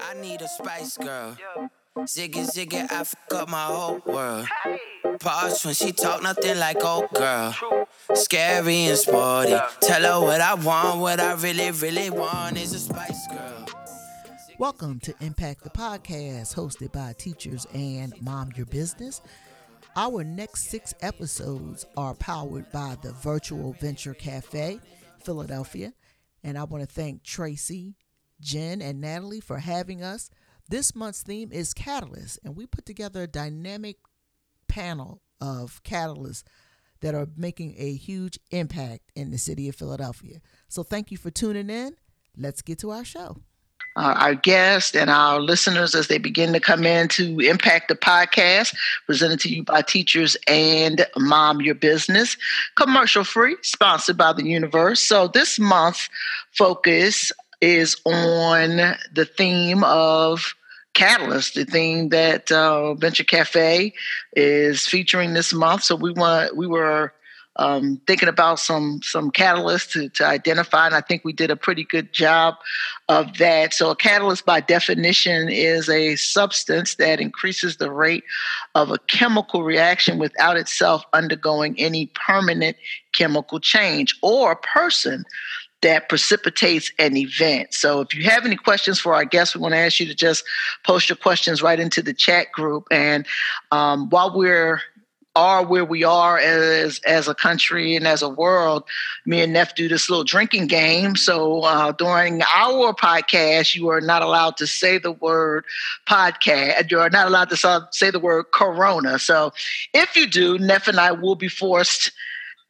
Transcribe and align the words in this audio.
I 0.00 0.20
need 0.20 0.42
a 0.42 0.48
spice 0.48 0.96
girl. 0.96 1.36
Ziggy 1.98 2.44
ziggy, 2.50 2.90
I 2.90 3.04
fuck 3.04 3.34
up 3.34 3.48
my 3.48 3.66
whole 3.66 4.00
world. 4.04 4.48
Pause 5.20 5.64
when 5.64 5.74
she 5.74 5.92
talk 5.92 6.22
nothing 6.22 6.58
like 6.58 6.84
old 6.84 7.10
girl. 7.14 7.54
Scary 8.14 8.86
and 8.86 8.98
sporty. 8.98 9.56
Tell 9.80 10.02
her 10.02 10.20
what 10.26 10.40
I 10.40 10.54
want, 10.54 10.98
what 11.00 11.20
I 11.20 11.34
really, 11.34 11.70
really 11.70 12.10
want 12.10 12.58
is 12.58 12.90
a. 12.90 12.93
Welcome 14.64 14.98
to 15.00 15.14
Impact 15.20 15.62
the 15.62 15.68
Podcast, 15.68 16.54
hosted 16.54 16.90
by 16.90 17.12
teachers 17.18 17.66
and 17.74 18.14
Mom 18.22 18.50
Your 18.56 18.64
Business. 18.64 19.20
Our 19.94 20.24
next 20.24 20.70
six 20.70 20.94
episodes 21.02 21.84
are 21.98 22.14
powered 22.14 22.72
by 22.72 22.96
the 23.02 23.12
Virtual 23.12 23.74
Venture 23.74 24.14
Cafe, 24.14 24.80
Philadelphia. 25.22 25.92
And 26.42 26.56
I 26.56 26.64
want 26.64 26.82
to 26.82 26.86
thank 26.86 27.22
Tracy, 27.22 27.94
Jen, 28.40 28.80
and 28.80 29.02
Natalie 29.02 29.42
for 29.42 29.58
having 29.58 30.02
us. 30.02 30.30
This 30.70 30.94
month's 30.94 31.22
theme 31.22 31.52
is 31.52 31.74
Catalyst, 31.74 32.38
and 32.42 32.56
we 32.56 32.64
put 32.64 32.86
together 32.86 33.24
a 33.24 33.26
dynamic 33.26 33.98
panel 34.66 35.20
of 35.42 35.82
catalysts 35.82 36.42
that 37.02 37.14
are 37.14 37.28
making 37.36 37.74
a 37.76 37.92
huge 37.96 38.38
impact 38.50 39.12
in 39.14 39.30
the 39.30 39.36
city 39.36 39.68
of 39.68 39.76
Philadelphia. 39.76 40.40
So 40.68 40.82
thank 40.82 41.10
you 41.10 41.18
for 41.18 41.30
tuning 41.30 41.68
in. 41.68 41.96
Let's 42.34 42.62
get 42.62 42.78
to 42.78 42.92
our 42.92 43.04
show. 43.04 43.42
Uh, 43.96 44.14
our 44.18 44.34
guests 44.34 44.96
and 44.96 45.08
our 45.08 45.40
listeners 45.40 45.94
as 45.94 46.08
they 46.08 46.18
begin 46.18 46.52
to 46.52 46.60
come 46.60 46.84
in 46.84 47.06
to 47.06 47.38
impact 47.40 47.88
the 47.88 47.94
podcast 47.94 48.74
presented 49.06 49.38
to 49.38 49.48
you 49.48 49.62
by 49.62 49.82
teachers 49.82 50.36
and 50.48 51.06
mom 51.16 51.60
your 51.60 51.76
business 51.76 52.36
commercial 52.74 53.22
free 53.22 53.56
sponsored 53.62 54.16
by 54.16 54.32
the 54.32 54.44
universe 54.44 55.00
so 55.00 55.28
this 55.28 55.60
month 55.60 56.08
focus 56.50 57.30
is 57.60 57.96
on 58.04 58.96
the 59.12 59.24
theme 59.24 59.84
of 59.84 60.54
Catalyst, 60.94 61.54
the 61.54 61.64
theme 61.64 62.10
that 62.10 62.52
uh, 62.52 62.94
Venture 62.94 63.24
Cafe 63.24 63.92
is 64.34 64.86
featuring 64.86 65.34
this 65.34 65.52
month. 65.52 65.82
So 65.82 65.96
we 65.96 66.12
want 66.12 66.56
we 66.56 66.68
were 66.68 67.12
um, 67.56 68.00
thinking 68.06 68.28
about 68.28 68.58
some 68.58 69.00
some 69.02 69.30
catalysts 69.30 69.92
to, 69.92 70.08
to 70.10 70.26
identify, 70.26 70.86
and 70.86 70.94
I 70.94 71.00
think 71.00 71.24
we 71.24 71.32
did 71.32 71.50
a 71.50 71.56
pretty 71.56 71.84
good 71.84 72.12
job 72.12 72.54
of 73.08 73.38
that. 73.38 73.74
So 73.74 73.90
a 73.90 73.96
catalyst, 73.96 74.44
by 74.44 74.60
definition, 74.60 75.48
is 75.48 75.88
a 75.88 76.16
substance 76.16 76.96
that 76.96 77.20
increases 77.20 77.76
the 77.76 77.90
rate 77.90 78.24
of 78.74 78.90
a 78.90 78.98
chemical 79.06 79.62
reaction 79.62 80.18
without 80.18 80.56
itself 80.56 81.04
undergoing 81.12 81.74
any 81.78 82.10
permanent 82.26 82.76
chemical 83.12 83.60
change, 83.60 84.18
or 84.22 84.52
a 84.52 84.56
person 84.56 85.24
that 85.82 86.08
precipitates 86.08 86.90
an 86.98 87.14
event. 87.14 87.74
So 87.74 88.00
if 88.00 88.14
you 88.14 88.24
have 88.24 88.46
any 88.46 88.56
questions 88.56 88.98
for 88.98 89.14
our 89.14 89.26
guests, 89.26 89.54
we 89.54 89.60
want 89.60 89.74
to 89.74 89.78
ask 89.78 90.00
you 90.00 90.06
to 90.06 90.14
just 90.14 90.42
post 90.82 91.10
your 91.10 91.16
questions 91.16 91.60
right 91.60 91.78
into 91.78 92.00
the 92.00 92.14
chat 92.14 92.50
group. 92.52 92.86
And 92.90 93.26
um, 93.70 94.08
while 94.08 94.34
we're 94.34 94.80
are 95.36 95.64
where 95.64 95.84
we 95.84 96.04
are 96.04 96.38
as 96.38 97.00
as 97.00 97.26
a 97.28 97.34
country 97.34 97.96
and 97.96 98.06
as 98.06 98.22
a 98.22 98.28
world. 98.28 98.84
Me 99.26 99.40
and 99.40 99.52
Neff 99.52 99.74
do 99.74 99.88
this 99.88 100.08
little 100.08 100.24
drinking 100.24 100.66
game. 100.68 101.16
So 101.16 101.62
uh, 101.62 101.92
during 101.92 102.42
our 102.42 102.92
podcast, 102.94 103.74
you 103.74 103.88
are 103.88 104.00
not 104.00 104.22
allowed 104.22 104.56
to 104.58 104.66
say 104.66 104.98
the 104.98 105.12
word 105.12 105.64
podcast. 106.08 106.90
You 106.90 107.00
are 107.00 107.10
not 107.10 107.26
allowed 107.26 107.50
to 107.50 107.86
say 107.90 108.10
the 108.10 108.20
word 108.20 108.46
Corona. 108.52 109.18
So 109.18 109.52
if 109.92 110.16
you 110.16 110.26
do, 110.26 110.58
Neff 110.58 110.88
and 110.88 111.00
I 111.00 111.12
will 111.12 111.36
be 111.36 111.48
forced 111.48 112.12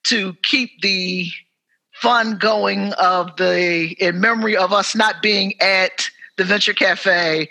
to 0.05 0.35
keep 0.43 0.81
the 0.81 1.29
fun 1.93 2.39
going 2.39 2.93
of 2.95 3.37
the 3.37 3.95
in 3.99 4.21
memory 4.21 4.57
of 4.57 4.73
us 4.73 4.95
not 4.95 5.23
being 5.23 5.55
at 5.61 6.09
the 6.37 6.45
Venture 6.45 6.75
Cafe. 6.75 7.49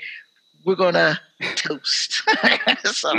We're 0.65 0.75
gonna 0.75 1.19
toast. 1.55 2.21
so, 2.83 3.13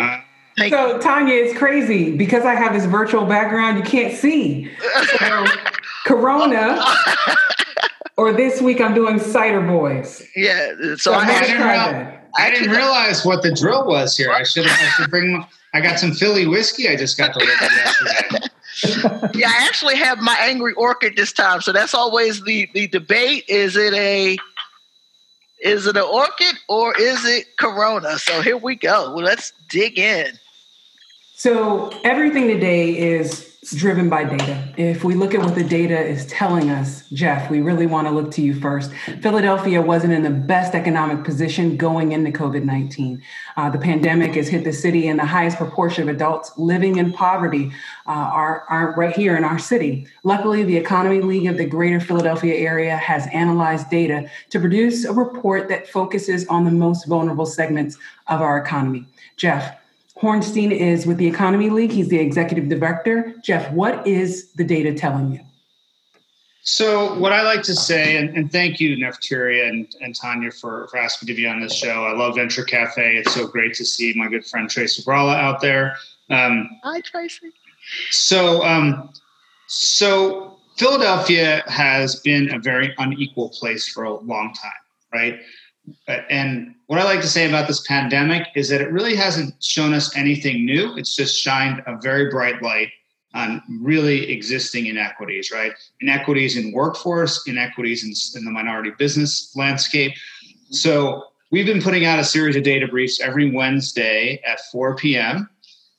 so 0.58 0.98
Tanya, 0.98 1.34
it's 1.34 1.56
crazy 1.58 2.16
because 2.16 2.44
I 2.44 2.54
have 2.54 2.72
this 2.72 2.84
virtual 2.84 3.26
background. 3.26 3.78
You 3.78 3.84
can't 3.84 4.14
see. 4.14 4.70
So, 5.18 5.46
Corona. 6.06 6.82
or 8.16 8.32
this 8.32 8.60
week 8.60 8.80
I'm 8.80 8.94
doing 8.94 9.18
cider 9.18 9.60
boys. 9.60 10.26
Yeah. 10.36 10.72
So, 10.78 10.96
so 10.96 11.12
I, 11.12 11.24
I, 11.24 11.40
didn't, 11.40 11.62
real, 11.62 12.18
I 12.36 12.50
didn't 12.50 12.70
realize 12.70 13.24
what 13.24 13.42
the 13.42 13.54
drill 13.54 13.86
was 13.86 14.16
here. 14.16 14.30
I 14.32 14.44
should 14.44 14.66
I 14.66 14.88
should 14.90 15.10
bring. 15.10 15.44
I 15.72 15.80
got 15.80 15.98
some 15.98 16.12
Philly 16.12 16.46
whiskey. 16.46 16.88
I 16.88 16.96
just 16.96 17.18
got 17.18 17.32
delivered 17.34 17.60
yesterday 17.60 18.48
yeah, 19.34 19.48
I 19.48 19.66
actually 19.66 19.96
have 19.96 20.18
my 20.18 20.36
Angry 20.40 20.72
Orchard 20.74 21.16
this 21.16 21.32
time. 21.32 21.60
So 21.60 21.72
that's 21.72 21.94
always 21.94 22.42
the 22.42 22.68
the 22.74 22.86
debate. 22.88 23.44
Is 23.48 23.76
it 23.76 23.94
a 23.94 24.36
is 25.62 25.86
it 25.86 25.96
an 25.96 26.02
orchid 26.02 26.56
or 26.68 26.94
is 27.00 27.24
it 27.24 27.56
corona? 27.56 28.18
So 28.18 28.42
here 28.42 28.56
we 28.56 28.76
go. 28.76 29.14
Well, 29.14 29.24
let's 29.24 29.52
dig 29.70 29.98
in. 29.98 30.38
So 31.44 31.90
everything 32.04 32.48
today 32.48 32.96
is 32.96 33.58
driven 33.76 34.08
by 34.08 34.24
data. 34.24 34.66
If 34.78 35.04
we 35.04 35.14
look 35.14 35.34
at 35.34 35.42
what 35.42 35.54
the 35.54 35.62
data 35.62 36.00
is 36.00 36.24
telling 36.24 36.70
us, 36.70 37.06
Jeff, 37.10 37.50
we 37.50 37.60
really 37.60 37.84
want 37.84 38.08
to 38.08 38.14
look 38.14 38.30
to 38.30 38.40
you 38.40 38.58
first. 38.58 38.90
Philadelphia 39.20 39.82
wasn't 39.82 40.14
in 40.14 40.22
the 40.22 40.30
best 40.30 40.74
economic 40.74 41.22
position 41.22 41.76
going 41.76 42.12
into 42.12 42.30
COVID 42.30 42.64
19. 42.64 43.22
Uh, 43.58 43.68
the 43.68 43.76
pandemic 43.76 44.36
has 44.36 44.48
hit 44.48 44.64
the 44.64 44.72
city, 44.72 45.06
and 45.06 45.18
the 45.18 45.26
highest 45.26 45.58
proportion 45.58 46.08
of 46.08 46.14
adults 46.14 46.50
living 46.56 46.96
in 46.96 47.12
poverty 47.12 47.70
uh, 48.06 48.10
are, 48.10 48.64
are 48.70 48.94
right 48.96 49.14
here 49.14 49.36
in 49.36 49.44
our 49.44 49.58
city. 49.58 50.06
Luckily, 50.22 50.64
the 50.64 50.78
Economy 50.78 51.20
League 51.20 51.46
of 51.46 51.58
the 51.58 51.66
Greater 51.66 52.00
Philadelphia 52.00 52.54
area 52.54 52.96
has 52.96 53.26
analyzed 53.34 53.90
data 53.90 54.30
to 54.48 54.58
produce 54.58 55.04
a 55.04 55.12
report 55.12 55.68
that 55.68 55.88
focuses 55.88 56.46
on 56.46 56.64
the 56.64 56.70
most 56.70 57.06
vulnerable 57.06 57.44
segments 57.44 57.98
of 58.28 58.40
our 58.40 58.56
economy. 58.56 59.04
Jeff, 59.36 59.76
Hornstein 60.20 60.70
is 60.70 61.06
with 61.06 61.18
the 61.18 61.26
Economy 61.26 61.70
League. 61.70 61.90
He's 61.90 62.08
the 62.08 62.18
executive 62.18 62.68
director. 62.68 63.34
Jeff, 63.42 63.70
what 63.72 64.06
is 64.06 64.52
the 64.52 64.64
data 64.64 64.94
telling 64.94 65.32
you? 65.32 65.40
So, 66.66 67.18
what 67.18 67.32
I 67.32 67.42
like 67.42 67.62
to 67.64 67.74
say, 67.74 68.16
and, 68.16 68.34
and 68.34 68.50
thank 68.50 68.80
you, 68.80 68.96
Nefertari 68.96 69.68
and, 69.68 69.94
and 70.00 70.14
Tanya, 70.14 70.50
for, 70.50 70.88
for 70.88 70.96
asking 70.96 71.26
to 71.26 71.34
be 71.34 71.46
on 71.46 71.60
this 71.60 71.74
show. 71.74 72.04
I 72.04 72.12
love 72.12 72.36
Venture 72.36 72.64
Cafe. 72.64 73.18
It's 73.18 73.34
so 73.34 73.46
great 73.46 73.74
to 73.74 73.84
see 73.84 74.14
my 74.16 74.28
good 74.28 74.46
friend 74.46 74.70
Tracy 74.70 75.02
Brala 75.02 75.34
out 75.34 75.60
there. 75.60 75.98
Um, 76.30 76.70
Hi, 76.82 77.02
Tracy. 77.02 77.52
So, 78.10 78.64
um, 78.64 79.10
so 79.66 80.56
Philadelphia 80.78 81.62
has 81.66 82.20
been 82.20 82.54
a 82.54 82.58
very 82.58 82.94
unequal 82.96 83.50
place 83.50 83.86
for 83.86 84.04
a 84.04 84.14
long 84.14 84.54
time, 84.54 84.72
right? 85.12 85.40
And 86.06 86.74
what 86.86 86.98
I 86.98 87.04
like 87.04 87.20
to 87.20 87.28
say 87.28 87.48
about 87.48 87.66
this 87.66 87.86
pandemic 87.86 88.48
is 88.54 88.68
that 88.68 88.80
it 88.80 88.90
really 88.90 89.16
hasn't 89.16 89.62
shown 89.62 89.92
us 89.94 90.14
anything 90.16 90.64
new. 90.64 90.96
It's 90.96 91.16
just 91.16 91.40
shined 91.40 91.82
a 91.86 91.96
very 92.00 92.30
bright 92.30 92.62
light 92.62 92.90
on 93.34 93.62
really 93.80 94.30
existing 94.30 94.86
inequities, 94.86 95.50
right? 95.50 95.72
Inequities 96.00 96.56
in 96.56 96.72
workforce, 96.72 97.46
inequities 97.46 98.04
in, 98.04 98.38
in 98.38 98.44
the 98.44 98.50
minority 98.50 98.92
business 98.96 99.54
landscape. 99.56 100.12
So 100.70 101.24
we've 101.50 101.66
been 101.66 101.82
putting 101.82 102.04
out 102.04 102.18
a 102.18 102.24
series 102.24 102.54
of 102.54 102.62
data 102.62 102.86
briefs 102.86 103.20
every 103.20 103.50
Wednesday 103.50 104.40
at 104.46 104.60
4 104.70 104.96
p.m. 104.96 105.48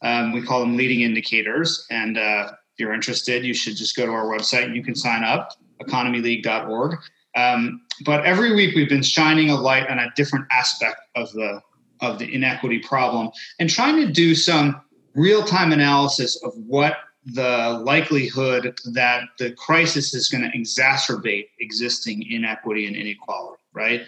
Um, 0.02 0.32
we 0.32 0.42
call 0.42 0.62
them 0.62 0.78
leading 0.78 1.02
indicators. 1.02 1.86
And 1.90 2.18
uh, 2.18 2.52
if 2.52 2.80
you're 2.80 2.94
interested, 2.94 3.44
you 3.44 3.54
should 3.54 3.76
just 3.76 3.96
go 3.96 4.06
to 4.06 4.12
our 4.12 4.26
website 4.26 4.64
and 4.64 4.76
you 4.76 4.84
can 4.84 4.96
sign 4.96 5.24
up, 5.24 5.52
economyleague.org. 5.82 6.98
Um, 7.36 7.82
but 8.06 8.26
every 8.26 8.56
week 8.56 8.76
we've 8.76 8.90
been 8.90 9.04
shining 9.04 9.50
a 9.50 9.56
light 9.56 9.88
on 9.90 10.00
a 10.00 10.12
different 10.16 10.46
aspect 10.52 10.98
of 11.16 11.32
the 11.34 11.62
of 12.02 12.20
the 12.20 12.34
inequity 12.34 12.80
problem 12.80 13.32
and 13.58 13.70
trying 13.70 13.96
to 14.06 14.12
do 14.12 14.36
some 14.36 14.82
real-time 15.14 15.72
analysis 15.72 16.42
of 16.44 16.54
what 16.68 16.98
the 17.26 17.82
likelihood 17.86 18.78
that 18.92 19.24
the 19.40 19.52
crisis 19.52 20.14
is 20.14 20.28
going 20.28 20.44
to 20.44 20.58
exacerbate 20.58 21.46
existing 21.62 22.30
inequity 22.30 22.86
and 22.86 22.96
inequality 22.96 23.62
right? 23.74 24.04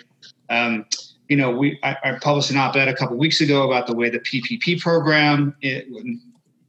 Um, 0.50 0.86
you 1.28 1.38
know 1.38 1.52
we 1.52 1.80
I, 1.84 1.98
I, 2.04 2.18
published 2.20 2.52
an 2.52 2.58
op-ed 2.58 2.88
a 2.88 2.96
couple 2.96 3.18
weeks 3.18 3.42
ago 3.42 3.70
about 3.70 3.88
the 3.88 3.94
way 3.94 4.10
the 4.10 4.20
ppp 4.20 4.80
program 4.80 5.56
it, 5.62 5.88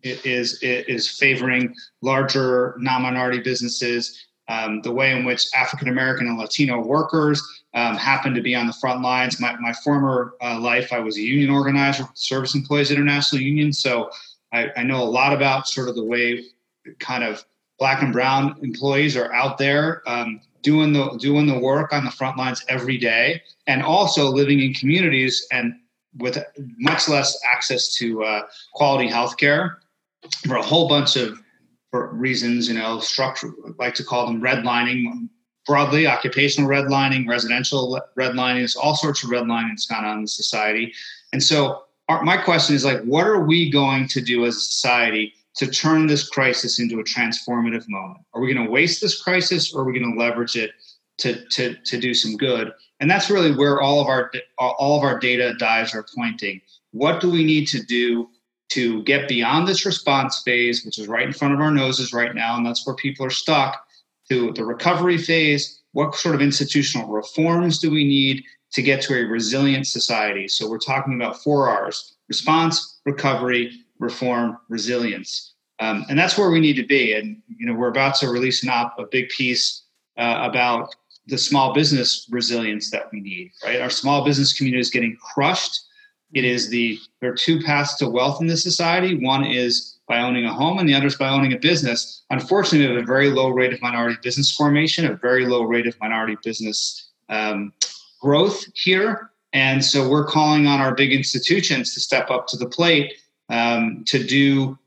it 0.03 0.25
is 0.27 0.61
it 0.63 0.89
is 0.89 1.09
favoring 1.09 1.75
larger 2.03 2.75
non-minority 2.79 3.41
businesses 3.41 4.27
um, 4.49 4.81
the 4.83 4.93
way 4.93 5.13
in 5.13 5.25
which 5.25 5.47
African 5.55 5.89
American 5.89 6.27
and 6.27 6.39
Latino 6.39 6.81
workers 6.81 7.43
um, 7.75 7.97
happen 7.97 8.35
to 8.35 8.41
be 8.41 8.55
on 8.55 8.67
the 8.67 8.73
front 8.73 9.03
lines. 9.03 9.41
My, 9.41 9.57
my 9.61 9.73
former 9.73 10.35
uh, 10.43 10.59
life, 10.59 10.93
I 10.93 11.01
was 11.01 11.17
a 11.17 11.21
union 11.21 11.51
organizer 11.51 12.05
Service 12.15 12.55
Employees 12.55 12.91
International 12.91 13.43
Union, 13.43 13.73
so 13.73 14.11
I, 14.53 14.71
I, 14.77 14.83
know 14.83 15.03
a 15.03 15.05
lot 15.05 15.35
about 15.35 15.69
sort 15.69 15.89
of 15.89 15.95
the 15.95 16.05
way 16.05 16.45
kind 16.99 17.23
of 17.23 17.45
black 17.79 18.03
and 18.03 18.13
brown 18.13 18.59
employees 18.63 19.17
are 19.17 19.33
out 19.35 19.59
there 19.59 20.03
um, 20.09 20.41
doing 20.63 20.93
the 20.93 21.17
doing 21.19 21.47
the 21.47 21.59
work 21.59 21.93
on 21.93 22.05
the 22.05 22.11
front 22.11 22.39
lines 22.39 22.65
every 22.69 22.97
day, 22.97 23.43
and 23.67 23.83
also 23.83 24.31
living 24.31 24.61
in 24.61 24.73
communities 24.73 25.47
and 25.53 25.75
with 26.17 26.39
much 26.79 27.09
less 27.09 27.39
access 27.45 27.95
to 27.97 28.25
uh, 28.25 28.43
quality 28.73 29.09
healthcare 29.09 29.77
for 30.47 30.57
a 30.57 30.63
whole 30.63 30.89
bunch 30.89 31.17
of 31.17 31.39
reasons. 31.93 32.69
You 32.69 32.75
know, 32.75 33.01
structure 33.01 33.51
like 33.79 33.95
to 33.95 34.05
call 34.05 34.27
them 34.27 34.41
redlining 34.41 35.29
broadly, 35.67 36.07
occupational 36.07 36.69
redlining, 36.69 37.29
residential 37.29 38.01
redlining. 38.19 38.61
There's 38.61 38.77
all 38.77 38.97
sorts 38.97 39.23
of 39.23 39.31
redlining 39.31 39.71
that's 39.71 39.87
gone 39.87 40.05
on 40.05 40.21
in 40.21 40.27
society, 40.27 40.93
and 41.33 41.43
so 41.43 41.85
our, 42.09 42.23
my 42.23 42.37
question 42.37 42.75
is 42.75 42.85
like, 42.85 43.03
what 43.03 43.27
are 43.27 43.41
we 43.41 43.71
going 43.71 44.09
to 44.09 44.21
do 44.21 44.47
as 44.47 44.57
a 44.57 44.61
society 44.61 45.35
to 45.57 45.67
turn 45.67 46.07
this 46.07 46.29
crisis 46.29 46.79
into 46.79 47.01
a 47.01 47.05
transformative 47.05 47.85
moment? 47.89 48.21
Are 48.33 48.41
we 48.41 48.53
going 48.53 48.65
to 48.65 48.71
waste 48.71 49.01
this 49.01 49.21
crisis, 49.21 49.75
or 49.75 49.83
are 49.83 49.85
we 49.85 49.99
going 49.99 50.13
to 50.13 50.19
leverage 50.19 50.57
it 50.57 50.73
to 51.19 51.45
to 51.51 51.75
to 51.75 51.99
do 51.99 52.15
some 52.15 52.37
good? 52.37 52.73
And 53.01 53.11
that's 53.11 53.31
really 53.31 53.55
where 53.55 53.81
all 53.81 54.01
of 54.01 54.09
our 54.09 54.31
all 54.59 54.97
of 54.99 55.05
our 55.05 55.19
data 55.19 55.55
dives 55.59 55.95
are 55.95 56.07
pointing. 56.17 56.61
What 56.93 57.21
do 57.21 57.31
we 57.31 57.45
need 57.45 57.67
to 57.69 57.83
do 57.83 58.31
to 58.71 59.03
get 59.05 59.29
beyond 59.29 59.67
this 59.67 59.87
response 59.87 60.43
phase, 60.43 60.85
which 60.85 60.99
is 60.99 61.09
right 61.09 61.27
in 61.27 61.33
front 61.33 61.55
of 61.55 61.61
our 61.61 61.71
noses 61.71 62.13
right 62.13 62.35
now, 62.35 62.57
and 62.57 62.67
that's 62.67 62.87
where 62.87 62.97
people 62.97 63.25
are 63.25 63.31
stuck, 63.31 63.85
to 64.29 64.53
the 64.53 64.65
recovery 64.65 65.19
phase? 65.19 65.81
What 65.93 66.15
sort 66.15 66.35
of 66.35 66.43
institutional 66.43 67.09
reforms 67.09 67.79
do 67.79 67.91
we 67.91 68.05
need 68.05 68.45
to 68.73 68.83
get 68.83 69.01
to 69.03 69.15
a 69.15 69.25
resilient 69.25 69.87
society? 69.87 70.49
So 70.49 70.69
we're 70.69 70.79
talking 70.79 71.15
about 71.15 71.43
four 71.43 71.69
R's: 71.69 72.17
response, 72.29 73.01
recovery, 73.05 73.73
reform, 73.99 74.59
resilience. 74.69 75.55
Um, 75.81 76.05
and 76.09 76.19
that's 76.19 76.37
where 76.37 76.51
we 76.51 76.61
need 76.61 76.77
to 76.77 76.87
be. 76.87 77.15
And 77.15 77.41
you 77.57 77.67
know, 77.67 77.75
we're 77.75 77.89
about 77.89 78.17
to 78.17 78.29
release 78.29 78.63
an 78.63 78.69
op, 78.69 78.99
a 78.99 79.05
big 79.05 79.29
piece 79.31 79.85
uh, 80.19 80.39
about 80.43 80.95
the 81.27 81.39
small 81.39 81.73
business 81.73 82.27
resilience 82.31 82.91
that 82.91 83.11
we 83.13 83.21
need. 83.21 83.53
Right, 83.65 83.81
our 83.81 83.91
small 83.91 84.25
business 84.25 84.53
community 84.53 84.81
is 84.81 84.91
getting 84.91 85.17
crushed. 85.17 85.85
It 86.35 86.45
is 86.45 86.69
the 86.69 86.99
there 87.21 87.33
are 87.33 87.37
two 87.37 87.61
paths 87.63 87.97
to 87.97 88.09
wealth 88.09 88.41
in 88.41 88.47
this 88.47 88.63
society. 88.63 89.25
One 89.25 89.45
is 89.45 89.99
by 90.07 90.21
owning 90.21 90.45
a 90.45 90.53
home, 90.53 90.79
and 90.79 90.89
the 90.89 90.95
other 90.95 91.07
is 91.07 91.17
by 91.17 91.29
owning 91.29 91.53
a 91.53 91.59
business. 91.59 92.23
Unfortunately, 92.31 92.87
we 92.87 92.95
have 92.95 93.03
a 93.03 93.07
very 93.07 93.31
low 93.31 93.49
rate 93.51 93.73
of 93.73 93.83
minority 93.83 94.19
business 94.23 94.55
formation, 94.55 95.07
a 95.07 95.15
very 95.15 95.47
low 95.47 95.63
rate 95.63 95.87
of 95.87 95.99
minority 96.01 96.37
business 96.43 97.11
um, 97.29 97.73
growth 98.21 98.65
here. 98.75 99.31
And 99.53 99.85
so 99.85 100.09
we're 100.09 100.27
calling 100.27 100.67
on 100.67 100.81
our 100.81 100.95
big 100.95 101.13
institutions 101.13 101.95
to 101.95 102.01
step 102.01 102.31
up 102.31 102.47
to 102.49 102.57
the 102.57 102.69
plate 102.69 103.15
um, 103.49 104.05
to 104.07 104.23
do 104.23 104.79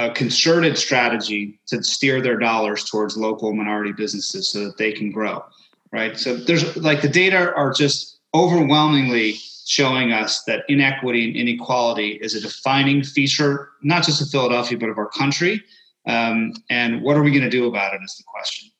a 0.00 0.10
concerted 0.10 0.78
strategy 0.78 1.60
to 1.66 1.82
steer 1.82 2.20
their 2.20 2.38
dollars 2.38 2.84
towards 2.84 3.16
local 3.16 3.52
minority 3.52 3.92
businesses 3.92 4.50
so 4.50 4.64
that 4.64 4.78
they 4.78 4.92
can 4.92 5.10
grow 5.10 5.44
right 5.92 6.18
so 6.18 6.36
there's 6.36 6.76
like 6.76 7.02
the 7.02 7.08
data 7.08 7.52
are 7.54 7.72
just 7.72 8.18
overwhelmingly 8.34 9.38
showing 9.70 10.12
us 10.12 10.42
that 10.44 10.64
inequity 10.68 11.28
and 11.28 11.36
inequality 11.36 12.18
is 12.20 12.34
a 12.34 12.40
defining 12.40 13.04
feature 13.04 13.70
not 13.82 14.02
just 14.02 14.20
of 14.20 14.28
philadelphia 14.28 14.76
but 14.76 14.88
of 14.88 14.98
our 14.98 15.08
country. 15.08 15.62
Um, 16.06 16.54
and 16.68 17.02
what 17.02 17.16
are 17.16 17.22
we 17.22 17.30
going 17.30 17.44
to 17.44 17.50
do 17.50 17.68
about 17.68 17.94
it 17.94 18.00
is 18.02 18.16
the 18.16 18.24
question. 18.26 18.70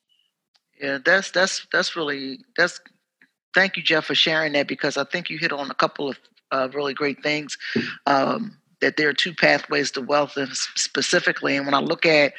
Yeah 0.81 0.99
that's 1.05 1.31
that's 1.31 1.67
that's 1.73 1.95
really 1.95 2.41
that's 2.57 2.81
thank 3.55 3.77
you 3.77 3.83
jeff 3.83 4.07
for 4.07 4.15
sharing 4.15 4.53
that 4.55 4.67
because 4.67 4.97
i 4.97 5.05
think 5.05 5.29
you 5.29 5.37
hit 5.39 5.53
on 5.53 5.71
a 5.71 5.75
couple 5.75 6.09
of 6.09 6.19
uh, 6.53 6.69
really 6.73 6.95
great 6.95 7.23
things. 7.23 7.57
Um, 8.07 8.57
that 8.81 8.97
there 8.97 9.09
are 9.09 9.15
two 9.15 9.35
pathways 9.35 9.91
to 9.93 10.01
wealth 10.01 10.37
and 10.37 10.51
specifically 10.55 11.57
and 11.57 11.67
when 11.67 11.75
i 11.75 11.81
look 11.81 12.07
at 12.07 12.33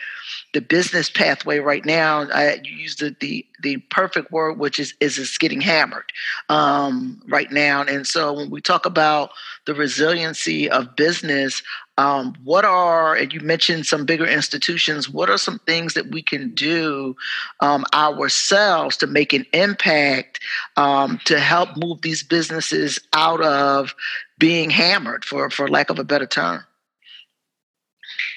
the 0.53 0.61
business 0.61 1.09
pathway 1.09 1.59
right 1.59 1.85
now 1.85 2.27
i 2.33 2.59
use 2.63 2.95
the 2.97 3.15
the, 3.19 3.45
the 3.61 3.77
perfect 3.89 4.31
word 4.31 4.57
which 4.57 4.79
is 4.79 4.93
is 4.99 5.17
it's 5.17 5.37
getting 5.37 5.61
hammered 5.61 6.11
um, 6.49 7.21
right 7.27 7.51
now. 7.51 7.83
And 7.83 8.05
so 8.05 8.33
when 8.33 8.49
we 8.49 8.61
talk 8.61 8.85
about 8.85 9.31
the 9.65 9.73
resiliency 9.73 10.69
of 10.69 10.95
business 10.95 11.61
um, 11.97 12.33
what 12.43 12.65
are 12.65 13.15
and 13.15 13.31
you 13.31 13.41
mentioned 13.41 13.85
some 13.85 14.05
bigger 14.05 14.25
institutions 14.25 15.09
what 15.09 15.29
are 15.29 15.37
some 15.37 15.59
things 15.59 15.93
that 15.93 16.07
we 16.07 16.21
can 16.21 16.49
do 16.55 17.15
um, 17.59 17.85
ourselves 17.93 18.97
to 18.97 19.07
make 19.07 19.33
an 19.33 19.45
impact 19.53 20.39
um, 20.77 21.19
to 21.25 21.39
help 21.39 21.77
move 21.77 22.01
these 22.01 22.23
businesses 22.23 22.99
out 23.13 23.41
of 23.41 23.93
being 24.41 24.69
hammered 24.69 25.23
for 25.23 25.49
for 25.49 25.69
lack 25.69 25.89
of 25.89 25.99
a 25.99 26.03
better 26.03 26.25
term 26.25 26.65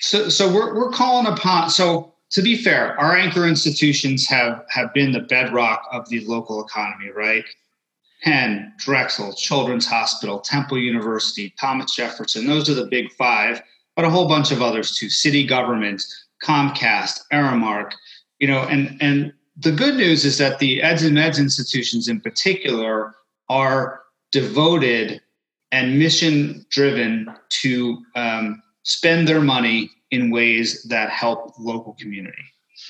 so 0.00 0.28
so 0.28 0.52
we're, 0.54 0.74
we're 0.74 0.92
calling 0.92 1.26
upon 1.26 1.68
so 1.70 2.14
to 2.30 2.42
be 2.42 2.56
fair 2.56 2.98
our 3.00 3.16
anchor 3.16 3.48
institutions 3.48 4.28
have 4.28 4.64
have 4.68 4.92
been 4.94 5.10
the 5.10 5.20
bedrock 5.20 5.82
of 5.90 6.08
the 6.10 6.20
local 6.26 6.64
economy 6.64 7.10
right 7.10 7.44
Penn, 8.22 8.72
Drexel, 8.78 9.34
Children's 9.34 9.86
Hospital, 9.86 10.40
Temple 10.40 10.78
University, 10.78 11.52
Thomas 11.60 11.94
Jefferson. 11.94 12.46
Those 12.46 12.70
are 12.70 12.74
the 12.74 12.86
big 12.86 13.12
five, 13.12 13.60
but 13.96 14.06
a 14.06 14.10
whole 14.10 14.26
bunch 14.26 14.50
of 14.50 14.62
others 14.62 14.96
too. 14.96 15.10
City 15.10 15.46
government, 15.46 16.02
Comcast, 16.42 17.20
Aramark, 17.34 17.92
you 18.38 18.48
know, 18.48 18.62
and 18.62 18.96
and 19.00 19.32
the 19.56 19.72
good 19.72 19.96
news 19.96 20.24
is 20.24 20.38
that 20.38 20.58
the 20.58 20.82
eds 20.82 21.02
and 21.02 21.16
meds 21.16 21.38
institutions 21.38 22.08
in 22.08 22.20
particular 22.20 23.14
are 23.48 24.00
devoted 24.32 25.20
and 25.74 25.98
mission 25.98 26.64
driven 26.70 27.10
to 27.62 27.98
um, 28.14 28.62
spend 28.84 29.26
their 29.26 29.40
money 29.40 29.90
in 30.10 30.30
ways 30.30 30.82
that 30.84 31.10
help 31.10 31.40
local 31.58 31.94
community 32.00 32.44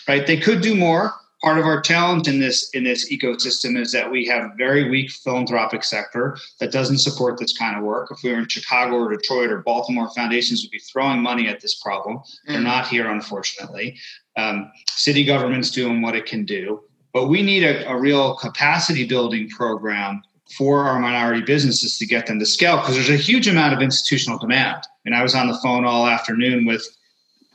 right? 0.08 0.26
They 0.26 0.36
could 0.36 0.60
do 0.60 0.74
more. 0.74 1.12
Part 1.42 1.58
of 1.58 1.66
our 1.66 1.82
challenge 1.82 2.26
in 2.26 2.40
this 2.40 2.70
in 2.70 2.84
this 2.84 3.12
ecosystem 3.12 3.78
is 3.78 3.92
that 3.92 4.10
we 4.10 4.26
have 4.26 4.44
a 4.44 4.54
very 4.56 4.88
weak 4.88 5.10
philanthropic 5.10 5.84
sector 5.84 6.38
that 6.58 6.72
doesn't 6.72 6.98
support 6.98 7.38
this 7.38 7.56
kind 7.56 7.76
of 7.76 7.84
work. 7.84 8.10
If 8.10 8.22
we 8.22 8.32
were 8.32 8.38
in 8.38 8.48
chicago 8.48 8.94
or 8.94 9.14
detroit 9.14 9.50
or 9.50 9.58
baltimore 9.58 10.08
foundations 10.14 10.62
would 10.62 10.70
be 10.70 10.78
throwing 10.78 11.20
money 11.20 11.48
at 11.48 11.60
this 11.60 11.74
problem. 11.74 12.20
They're 12.46 12.60
mm. 12.60 12.64
not 12.64 12.88
here 12.88 13.10
unfortunately. 13.10 13.98
Um, 14.36 14.72
city 14.88 15.22
government's 15.22 15.70
doing 15.70 16.00
what 16.00 16.16
it 16.16 16.24
can 16.24 16.46
do. 16.46 16.82
But 17.12 17.28
we 17.28 17.42
need 17.42 17.62
a, 17.62 17.88
a 17.90 18.00
real 18.00 18.36
capacity 18.36 19.06
building 19.06 19.48
program 19.50 20.22
for 20.56 20.84
our 20.84 21.00
minority 21.00 21.40
businesses 21.40 21.98
to 21.98 22.06
get 22.06 22.26
them 22.26 22.38
to 22.38 22.46
scale 22.46 22.76
because 22.76 22.94
there's 22.94 23.10
a 23.10 23.16
huge 23.16 23.48
amount 23.48 23.74
of 23.74 23.80
institutional 23.80 24.38
demand. 24.38 24.82
And 25.04 25.14
I 25.14 25.22
was 25.22 25.34
on 25.34 25.48
the 25.48 25.58
phone 25.62 25.84
all 25.84 26.06
afternoon 26.06 26.64
with 26.64 26.86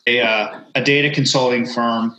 a, 0.08 0.22
uh, 0.22 0.62
a 0.76 0.84
data 0.84 1.14
consulting 1.14 1.66
firm, 1.66 2.16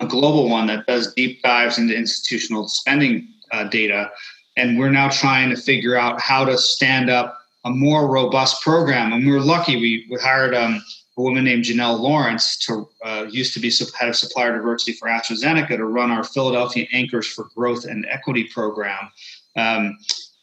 a 0.00 0.06
global 0.06 0.48
one 0.48 0.66
that 0.66 0.86
does 0.86 1.14
deep 1.14 1.42
dives 1.42 1.78
into 1.78 1.96
institutional 1.96 2.68
spending 2.68 3.28
uh, 3.52 3.64
data. 3.64 4.10
And 4.56 4.78
we're 4.78 4.90
now 4.90 5.08
trying 5.08 5.50
to 5.50 5.56
figure 5.56 5.96
out 5.96 6.20
how 6.20 6.44
to 6.44 6.58
stand 6.58 7.10
up 7.10 7.38
a 7.64 7.70
more 7.70 8.06
robust 8.06 8.62
program. 8.62 9.12
And 9.12 9.26
we 9.26 9.32
were 9.32 9.40
lucky, 9.40 9.76
we, 9.76 10.06
we 10.10 10.20
hired 10.20 10.54
um, 10.54 10.82
a 11.18 11.22
woman 11.22 11.44
named 11.44 11.64
Janelle 11.64 11.98
Lawrence 11.98 12.56
to 12.58 12.88
uh, 13.04 13.26
used 13.28 13.54
to 13.54 13.60
be 13.60 13.72
head 13.98 14.08
of 14.08 14.16
supplier 14.16 14.54
diversity 14.54 14.92
for 14.92 15.08
AstraZeneca 15.08 15.76
to 15.76 15.84
run 15.84 16.10
our 16.10 16.22
Philadelphia 16.22 16.86
Anchors 16.92 17.26
for 17.26 17.48
Growth 17.56 17.84
and 17.86 18.06
Equity 18.10 18.44
program. 18.44 19.10
Um, 19.56 19.98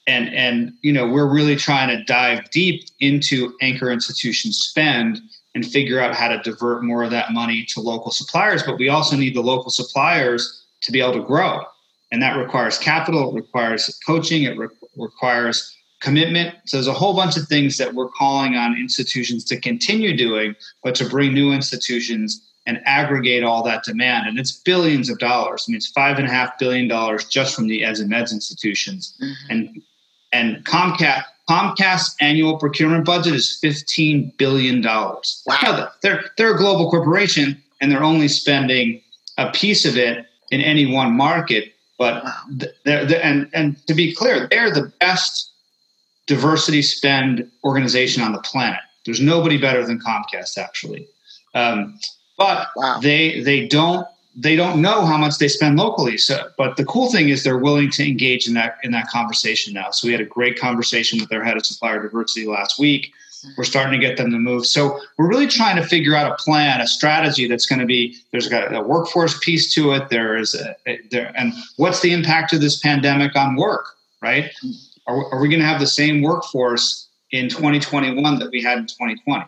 and 0.08 0.34
and 0.34 0.74
you 0.82 0.91
know 0.91 1.08
we're 1.08 1.32
really 1.32 1.55
trying 1.55 1.89
to 1.89 2.03
dive 2.03 2.50
deep 2.50 2.86
into 3.00 3.53
anchor 3.62 3.91
institution 3.91 4.51
spend 4.51 5.22
and 5.55 5.65
figure 5.65 6.00
out 6.00 6.15
how 6.15 6.27
to 6.27 6.39
divert 6.39 6.84
more 6.84 7.03
of 7.03 7.12
that 7.12 7.32
money 7.32 7.63
to 7.70 7.79
local 7.79 8.12
suppliers. 8.12 8.63
But 8.63 8.77
we 8.77 8.89
also 8.89 9.15
need 9.15 9.36
the 9.36 9.41
local 9.41 9.70
suppliers 9.70 10.65
to 10.82 10.91
be 10.91 11.00
able 11.00 11.13
to 11.13 11.24
grow, 11.24 11.63
and 12.12 12.22
that 12.22 12.38
requires 12.38 12.77
capital, 12.77 13.29
it 13.29 13.36
requires 13.36 14.00
coaching, 14.05 14.43
it 14.43 14.58
re- 14.58 14.67
requires 14.98 15.75
commitment. 16.01 16.53
So 16.65 16.77
there's 16.77 16.88
a 16.88 16.93
whole 16.93 17.15
bunch 17.15 17.38
of 17.38 17.48
things 17.48 17.77
that 17.77 17.93
we're 17.93 18.10
calling 18.10 18.55
on 18.55 18.75
institutions 18.77 19.46
to 19.46 19.60
continue 19.60 20.17
doing, 20.17 20.53
but 20.84 20.96
to 20.96 21.08
bring 21.08 21.34
new 21.34 21.53
institutions 21.53 22.52
and 22.65 22.82
aggregate 22.86 23.43
all 23.43 23.63
that 23.63 23.84
demand. 23.84 24.27
And 24.27 24.39
it's 24.39 24.51
billions 24.51 25.10
of 25.10 25.20
dollars. 25.20 25.65
I 25.67 25.72
mean, 25.72 25.77
it's 25.77 25.89
five 25.89 26.17
and 26.17 26.27
a 26.27 26.32
half 26.32 26.58
billion 26.58 26.88
dollars 26.88 27.25
just 27.25 27.55
from 27.55 27.67
the 27.67 27.84
eds 27.84 28.00
and 28.00 28.12
meds 28.12 28.32
institutions. 28.32 29.17
Mm-hmm. 29.22 29.51
And 29.51 29.82
and 30.32 30.65
Comcast 30.65 31.24
Comcast's 31.50 32.15
annual 32.22 32.58
procurement 32.58 33.05
budget 33.05 33.34
is 33.34 33.58
fifteen 33.60 34.32
billion 34.38 34.82
dollars. 34.82 35.43
Wow. 35.46 35.89
they're 36.01 36.24
they're 36.38 36.55
a 36.55 36.58
global 36.58 36.89
corporation 36.89 37.62
and 37.82 37.91
they're 37.91 38.03
only 38.03 38.27
spending 38.29 39.01
a 39.38 39.51
piece 39.51 39.86
of 39.86 39.98
it 39.98 40.25
in 40.51 40.62
any 40.62 40.86
one 40.86 41.15
market. 41.15 41.74
But 42.00 42.24
they're, 42.86 43.05
they're, 43.05 43.24
and 43.24 43.50
and 43.53 43.86
to 43.88 43.93
be 43.93 44.13
clear, 44.13 44.48
they're 44.50 44.72
the 44.72 44.91
best 45.00 45.51
diversity 46.27 46.82
spend 46.82 47.50
organization 47.63 48.24
on 48.24 48.32
the 48.32 48.39
planet. 48.39 48.79
There's 49.05 49.20
nobody 49.20 49.58
better 49.58 49.86
than 49.86 50.00
Comcast, 50.00 50.58
actually. 50.58 51.08
Um, 51.53 52.00
but 52.44 52.68
wow. 52.76 53.00
they 53.00 53.42
they 53.42 53.68
don't 53.68 54.06
they 54.36 54.56
don't 54.56 54.82
know 54.82 55.06
how 55.06 55.18
much 55.18 55.38
they 55.38 55.48
spend 55.48 55.78
locally. 55.78 56.18
So, 56.18 56.50
but 56.58 56.76
the 56.76 56.86
cool 56.86 57.12
thing 57.12 57.30
is 57.30 57.44
they're 57.44 57.60
willing 57.60 57.90
to 57.92 58.04
engage 58.04 58.48
in 58.48 58.54
that 58.56 58.78
in 58.84 58.92
that 58.92 59.08
conversation 59.08 59.74
now. 59.74 59.92
So 59.92 60.08
we 60.08 60.12
had 60.12 60.22
a 60.22 60.26
great 60.26 60.60
conversation 60.60 61.20
with 61.20 61.30
their 61.30 61.44
head 61.44 61.56
of 61.56 61.66
supplier 61.66 62.02
diversity 62.02 62.46
last 62.48 62.80
week. 62.80 63.14
We're 63.58 63.66
starting 63.66 64.00
to 64.00 64.08
get 64.08 64.18
them 64.18 64.32
to 64.32 64.40
move. 64.40 64.66
So 64.66 65.00
we're 65.18 65.28
really 65.28 65.48
trying 65.48 65.76
to 65.76 65.86
figure 65.86 66.16
out 66.16 66.32
a 66.32 66.36
plan, 66.36 66.80
a 66.80 66.88
strategy 66.88 67.46
that's 67.48 67.66
going 67.66 67.80
to 67.80 67.86
be. 67.86 68.18
There's 68.32 68.48
got 68.48 68.74
a 68.74 68.82
workforce 68.82 69.38
piece 69.40 69.74
to 69.76 69.92
it. 69.94 70.10
There 70.10 70.38
is 70.38 70.56
a, 70.56 70.76
there, 71.12 71.32
and 71.36 71.54
what's 71.78 72.02
the 72.02 72.14
impact 72.14 72.54
of 72.54 72.62
this 72.62 72.80
pandemic 72.80 73.36
on 73.36 73.56
work? 73.56 73.86
Right? 74.22 74.52
Are, 75.08 75.34
are 75.34 75.42
we 75.42 75.50
going 75.50 75.60
to 75.60 75.68
have 75.68 75.82
the 75.82 75.88
same 75.88 76.22
workforce 76.22 77.10
in 77.32 77.50
2021 77.50 78.40
that 78.40 78.50
we 78.50 78.62
had 78.62 78.78
in 78.78 78.86
2020? 78.86 79.46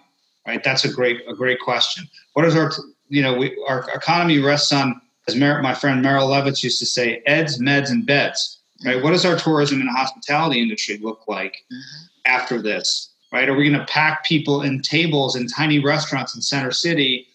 Right, 0.47 0.63
that's 0.63 0.85
a 0.85 0.93
great 0.93 1.21
a 1.27 1.33
great 1.33 1.59
question. 1.59 2.07
What 2.35 2.45
is 2.45 2.55
our 2.55 2.71
you 3.07 3.21
know 3.21 3.33
we, 3.33 3.57
our 3.67 3.89
economy 3.95 4.39
rests 4.39 4.71
on 4.71 5.01
as 5.27 5.35
Mer- 5.35 5.61
my 5.61 5.73
friend 5.73 6.03
Meryl 6.03 6.29
Levitz 6.29 6.63
used 6.63 6.79
to 6.79 6.85
say, 6.85 7.23
eds, 7.25 7.59
meds, 7.59 7.89
and 7.89 8.05
beds. 8.05 8.59
Right, 8.85 9.01
what 9.01 9.11
does 9.11 9.25
our 9.25 9.37
tourism 9.37 9.79
and 9.79 9.89
hospitality 9.89 10.61
industry 10.61 10.97
look 10.97 11.27
like 11.27 11.63
mm-hmm. 11.71 12.05
after 12.25 12.61
this? 12.61 13.13
Right, 13.31 13.47
are 13.47 13.55
we 13.55 13.69
going 13.69 13.79
to 13.79 13.91
pack 13.91 14.25
people 14.25 14.61
in 14.61 14.81
tables 14.81 15.35
in 15.35 15.47
tiny 15.47 15.79
restaurants 15.79 16.35
in 16.35 16.41
Center 16.41 16.71
City? 16.71 17.27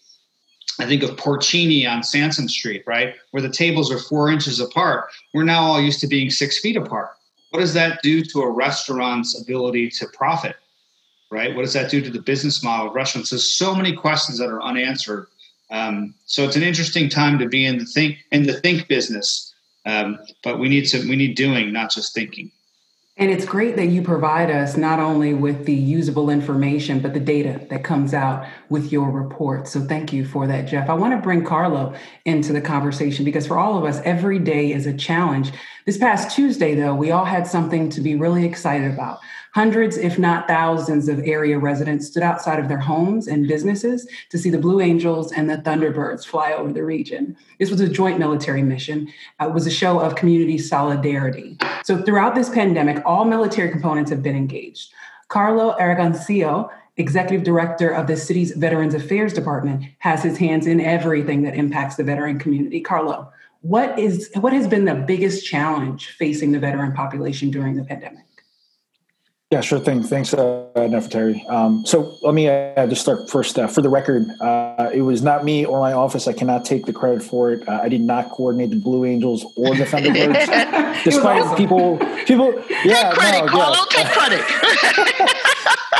I 0.79 0.85
think 0.85 1.01
of 1.01 1.17
Porcini 1.17 1.89
on 1.89 2.03
Sansom 2.03 2.47
Street, 2.47 2.83
right, 2.85 3.15
where 3.31 3.41
the 3.41 3.49
tables 3.49 3.91
are 3.91 3.97
four 3.97 4.31
inches 4.31 4.59
apart. 4.59 5.09
We're 5.33 5.43
now 5.43 5.63
all 5.63 5.81
used 5.81 5.99
to 6.01 6.07
being 6.07 6.29
six 6.29 6.59
feet 6.59 6.77
apart. 6.77 7.09
What 7.49 7.59
does 7.59 7.73
that 7.73 8.01
do 8.03 8.23
to 8.23 8.41
a 8.41 8.49
restaurant's 8.49 9.41
ability 9.41 9.89
to 9.89 10.07
profit? 10.13 10.55
Right? 11.31 11.55
What 11.55 11.61
does 11.61 11.73
that 11.73 11.89
do 11.89 12.01
to 12.01 12.09
the 12.09 12.21
business 12.21 12.61
model 12.61 12.89
of 12.89 12.95
restaurants? 12.95 13.29
There's 13.29 13.47
so 13.47 13.73
many 13.73 13.95
questions 13.95 14.37
that 14.39 14.49
are 14.49 14.61
unanswered. 14.61 15.27
Um, 15.71 16.13
so 16.25 16.43
it's 16.43 16.57
an 16.57 16.63
interesting 16.63 17.07
time 17.07 17.39
to 17.39 17.47
be 17.47 17.65
in 17.65 17.79
the 17.79 17.85
think 17.85 18.17
in 18.31 18.43
the 18.43 18.53
think 18.53 18.87
business. 18.89 19.53
Um, 19.85 20.19
but 20.43 20.59
we 20.59 20.69
need 20.69 20.85
to 20.87 20.99
we 21.09 21.15
need 21.15 21.35
doing, 21.35 21.71
not 21.71 21.89
just 21.89 22.13
thinking. 22.13 22.51
And 23.17 23.29
it's 23.29 23.45
great 23.45 23.75
that 23.75 23.87
you 23.87 24.01
provide 24.01 24.49
us 24.49 24.77
not 24.77 24.99
only 24.99 25.33
with 25.33 25.65
the 25.65 25.73
usable 25.73 26.29
information, 26.29 27.01
but 27.01 27.13
the 27.13 27.19
data 27.19 27.61
that 27.69 27.83
comes 27.83 28.13
out 28.13 28.47
with 28.69 28.91
your 28.91 29.11
report. 29.11 29.67
So 29.67 29.81
thank 29.81 30.13
you 30.13 30.25
for 30.25 30.47
that, 30.47 30.63
Jeff. 30.63 30.89
I 30.89 30.93
want 30.93 31.13
to 31.13 31.21
bring 31.21 31.45
Carlo 31.45 31.93
into 32.25 32.53
the 32.53 32.61
conversation 32.61 33.23
because 33.23 33.45
for 33.45 33.57
all 33.57 33.77
of 33.77 33.83
us, 33.83 34.01
every 34.05 34.39
day 34.39 34.71
is 34.71 34.87
a 34.87 34.93
challenge. 34.93 35.51
This 35.85 35.97
past 35.97 36.35
Tuesday, 36.35 36.73
though, 36.73 36.95
we 36.95 37.11
all 37.11 37.25
had 37.25 37.45
something 37.45 37.89
to 37.89 38.01
be 38.01 38.15
really 38.15 38.45
excited 38.45 38.91
about. 38.91 39.19
Hundreds, 39.53 39.97
if 39.97 40.17
not 40.17 40.47
thousands, 40.47 41.09
of 41.09 41.19
area 41.25 41.59
residents 41.59 42.07
stood 42.07 42.23
outside 42.23 42.57
of 42.57 42.69
their 42.69 42.79
homes 42.79 43.27
and 43.27 43.49
businesses 43.49 44.07
to 44.29 44.37
see 44.37 44.49
the 44.49 44.57
Blue 44.57 44.79
Angels 44.79 45.33
and 45.33 45.49
the 45.49 45.57
Thunderbirds 45.57 46.25
fly 46.25 46.53
over 46.53 46.71
the 46.71 46.85
region. 46.85 47.35
This 47.59 47.69
was 47.69 47.81
a 47.81 47.89
joint 47.89 48.17
military 48.17 48.63
mission. 48.63 49.11
Uh, 49.41 49.49
it 49.49 49.53
was 49.53 49.67
a 49.67 49.71
show 49.71 49.99
of 49.99 50.15
community 50.15 50.57
solidarity. 50.57 51.57
So, 51.83 52.01
throughout 52.01 52.33
this 52.33 52.49
pandemic, 52.49 53.03
all 53.05 53.25
military 53.25 53.69
components 53.69 54.09
have 54.09 54.23
been 54.23 54.37
engaged. 54.37 54.93
Carlo 55.27 55.75
Aragoncillo, 55.77 56.69
executive 56.95 57.43
director 57.43 57.89
of 57.89 58.07
the 58.07 58.15
city's 58.15 58.51
Veterans 58.51 58.93
Affairs 58.93 59.33
Department, 59.33 59.83
has 59.99 60.23
his 60.23 60.37
hands 60.37 60.65
in 60.65 60.79
everything 60.79 61.41
that 61.43 61.55
impacts 61.55 61.97
the 61.97 62.05
veteran 62.05 62.39
community. 62.39 62.79
Carlo, 62.79 63.31
what 63.61 63.99
is 63.99 64.31
what 64.35 64.53
has 64.53 64.67
been 64.67 64.85
the 64.85 64.95
biggest 64.95 65.45
challenge 65.45 66.11
facing 66.11 66.53
the 66.53 66.59
veteran 66.59 66.93
population 66.93 67.51
during 67.51 67.75
the 67.75 67.83
pandemic? 67.83 68.23
Yeah, 69.51 69.59
sure 69.59 69.81
thing. 69.81 70.01
Thanks, 70.01 70.33
uh, 70.33 70.65
Nefertari. 70.77 71.45
Um, 71.49 71.85
so 71.85 72.17
let 72.21 72.33
me 72.33 72.47
uh, 72.47 72.87
just 72.87 73.01
start 73.01 73.29
first. 73.29 73.59
Uh, 73.59 73.67
for 73.67 73.81
the 73.81 73.89
record, 73.89 74.29
uh, 74.39 74.89
it 74.93 75.01
was 75.01 75.21
not 75.21 75.43
me 75.43 75.65
or 75.65 75.81
my 75.81 75.91
office. 75.91 76.25
I 76.25 76.31
cannot 76.31 76.63
take 76.63 76.85
the 76.85 76.93
credit 76.93 77.21
for 77.21 77.51
it. 77.51 77.67
Uh, 77.67 77.81
I 77.83 77.89
did 77.89 77.99
not 77.99 78.29
coordinate 78.29 78.69
the 78.69 78.77
Blue 78.77 79.03
Angels 79.03 79.43
or 79.57 79.75
the 79.75 79.83
Thunderbirds, 79.83 81.03
despite 81.03 81.41
awesome. 81.41 81.57
people. 81.57 81.97
People, 82.25 82.53
yeah, 82.85 83.09
take 83.09 83.19
credit, 83.19 83.45
no, 83.45 83.51
Carlo, 83.51 83.77
yeah. 83.91 84.03
take 84.03 84.07
credit. 84.07 85.37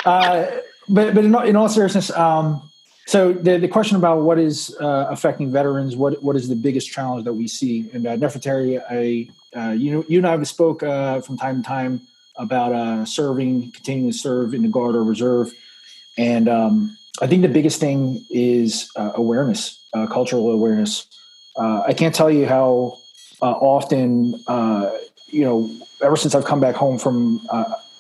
Uh, 0.03 0.49
but 0.89 1.13
but 1.13 1.23
in 1.23 1.35
all, 1.35 1.43
in 1.43 1.55
all 1.55 1.69
seriousness, 1.69 2.09
um, 2.17 2.59
so 3.05 3.33
the, 3.33 3.59
the 3.59 3.67
question 3.67 3.97
about 3.97 4.23
what 4.23 4.39
is 4.39 4.75
affecting 4.79 5.51
veterans, 5.51 5.95
what 5.95 6.23
what 6.23 6.35
is 6.35 6.49
the 6.49 6.55
biggest 6.55 6.89
challenge 6.89 7.23
that 7.25 7.33
we 7.33 7.47
see? 7.47 7.87
And 7.93 8.07
uh, 8.07 8.17
Nefertari, 8.17 8.81
I 8.89 9.73
you 9.73 10.03
you 10.09 10.17
and 10.17 10.27
I 10.27 10.31
have 10.31 10.47
spoke 10.47 10.79
from 10.79 11.37
time 11.37 11.61
to 11.61 11.67
time 11.67 12.01
about 12.35 12.73
uh, 12.73 13.05
serving, 13.05 13.71
continuing 13.71 14.11
to 14.11 14.17
serve 14.17 14.53
in 14.53 14.61
the 14.61 14.67
Guard 14.67 14.95
or 14.95 15.03
Reserve. 15.03 15.53
And 16.17 16.47
um, 16.47 16.97
I 17.21 17.27
think 17.27 17.41
the 17.41 17.49
biggest 17.49 17.79
thing 17.79 18.25
is 18.29 18.89
uh, 18.95 19.11
awareness, 19.15 19.79
uh, 19.93 20.07
cultural 20.07 20.51
awareness. 20.51 21.07
Uh, 21.55 21.83
I 21.85 21.93
can't 21.93 22.15
tell 22.15 22.31
you 22.31 22.45
how 22.45 22.97
uh, 23.41 23.51
often, 23.51 24.41
uh, 24.47 24.91
you 25.27 25.43
know, 25.43 25.69
ever 26.01 26.15
since 26.15 26.35
I've 26.35 26.45
come 26.45 26.59
back 26.59 26.75
home 26.75 26.97
from 26.97 27.41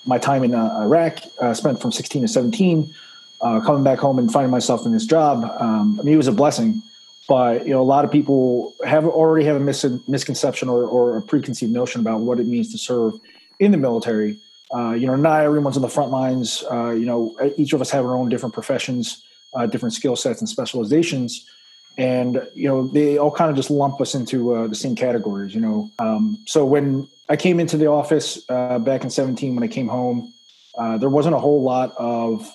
my 0.05 0.17
time 0.17 0.43
in 0.43 0.55
Iraq, 0.55 1.19
spent 1.53 1.79
from 1.79 1.91
16 1.91 2.23
to 2.23 2.27
17, 2.27 2.93
coming 3.41 3.83
back 3.83 3.99
home 3.99 4.17
and 4.17 4.31
finding 4.31 4.51
myself 4.51 4.85
in 4.85 4.91
this 4.91 5.05
job. 5.05 5.43
Um, 5.59 5.99
I 5.99 6.03
mean, 6.03 6.13
it 6.13 6.17
was 6.17 6.27
a 6.27 6.31
blessing 6.31 6.81
but 7.27 7.65
you 7.65 7.71
know 7.71 7.79
a 7.79 7.83
lot 7.83 8.03
of 8.03 8.11
people 8.11 8.73
have 8.85 9.05
already 9.05 9.45
have 9.45 9.55
a 9.55 9.59
mis- 9.59 9.85
misconception 10.07 10.67
or, 10.67 10.83
or, 10.83 11.15
a 11.15 11.21
preconceived 11.21 11.71
notion 11.71 12.01
about 12.01 12.19
what 12.19 12.39
it 12.39 12.45
means 12.45 12.71
to 12.71 12.77
serve 12.77 13.13
in 13.61 13.71
the 13.71 13.77
military. 13.77 14.37
Uh, 14.73 14.91
you 14.91 15.05
know, 15.07 15.15
not 15.15 15.41
everyone's 15.41 15.77
on 15.77 15.81
the 15.81 15.89
front 15.89 16.11
lines. 16.11 16.63
Uh, 16.69 16.89
you 16.89 17.05
know, 17.05 17.37
each 17.57 17.71
of 17.73 17.81
us 17.81 17.91
have 17.91 18.03
our 18.03 18.15
own 18.15 18.27
different 18.27 18.53
professions, 18.53 19.23
uh, 19.53 19.65
different 19.65 19.93
skill 19.93 20.15
sets 20.15 20.41
and 20.41 20.49
specializations, 20.49 21.45
and 21.97 22.41
you 22.55 22.67
know, 22.67 22.87
they 22.87 23.17
all 23.17 23.31
kind 23.31 23.49
of 23.49 23.55
just 23.55 23.69
lump 23.69 24.01
us 24.01 24.15
into 24.15 24.55
uh, 24.55 24.67
the 24.67 24.75
same 24.75 24.95
categories. 24.95 25.53
You 25.53 25.61
know, 25.61 25.91
um, 25.99 26.37
so 26.45 26.65
when 26.65 27.07
I 27.29 27.35
came 27.35 27.59
into 27.59 27.77
the 27.77 27.87
office 27.87 28.43
uh, 28.49 28.79
back 28.79 29.03
in 29.03 29.09
'17, 29.09 29.55
when 29.55 29.63
I 29.63 29.67
came 29.67 29.87
home, 29.87 30.33
uh, 30.77 30.97
there 30.97 31.09
wasn't 31.09 31.35
a 31.35 31.39
whole 31.39 31.61
lot 31.61 31.93
of 31.97 32.49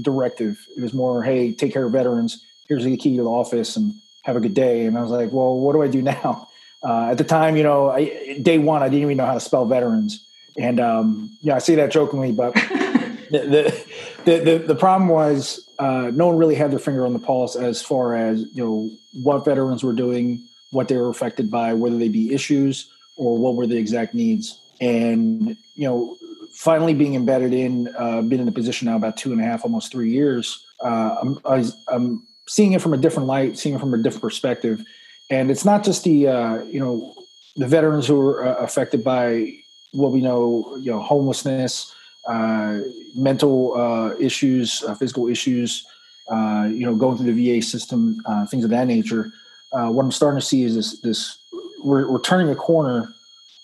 directive. 0.00 0.64
It 0.76 0.80
was 0.80 0.94
more, 0.94 1.22
"Hey, 1.22 1.52
take 1.52 1.72
care 1.72 1.84
of 1.84 1.92
veterans. 1.92 2.42
Here's 2.68 2.84
the 2.84 2.96
key 2.96 3.16
to 3.16 3.24
the 3.24 3.28
office, 3.28 3.76
and 3.76 3.94
have 4.22 4.36
a 4.36 4.40
good 4.40 4.54
day." 4.54 4.86
And 4.86 4.96
I 4.96 5.02
was 5.02 5.10
like, 5.10 5.32
"Well, 5.32 5.58
what 5.58 5.72
do 5.72 5.82
I 5.82 5.88
do 5.88 6.02
now?" 6.16 6.49
Uh, 6.82 7.10
at 7.10 7.18
the 7.18 7.24
time, 7.24 7.56
you 7.56 7.62
know, 7.62 7.90
I, 7.90 8.38
day 8.40 8.58
one, 8.58 8.82
I 8.82 8.88
didn't 8.88 9.02
even 9.02 9.16
know 9.18 9.26
how 9.26 9.34
to 9.34 9.40
spell 9.40 9.66
veterans. 9.66 10.24
And, 10.56 10.80
um, 10.80 11.36
you 11.40 11.50
know, 11.50 11.56
I 11.56 11.58
say 11.58 11.74
that 11.76 11.90
jokingly, 11.90 12.32
but 12.32 12.54
the, 13.30 13.84
the, 14.24 14.38
the, 14.38 14.64
the, 14.66 14.74
problem 14.74 15.08
was 15.08 15.68
uh, 15.78 16.10
no 16.12 16.26
one 16.26 16.36
really 16.36 16.54
had 16.54 16.70
their 16.70 16.78
finger 16.78 17.04
on 17.04 17.12
the 17.12 17.18
pulse 17.18 17.54
as 17.54 17.82
far 17.82 18.16
as, 18.16 18.40
you 18.52 18.64
know, 18.64 18.90
what 19.22 19.44
veterans 19.44 19.84
were 19.84 19.92
doing, 19.92 20.42
what 20.70 20.88
they 20.88 20.96
were 20.96 21.08
affected 21.08 21.50
by, 21.50 21.74
whether 21.74 21.98
they 21.98 22.08
be 22.08 22.32
issues 22.32 22.90
or 23.16 23.36
what 23.36 23.54
were 23.54 23.66
the 23.66 23.76
exact 23.76 24.14
needs. 24.14 24.58
And, 24.80 25.56
you 25.74 25.86
know, 25.86 26.16
finally 26.52 26.94
being 26.94 27.14
embedded 27.14 27.52
in, 27.52 27.94
uh, 27.98 28.22
been 28.22 28.40
in 28.40 28.46
the 28.46 28.52
position 28.52 28.86
now 28.86 28.96
about 28.96 29.16
two 29.16 29.32
and 29.32 29.40
a 29.40 29.44
half, 29.44 29.64
almost 29.64 29.92
three 29.92 30.10
years, 30.10 30.66
uh, 30.82 31.16
I'm, 31.20 31.38
I, 31.44 31.64
I'm 31.88 32.26
seeing 32.48 32.72
it 32.72 32.80
from 32.80 32.94
a 32.94 32.96
different 32.96 33.28
light, 33.28 33.58
seeing 33.58 33.74
it 33.74 33.80
from 33.80 33.94
a 33.94 33.98
different 33.98 34.22
perspective 34.22 34.82
and 35.30 35.50
it's 35.50 35.64
not 35.64 35.84
just 35.84 36.04
the 36.04 36.28
uh, 36.28 36.64
you 36.64 36.80
know 36.80 37.14
the 37.56 37.66
veterans 37.66 38.06
who 38.06 38.20
are 38.20 38.46
uh, 38.46 38.54
affected 38.56 39.02
by 39.02 39.52
what 39.92 40.12
we 40.12 40.20
know 40.20 40.76
you 40.80 40.90
know 40.90 41.00
homelessness 41.00 41.94
uh, 42.26 42.80
mental 43.14 43.74
uh, 43.74 44.14
issues 44.18 44.82
uh, 44.86 44.94
physical 44.94 45.28
issues 45.28 45.86
uh, 46.30 46.68
you 46.70 46.84
know 46.84 46.94
going 46.94 47.16
through 47.16 47.32
the 47.32 47.56
va 47.56 47.62
system 47.62 48.22
things 48.48 48.64
of 48.64 48.70
that 48.70 48.86
nature. 48.86 49.32
What 49.70 50.02
i'm 50.04 50.12
starting 50.12 50.40
to 50.40 50.46
see 50.46 50.64
is 50.64 50.74
this 50.74 51.00
this 51.00 51.38
we're, 51.82 52.10
we're 52.10 52.20
turning 52.20 52.50
a 52.50 52.56
corner 52.56 53.14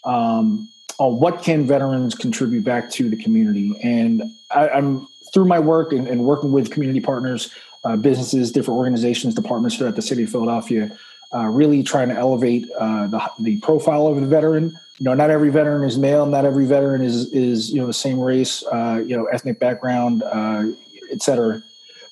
um, 0.05 0.69
on 0.99 1.19
what 1.21 1.43
can 1.43 1.67
veterans 1.67 2.15
contribute 2.15 2.65
back 2.65 2.91
to 2.91 3.11
the 3.11 3.17
community. 3.17 3.73
And 3.83 4.23
I, 4.51 4.69
am 4.69 5.07
through 5.35 5.45
my 5.45 5.59
work 5.59 5.93
and, 5.93 6.09
and 6.09 6.25
working 6.25 6.51
with 6.53 6.71
community 6.71 7.01
partners 7.01 7.53
businesses 8.01 8.51
different 8.51 8.79
organizations 8.79 9.33
departments 9.33 9.77
throughout 9.77 9.95
the 9.95 10.03
city 10.03 10.25
of 10.25 10.31
philadelphia 10.31 10.91
uh, 11.35 11.47
really 11.47 11.83
trying 11.83 12.09
to 12.09 12.15
elevate 12.15 12.69
uh, 12.79 13.07
the, 13.07 13.31
the 13.41 13.61
profile 13.61 14.07
of 14.07 14.21
the 14.21 14.27
veteran. 14.27 14.79
You 14.99 15.05
know, 15.05 15.15
not 15.15 15.31
every 15.31 15.51
veteran 15.51 15.85
is 15.85 15.99
male. 15.99 16.27
Not 16.27 16.45
every 16.45 16.67
veteran 16.67 17.03
is 17.03 17.31
is 17.33 17.71
you 17.71 17.81
know 17.81 17.87
the 17.87 17.93
same 17.93 18.19
race, 18.19 18.65
uh, 18.73 19.03
you 19.07 19.17
know, 19.17 19.27
ethnic 19.27 19.59
background, 19.59 20.23
uh, 20.23 20.65
et 21.11 21.23
cetera. 21.23 21.63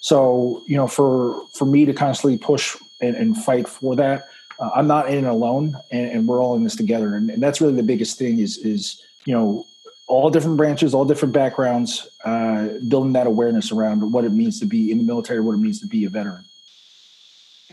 So 0.00 0.62
you 0.66 0.76
know, 0.76 0.86
for 0.86 1.46
for 1.54 1.64
me 1.64 1.86
to 1.86 1.94
constantly 1.94 2.36
push 2.36 2.76
and, 3.00 3.16
and 3.16 3.36
fight 3.36 3.66
for 3.66 3.96
that, 3.96 4.28
uh, 4.58 4.70
I'm 4.74 4.86
not 4.86 5.08
in 5.08 5.24
it 5.24 5.28
alone, 5.28 5.76
and, 5.90 6.10
and, 6.10 6.28
we're 6.28 6.40
all 6.40 6.54
in 6.56 6.64
this 6.64 6.76
together. 6.76 7.14
And, 7.14 7.30
and, 7.30 7.42
that's 7.42 7.60
really 7.60 7.74
the 7.74 7.82
biggest 7.82 8.18
thing 8.18 8.38
is 8.38 8.58
is 8.58 9.02
you 9.24 9.32
know 9.32 9.66
all 10.06 10.28
different 10.28 10.58
branches, 10.58 10.92
all 10.92 11.06
different 11.06 11.32
backgrounds, 11.32 12.06
uh, 12.24 12.68
building 12.86 13.14
that 13.14 13.26
awareness 13.26 13.72
around 13.72 14.12
what 14.12 14.24
it 14.24 14.32
means 14.32 14.60
to 14.60 14.66
be 14.66 14.92
in 14.92 14.98
the 14.98 15.04
military, 15.04 15.40
what 15.40 15.54
it 15.54 15.58
means 15.58 15.80
to 15.80 15.86
be 15.86 16.04
a 16.04 16.10
veteran. 16.10 16.44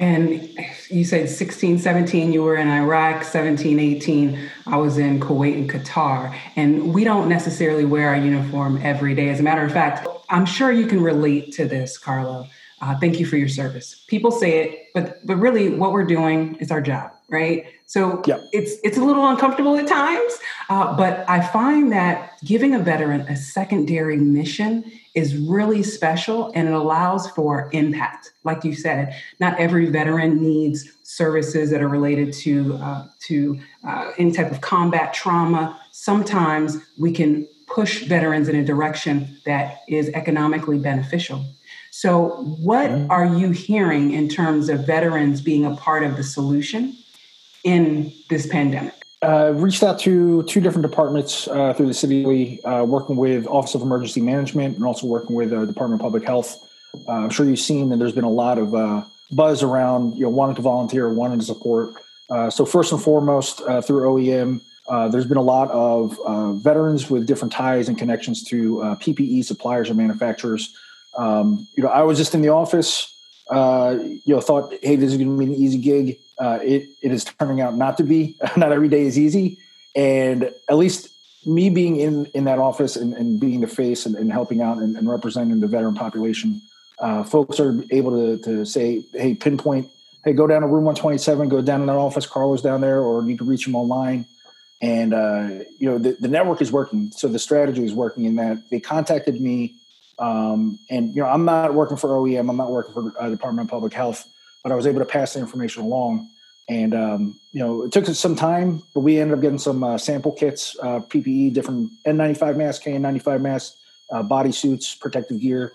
And 0.02 0.52
you 0.90 1.06
said 1.06 1.30
16, 1.30 1.78
17, 1.78 2.34
you 2.34 2.42
were 2.42 2.56
in 2.56 2.68
Iraq, 2.68 3.24
17, 3.24 3.80
18, 3.80 4.50
I 4.66 4.78
was 4.78 4.98
in 4.98 5.20
Kuwait 5.20 5.54
and 5.54 5.70
Qatar. 5.70 6.36
And 6.56 6.92
we 6.92 7.04
don't 7.04 7.30
necessarily 7.30 7.86
wear 7.86 8.10
our 8.10 8.16
uniform 8.16 8.80
every 8.82 9.14
day. 9.14 9.30
As 9.30 9.40
a 9.40 9.44
matter 9.44 9.64
of 9.64 9.72
fact, 9.72 10.08
I'm 10.32 10.48
sure 10.48 10.72
you 10.72 10.88
can 10.88 11.04
relate 11.04 11.54
to 11.54 11.68
this, 11.68 12.00
Carlo. 12.00 12.48
Uh, 12.82 12.98
thank 12.98 13.20
you 13.20 13.28
for 13.28 13.38
your 13.38 13.48
service. 13.48 14.04
People 14.08 14.32
say 14.32 14.64
it, 14.64 14.88
but 14.96 15.24
but 15.24 15.36
really, 15.36 15.70
what 15.70 15.92
we're 15.92 16.04
doing 16.04 16.56
is 16.56 16.72
our 16.72 16.82
job, 16.82 17.12
right? 17.32 17.66
So 17.86 18.22
yep. 18.26 18.48
it's 18.52 18.74
it's 18.84 18.98
a 18.98 19.04
little 19.04 19.28
uncomfortable 19.28 19.76
at 19.78 19.88
times, 19.88 20.38
uh, 20.70 20.96
but 20.96 21.28
I 21.28 21.42
find 21.42 21.92
that 21.92 22.34
giving 22.44 22.76
a 22.76 22.80
veteran 22.80 23.22
a 23.22 23.36
secondary 23.36 24.18
mission 24.18 24.84
is 25.16 25.36
really 25.38 25.82
special 25.82 26.52
and 26.54 26.68
it 26.68 26.74
allows 26.74 27.30
for 27.32 27.70
impact. 27.72 28.34
Like 28.44 28.64
you 28.64 28.76
said, 28.76 29.16
not 29.40 29.60
every 29.60 29.88
veteran 29.90 30.42
needs 30.42 30.90
services 31.04 31.70
that 31.72 31.82
are 31.82 31.90
related 31.90 32.34
to 32.34 32.76
uh, 32.76 33.08
to 33.28 33.60
uh, 33.88 34.12
any 34.18 34.32
type 34.32 34.52
of 34.52 34.62
combat 34.62 35.14
trauma. 35.14 35.80
Sometimes 35.92 36.78
we 37.00 37.12
can 37.12 37.48
push 37.68 38.04
veterans 38.04 38.50
in 38.50 38.56
a 38.58 38.66
direction 38.66 39.38
that 39.46 39.80
is 39.88 40.10
economically 40.10 40.78
beneficial. 40.78 41.46
So, 41.92 42.30
what 42.62 42.90
mm-hmm. 42.90 43.12
are 43.12 43.26
you 43.26 43.52
hearing 43.52 44.12
in 44.12 44.30
terms 44.30 44.70
of 44.70 44.88
veterans 44.88 45.42
being 45.42 45.66
a 45.66 45.76
part 45.76 46.04
of 46.04 46.16
the 46.16 46.24
solution 46.24 46.96
in 47.64 48.12
this 48.30 48.48
pandemic? 48.48 48.94
Uh, 49.24 49.54
reached 49.56 49.84
out 49.84 50.00
to 50.00 50.42
two 50.44 50.60
different 50.60 50.82
departments 50.82 51.48
uh, 51.50 51.74
through 51.74 51.86
the 51.86 51.94
city, 51.94 52.64
uh, 52.64 52.84
working 52.84 53.16
with 53.16 53.46
Office 53.46 53.76
of 53.76 53.84
Emergency 53.84 54.20
Management 54.20 54.76
and 54.76 54.84
also 54.84 55.06
working 55.06 55.36
with 55.36 55.54
uh, 55.54 55.64
Department 55.66 56.02
of 56.02 56.04
Public 56.04 56.24
Health. 56.24 56.68
Uh, 57.08 57.12
I'm 57.12 57.30
sure 57.30 57.46
you've 57.46 57.60
seen 57.60 57.90
that 57.90 57.98
there's 57.98 58.14
been 58.14 58.24
a 58.24 58.32
lot 58.32 58.58
of 58.58 58.74
uh, 58.74 59.04
buzz 59.32 59.62
around 59.62 60.16
you 60.16 60.22
know 60.22 60.30
wanting 60.30 60.56
to 60.56 60.64
volunteer, 60.64 61.08
wanting 61.14 61.38
to 61.38 61.46
support. 61.46 61.94
so 62.50 62.66
first 62.66 62.92
and 62.92 63.02
foremost, 63.02 63.60
through 63.60 64.02
OEM, 64.10 64.62
there's 65.12 65.28
been 65.28 65.38
a 65.38 65.44
lot 65.44 65.70
of 65.70 66.18
veterans 66.60 67.08
with 67.12 67.28
different 67.28 67.54
ties 67.54 67.90
and 67.90 68.00
connections 68.00 68.44
to 68.46 68.78
PPE 69.02 69.46
suppliers 69.46 69.90
and 69.90 69.98
manufacturers. 70.00 70.76
Um, 71.16 71.68
you 71.78 71.84
know, 71.84 71.90
I 71.90 72.02
was 72.02 72.18
just 72.18 72.34
in 72.34 72.42
the 72.42 72.50
office. 72.50 73.16
you 73.52 74.22
know, 74.26 74.42
thought, 74.42 74.74
hey, 74.82 74.96
this 74.96 75.12
is 75.12 75.18
going 75.18 75.30
to 75.30 75.46
be 75.46 75.54
an 75.54 75.54
easy 75.54 75.78
gig 75.78 76.18
uh, 76.42 76.58
it 76.64 76.90
it 77.04 77.12
is 77.12 77.24
turning 77.24 77.62
out 77.62 77.76
not 77.76 77.98
to 77.98 78.04
be. 78.04 78.36
not 78.58 78.72
every 78.72 78.90
day 78.90 79.04
is 79.04 79.18
easy, 79.18 79.60
and 79.96 80.52
at 80.68 80.78
least 80.78 81.10
me 81.46 81.70
being 81.70 81.98
in 81.98 82.26
in 82.34 82.46
that 82.46 82.58
office 82.58 82.96
and, 82.96 83.14
and 83.14 83.40
being 83.40 83.62
the 83.62 83.68
face 83.68 84.08
and, 84.08 84.16
and 84.16 84.32
helping 84.32 84.62
out 84.62 84.80
and, 84.80 84.98
and, 84.98 85.10
representing 85.10 85.60
the 85.60 85.68
veteran 85.68 85.94
population, 85.94 86.62
uh, 87.00 87.24
folks 87.24 87.60
are 87.60 87.84
able 87.92 88.12
to 88.12 88.44
to 88.44 88.66
say, 88.66 89.04
hey, 89.14 89.36
pinpoint, 89.36 89.88
hey, 90.26 90.34
go 90.34 90.48
down 90.48 90.62
to 90.62 90.68
room 90.68 90.84
one 90.84 90.96
twenty 90.96 91.20
seven, 91.20 91.48
go 91.48 91.62
down 91.62 91.82
in 91.82 91.88
that 91.88 91.96
office, 91.96 92.26
Carlos 92.26 92.64
down 92.64 92.82
there, 92.82 93.02
or 93.02 93.24
you 93.24 93.38
can 93.38 93.46
reach 93.46 93.68
him 93.68 93.76
online. 93.76 94.26
And 94.82 95.14
uh, 95.14 95.64
you 95.78 95.92
know 95.92 96.00
the, 96.00 96.14
the 96.20 96.28
network 96.28 96.60
is 96.60 96.72
working, 96.72 97.12
so 97.12 97.28
the 97.28 97.38
strategy 97.38 97.86
is 97.86 97.94
working. 97.94 98.26
In 98.26 98.38
that 98.38 98.68
they 98.72 98.80
contacted 98.80 99.40
me, 99.40 99.76
um, 100.18 100.80
and 100.90 101.14
you 101.16 101.22
know 101.22 101.30
I'm 101.30 101.46
not 101.46 101.76
working 101.76 101.98
for 101.98 102.10
OEM, 102.10 102.50
I'm 102.50 102.58
not 102.58 102.72
working 102.72 102.94
for 102.96 103.14
uh, 103.20 103.30
Department 103.30 103.68
of 103.68 103.70
Public 103.70 103.94
Health 103.94 104.28
but 104.64 104.72
I 104.72 104.76
was 104.76 104.88
able 104.88 105.00
to 105.00 105.06
pass 105.06 105.34
the 105.34 105.40
information 105.40 105.84
along. 105.84 106.30
And 106.70 106.94
um, 106.94 107.40
you 107.52 107.60
know, 107.60 107.84
it 107.84 107.92
took 107.92 108.06
some 108.06 108.36
time, 108.36 108.84
but 108.94 109.02
we 109.02 109.20
ended 109.20 109.38
up 109.38 109.42
getting 109.42 109.60
some 109.60 109.84
uh, 109.84 109.98
sample 109.98 110.32
kits, 110.32 110.78
uh, 110.82 111.00
PPE, 111.00 111.54
different 111.54 111.92
N95 112.06 112.56
masks, 112.56 112.86
KN95 112.86 113.42
masks, 113.42 113.78
uh, 114.12 114.24
body 114.24 114.52
suits, 114.52 114.96
protective 114.96 115.40
gear, 115.40 115.74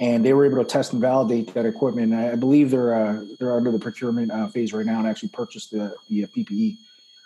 and 0.00 0.24
they 0.24 0.32
were 0.32 0.46
able 0.46 0.58
to 0.58 0.64
test 0.64 0.92
and 0.92 1.02
validate 1.02 1.52
that 1.54 1.66
equipment. 1.66 2.12
And 2.12 2.20
I 2.20 2.36
believe 2.36 2.70
they're 2.70 2.94
uh, 2.94 3.24
they're 3.38 3.56
under 3.56 3.70
the 3.70 3.78
procurement 3.78 4.30
uh, 4.30 4.46
phase 4.48 4.72
right 4.72 4.86
now 4.86 4.98
and 4.98 5.08
actually 5.08 5.30
purchased 5.30 5.72
the, 5.72 5.94
the 6.08 6.24
uh, 6.24 6.28
PPE. 6.28 6.76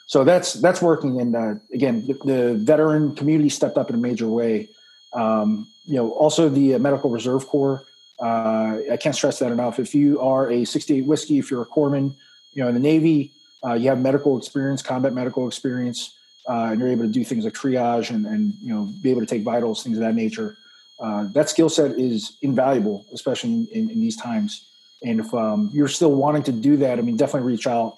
So 0.06 0.24
that's 0.24 0.54
that's 0.54 0.82
working. 0.82 1.20
And 1.20 1.60
again, 1.72 2.06
the, 2.06 2.14
the, 2.24 2.54
veteran 2.54 3.14
community 3.14 3.50
stepped 3.50 3.78
up 3.78 3.88
in 3.88 3.94
a 3.94 3.98
major 3.98 4.26
way. 4.26 4.68
Um, 5.12 5.68
you 5.86 5.96
know, 5.96 6.10
also 6.12 6.48
the 6.48 6.78
Medical 6.78 7.10
Reserve 7.10 7.46
Corps 7.46 7.84
uh, 8.22 8.78
I 8.92 8.96
can't 8.96 9.14
stress 9.14 9.40
that 9.40 9.50
enough. 9.50 9.80
If 9.80 9.94
you 9.94 10.20
are 10.20 10.50
a 10.50 10.64
68 10.64 11.04
whiskey, 11.04 11.38
if 11.38 11.50
you're 11.50 11.62
a 11.62 11.66
corpsman, 11.66 12.14
you 12.52 12.62
know, 12.62 12.68
in 12.68 12.74
the 12.74 12.80
Navy, 12.80 13.32
uh, 13.64 13.74
you 13.74 13.88
have 13.88 14.00
medical 14.00 14.38
experience, 14.38 14.80
combat 14.80 15.12
medical 15.12 15.46
experience, 15.46 16.14
uh, 16.48 16.68
and 16.70 16.80
you're 16.80 16.88
able 16.88 17.04
to 17.04 17.10
do 17.10 17.24
things 17.24 17.44
like 17.44 17.54
triage 17.54 18.10
and, 18.10 18.26
and, 18.26 18.54
you 18.60 18.72
know, 18.72 18.92
be 19.02 19.10
able 19.10 19.20
to 19.20 19.26
take 19.26 19.42
vitals, 19.42 19.82
things 19.82 19.96
of 19.96 20.04
that 20.04 20.14
nature. 20.14 20.56
Uh, 21.00 21.26
that 21.32 21.48
skill 21.48 21.68
set 21.68 21.98
is 21.98 22.36
invaluable, 22.42 23.04
especially 23.12 23.66
in, 23.72 23.90
in, 23.90 24.00
these 24.00 24.16
times. 24.16 24.68
And 25.02 25.18
if 25.18 25.34
um, 25.34 25.70
you're 25.72 25.88
still 25.88 26.12
wanting 26.12 26.44
to 26.44 26.52
do 26.52 26.76
that, 26.76 26.98
I 26.98 27.02
mean, 27.02 27.16
definitely 27.16 27.50
reach 27.50 27.66
out 27.66 27.96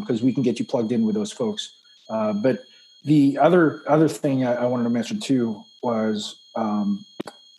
because 0.00 0.20
um, 0.20 0.26
we 0.26 0.32
can 0.32 0.42
get 0.42 0.58
you 0.58 0.64
plugged 0.64 0.90
in 0.90 1.04
with 1.04 1.14
those 1.14 1.32
folks. 1.32 1.72
Uh, 2.08 2.32
but 2.32 2.64
the 3.04 3.36
other 3.38 3.82
other 3.86 4.08
thing 4.08 4.46
I, 4.46 4.54
I, 4.54 4.66
wanted 4.66 4.84
to 4.84 4.90
mention 4.90 5.20
too 5.20 5.64
was 5.82 6.36
um, 6.54 7.04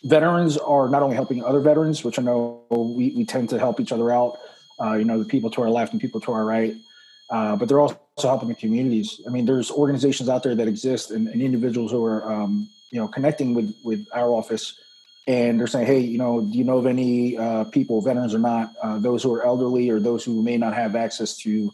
veterans 0.04 0.56
are 0.56 0.88
not 0.88 1.02
only 1.02 1.16
helping 1.16 1.44
other 1.44 1.60
veterans, 1.60 2.04
which 2.04 2.18
I 2.18 2.22
know 2.22 2.64
we, 2.70 3.10
we 3.10 3.24
tend 3.24 3.48
to 3.50 3.58
help 3.58 3.80
each 3.80 3.92
other 3.92 4.10
out, 4.10 4.38
uh, 4.80 4.94
you 4.94 5.04
know, 5.04 5.18
the 5.18 5.24
people 5.24 5.50
to 5.50 5.62
our 5.62 5.70
left 5.70 5.92
and 5.92 6.00
people 6.00 6.20
to 6.20 6.32
our 6.32 6.44
right, 6.44 6.74
uh, 7.30 7.56
but 7.56 7.68
they're 7.68 7.80
also 7.80 7.98
helping 8.20 8.48
the 8.48 8.54
communities. 8.54 9.20
I 9.26 9.30
mean, 9.30 9.44
there's 9.44 9.70
organizations 9.70 10.28
out 10.28 10.42
there 10.42 10.54
that 10.54 10.68
exist 10.68 11.10
and, 11.10 11.28
and 11.28 11.42
individuals 11.42 11.90
who 11.90 12.04
are, 12.04 12.32
um, 12.32 12.68
you 12.90 13.00
know, 13.00 13.08
connecting 13.08 13.54
with, 13.54 13.74
with 13.84 14.06
our 14.12 14.28
office 14.30 14.78
and 15.26 15.60
they're 15.60 15.66
saying, 15.66 15.86
hey, 15.86 16.00
you 16.00 16.16
know, 16.16 16.40
do 16.40 16.56
you 16.56 16.64
know 16.64 16.78
of 16.78 16.86
any 16.86 17.36
uh, 17.36 17.64
people, 17.64 18.00
veterans 18.00 18.34
or 18.34 18.38
not, 18.38 18.72
uh, 18.82 18.98
those 18.98 19.22
who 19.22 19.34
are 19.34 19.44
elderly 19.44 19.90
or 19.90 20.00
those 20.00 20.24
who 20.24 20.42
may 20.42 20.56
not 20.56 20.72
have 20.72 20.96
access 20.96 21.36
to, 21.36 21.70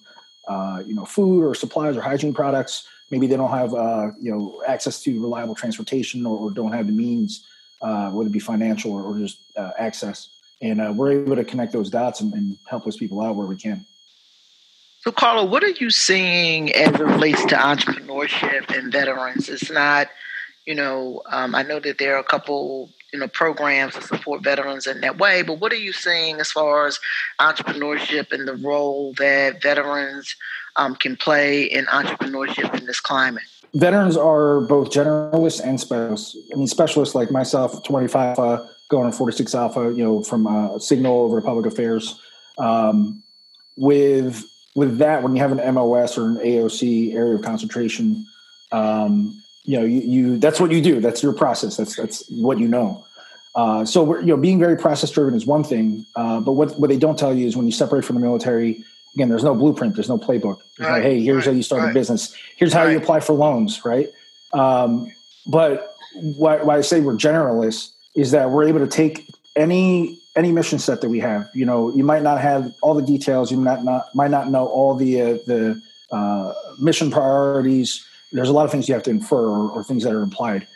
uh, 0.49 0.83
you 0.85 0.93
know, 0.93 1.05
food 1.05 1.45
or 1.45 1.55
supplies 1.55 1.97
or 1.97 2.01
hygiene 2.01 2.35
products? 2.35 2.89
Maybe 3.13 3.29
they 3.29 3.37
don't 3.37 3.51
have, 3.51 3.73
uh, 3.73 4.11
you 4.21 4.33
know, 4.33 4.61
access 4.67 5.01
to 5.05 5.23
reliable 5.23 5.55
transportation 5.55 6.27
or, 6.27 6.37
or 6.37 6.51
don't 6.51 6.73
have 6.73 6.89
the 6.89 6.93
means 6.93 7.47
uh, 7.83 8.11
whether 8.11 8.29
it 8.29 8.33
be 8.33 8.39
financial 8.39 8.93
or, 8.93 9.03
or 9.03 9.19
just 9.19 9.39
uh, 9.57 9.71
access. 9.79 10.29
And 10.63 10.81
uh, 10.81 10.93
we're 10.95 11.13
able 11.13 11.37
to 11.37 11.45
connect 11.45 11.73
those 11.73 11.91
dots 11.91 12.21
and, 12.21 12.33
and, 12.33 12.57
help 12.69 12.85
those 12.85 12.97
people 12.97 13.21
out 13.21 13.37
where 13.37 13.47
we 13.47 13.57
can. 13.57 13.85
So, 15.01 15.13
Carlo, 15.13 15.45
what 15.45 15.63
are 15.63 15.69
you 15.69 15.91
seeing 15.91 16.73
as 16.73 16.95
it 16.95 17.01
relates 17.01 17.45
to 17.47 17.57
entrepreneurship 17.57 18.75
and 18.75 18.91
veterans? 18.91 19.51
It's 19.51 19.71
not, 19.71 20.09
you 20.65 20.75
know, 20.75 21.21
um, 21.31 21.55
I 21.55 21.63
know 21.63 21.79
that 21.81 21.99
there 21.99 22.17
are 22.17 22.21
a 22.21 22.25
couple, 22.25 22.91
you 23.13 23.19
know, 23.19 23.29
programs 23.29 23.95
to 23.95 24.03
support 24.03 24.43
veterans 24.43 24.87
in 24.87 25.03
that 25.03 25.19
way, 25.19 25.43
but 25.43 25.61
what 25.61 25.73
are 25.73 25.77
you 25.77 25.93
seeing 25.93 26.41
as 26.41 26.51
far 26.51 26.87
as 26.87 26.99
entrepreneurship 27.39 28.33
and 28.33 28.49
the 28.49 28.55
role 28.55 29.13
that 29.19 29.61
veterans 29.61 30.35
um, 30.77 30.97
can 30.97 31.17
play 31.17 31.65
in 31.65 31.85
entrepreneurship 31.87 32.75
in 32.79 32.87
this 32.87 33.01
climate? 33.01 33.45
Veterans 33.75 34.17
are 34.17 34.61
both 34.61 34.91
generalists 34.91 35.61
and 35.61 35.81
specialists. 35.81 36.37
I 36.53 36.57
mean, 36.57 36.67
specialists 36.67 37.15
like 37.15 37.31
myself, 37.31 37.83
25 37.85 38.39
Alpha, 38.39 38.71
going 38.89 39.07
on 39.07 39.13
46 39.13 39.55
Alpha, 39.55 39.93
you 39.93 40.05
know, 40.05 40.23
from 40.23 40.47
uh, 40.47 40.79
Signal 40.79 41.23
over 41.23 41.41
to 41.41 41.47
Public 41.47 41.67
Affairs. 41.67 42.19
Um, 42.59 43.23
with 43.77 44.45
with 44.77 44.99
that, 44.99 45.23
when 45.23 45.35
you 45.35 45.43
have 45.43 45.53
an 45.57 45.75
MOS 45.75 46.17
or 46.19 46.27
an 46.27 46.37
AOC 46.37 47.15
area 47.15 47.35
of 47.35 47.43
concentration, 47.43 48.27
um, 48.73 49.41
you 49.65 49.79
know, 49.79 49.85
you, 49.85 50.01
you 50.01 50.39
that's 50.39 50.61
what 50.61 50.71
you 50.71 50.81
do. 50.81 51.01
That's 51.01 51.23
your 51.23 51.33
process. 51.33 51.77
That's 51.77 51.97
that's 51.97 52.29
what 52.31 52.59
you 52.59 52.69
know. 52.69 53.05
Uh, 53.55 53.85
so 53.85 54.19
you 54.19 54.27
know, 54.27 54.37
being 54.37 54.59
very 54.59 54.77
process 54.77 55.11
driven 55.11 55.35
is 55.35 55.47
one 55.47 55.65
thing, 55.65 56.07
uh, 56.17 56.41
but 56.41 56.53
what 56.53 56.79
what 56.79 56.91
they 56.91 56.97
don't 56.97 57.19
tell 57.19 57.35
you 57.35 57.47
is 57.47 57.57
when 57.57 57.67
you 57.67 57.73
separate 57.73 58.05
from 58.05 58.15
the 58.17 58.21
military, 58.23 58.85
again, 59.15 59.29
there's 59.29 59.45
no 59.45 59.55
blueprint, 59.55 59.95
there's 59.95 60.09
no 60.09 60.19
playbook. 60.19 60.61
Right, 60.79 60.93
like, 60.93 61.03
hey, 61.03 61.21
here's 61.23 61.47
right, 61.47 61.53
how 61.53 61.57
you 61.57 61.63
start 61.63 61.83
right. 61.83 61.91
a 61.91 61.95
business. 61.95 62.35
Here's 62.57 62.73
how 62.73 62.85
you 62.87 62.99
apply 62.99 63.21
for 63.21 63.33
loans, 63.33 63.85
right? 63.85 64.09
Um, 64.53 65.13
but 65.47 65.97
why, 66.15 66.63
why 66.63 66.79
I 66.79 66.81
say 66.81 67.01
we're 67.01 67.15
generalists 67.15 67.93
is 68.15 68.31
that 68.33 68.51
we're 68.51 68.69
able 68.69 68.81
to 68.81 68.87
take 68.87 69.29
any 69.57 70.19
any 70.37 70.51
mission 70.51 70.81
set 70.81 71.01
that 71.01 71.09
we 71.09 71.21
have. 71.21 71.49
You 71.55 71.65
know, 71.65 71.95
you 71.95 72.03
might 72.03 72.23
not 72.23 72.41
have 72.41 72.75
all 72.83 72.95
the 72.95 73.03
details. 73.03 73.51
You 73.51 73.59
might 73.59 73.85
not 73.85 74.15
might 74.15 74.31
not 74.31 74.51
know 74.51 74.67
all 74.67 74.95
the 74.95 75.21
uh, 75.21 75.39
the 75.47 75.83
uh, 76.11 76.53
mission 76.79 77.11
priorities. 77.11 78.07
There's 78.33 78.49
a 78.49 78.53
lot 78.53 78.65
of 78.65 78.73
things 78.73 78.89
you 78.89 78.95
have 78.95 79.05
to 79.05 79.11
infer 79.11 79.47
or, 79.47 79.71
or, 79.71 79.85
things 79.85 80.03
that 80.03 80.13
are 80.13 80.23
implied. 80.23 80.67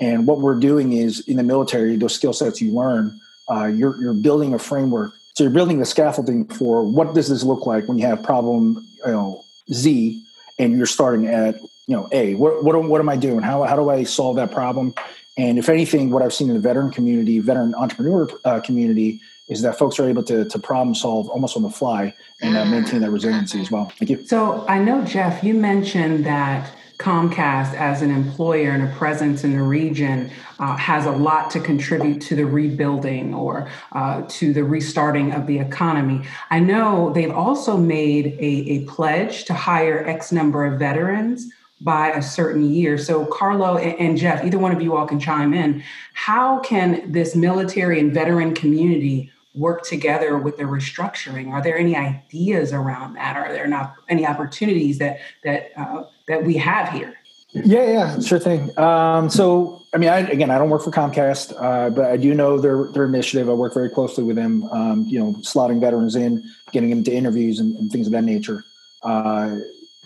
And 0.00 0.24
what 0.24 0.38
we're 0.38 0.54
doing 0.54 0.92
is 0.92 1.18
in 1.26 1.36
the 1.36 1.42
military, 1.42 1.96
those 1.96 2.14
skill 2.14 2.32
sets 2.32 2.60
you 2.60 2.72
learn, 2.72 3.20
uh, 3.50 3.66
you're 3.66 4.00
you're 4.00 4.14
building 4.14 4.54
a 4.54 4.58
framework 4.58 5.14
so 5.38 5.44
you're 5.44 5.52
building 5.52 5.78
the 5.78 5.86
scaffolding 5.86 6.46
for 6.46 6.82
what 6.82 7.14
does 7.14 7.28
this 7.28 7.44
look 7.44 7.64
like 7.64 7.86
when 7.86 7.96
you 7.96 8.04
have 8.04 8.24
problem, 8.24 8.84
you 9.06 9.12
know, 9.12 9.44
Z, 9.72 10.20
and 10.58 10.76
you're 10.76 10.84
starting 10.84 11.28
at 11.28 11.60
you 11.86 11.94
know 11.94 12.08
A. 12.10 12.34
What 12.34 12.64
what 12.64 12.82
what 12.82 13.00
am 13.00 13.08
I 13.08 13.14
doing? 13.14 13.42
How 13.42 13.62
how 13.62 13.76
do 13.76 13.88
I 13.88 14.02
solve 14.02 14.34
that 14.34 14.50
problem? 14.50 14.94
And 15.36 15.56
if 15.56 15.68
anything, 15.68 16.10
what 16.10 16.22
I've 16.22 16.34
seen 16.34 16.48
in 16.48 16.54
the 16.54 16.60
veteran 16.60 16.90
community, 16.90 17.38
veteran 17.38 17.72
entrepreneur 17.76 18.28
uh, 18.44 18.58
community, 18.58 19.20
is 19.46 19.62
that 19.62 19.78
folks 19.78 20.00
are 20.00 20.08
able 20.08 20.24
to, 20.24 20.44
to 20.44 20.58
problem 20.58 20.96
solve 20.96 21.28
almost 21.28 21.56
on 21.56 21.62
the 21.62 21.70
fly 21.70 22.12
and 22.42 22.56
uh, 22.56 22.64
maintain 22.64 23.02
that 23.02 23.12
resiliency 23.12 23.60
as 23.60 23.70
well. 23.70 23.92
Thank 23.96 24.10
you. 24.10 24.26
So 24.26 24.66
I 24.66 24.80
know, 24.80 25.04
Jeff, 25.04 25.44
you 25.44 25.54
mentioned 25.54 26.26
that 26.26 26.72
Comcast, 26.98 27.74
as 27.74 28.02
an 28.02 28.10
employer 28.10 28.70
and 28.70 28.82
a 28.82 28.92
presence 28.96 29.44
in 29.44 29.56
the 29.56 29.62
region, 29.62 30.30
uh, 30.58 30.76
has 30.76 31.06
a 31.06 31.12
lot 31.12 31.48
to 31.52 31.60
contribute 31.60 32.20
to 32.22 32.34
the 32.34 32.44
rebuilding 32.44 33.32
or 33.32 33.68
uh, 33.92 34.22
to 34.28 34.52
the 34.52 34.64
restarting 34.64 35.32
of 35.32 35.46
the 35.46 35.60
economy. 35.60 36.24
I 36.50 36.58
know 36.58 37.12
they've 37.12 37.30
also 37.30 37.76
made 37.76 38.26
a, 38.40 38.70
a 38.70 38.84
pledge 38.86 39.44
to 39.44 39.54
hire 39.54 40.04
X 40.06 40.32
number 40.32 40.64
of 40.66 40.78
veterans 40.80 41.48
by 41.80 42.10
a 42.10 42.20
certain 42.20 42.68
year. 42.68 42.98
So, 42.98 43.24
Carlo 43.26 43.78
and 43.78 44.18
Jeff, 44.18 44.44
either 44.44 44.58
one 44.58 44.74
of 44.74 44.82
you 44.82 44.96
all 44.96 45.06
can 45.06 45.20
chime 45.20 45.54
in. 45.54 45.84
How 46.14 46.58
can 46.60 47.12
this 47.12 47.36
military 47.36 48.00
and 48.00 48.12
veteran 48.12 48.54
community 48.54 49.30
work 49.54 49.84
together 49.84 50.36
with 50.36 50.56
the 50.56 50.64
restructuring? 50.64 51.52
Are 51.52 51.62
there 51.62 51.78
any 51.78 51.94
ideas 51.94 52.72
around 52.72 53.14
that? 53.14 53.36
Are 53.36 53.52
there 53.52 53.68
not 53.68 53.94
any 54.08 54.26
opportunities 54.26 54.98
that 54.98 55.18
that 55.44 55.70
uh, 55.76 56.04
that 56.28 56.44
we 56.44 56.54
have 56.54 56.90
here? 56.90 57.14
Yeah, 57.52 57.90
yeah, 57.90 58.20
sure 58.20 58.38
thing. 58.38 58.78
Um, 58.78 59.30
so, 59.30 59.82
I 59.94 59.96
mean, 59.96 60.10
I, 60.10 60.18
again, 60.18 60.50
I 60.50 60.58
don't 60.58 60.68
work 60.68 60.82
for 60.82 60.90
Comcast, 60.90 61.54
uh, 61.58 61.88
but 61.90 62.04
I 62.04 62.18
do 62.18 62.34
know 62.34 62.58
their 62.58 62.88
their 62.88 63.06
initiative. 63.06 63.48
I 63.48 63.54
work 63.54 63.72
very 63.72 63.88
closely 63.88 64.22
with 64.22 64.36
them. 64.36 64.64
Um, 64.64 65.04
you 65.08 65.18
know, 65.18 65.32
slotting 65.40 65.80
veterans 65.80 66.14
in, 66.14 66.44
getting 66.72 66.90
them 66.90 67.02
to 67.04 67.12
interviews 67.12 67.58
and, 67.58 67.74
and 67.76 67.90
things 67.90 68.06
of 68.06 68.12
that 68.12 68.24
nature. 68.24 68.64
Uh, 69.02 69.56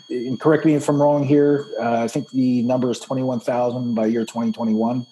and 0.09 0.39
correct 0.39 0.65
me 0.65 0.75
if 0.75 0.89
I'm 0.89 1.03
wrong 1.03 1.25
here. 1.25 1.67
Uh, 1.81 2.03
I 2.03 2.09
think 2.09 2.31
the 2.31 2.63
number 2.63 2.91
is 2.91 3.01
21,000 3.01 3.95
by 3.95 4.07
year 4.07 4.21
2021. 4.21 5.07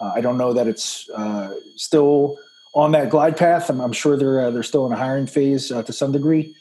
Uh, 0.00 0.12
I 0.14 0.20
don't 0.20 0.36
know 0.36 0.52
that 0.52 0.66
it's 0.66 1.08
uh, 1.10 1.54
still 1.76 2.38
on 2.74 2.92
that 2.92 3.08
glide 3.08 3.38
path. 3.38 3.70
I'm, 3.70 3.80
I'm 3.80 3.92
sure 3.92 4.18
they're 4.18 4.46
uh, 4.46 4.50
they're 4.50 4.62
still 4.62 4.84
in 4.86 4.92
a 4.92 4.96
hiring 4.96 5.26
phase 5.26 5.68
to 5.68 5.92
some 5.94 6.12
degree 6.12 6.54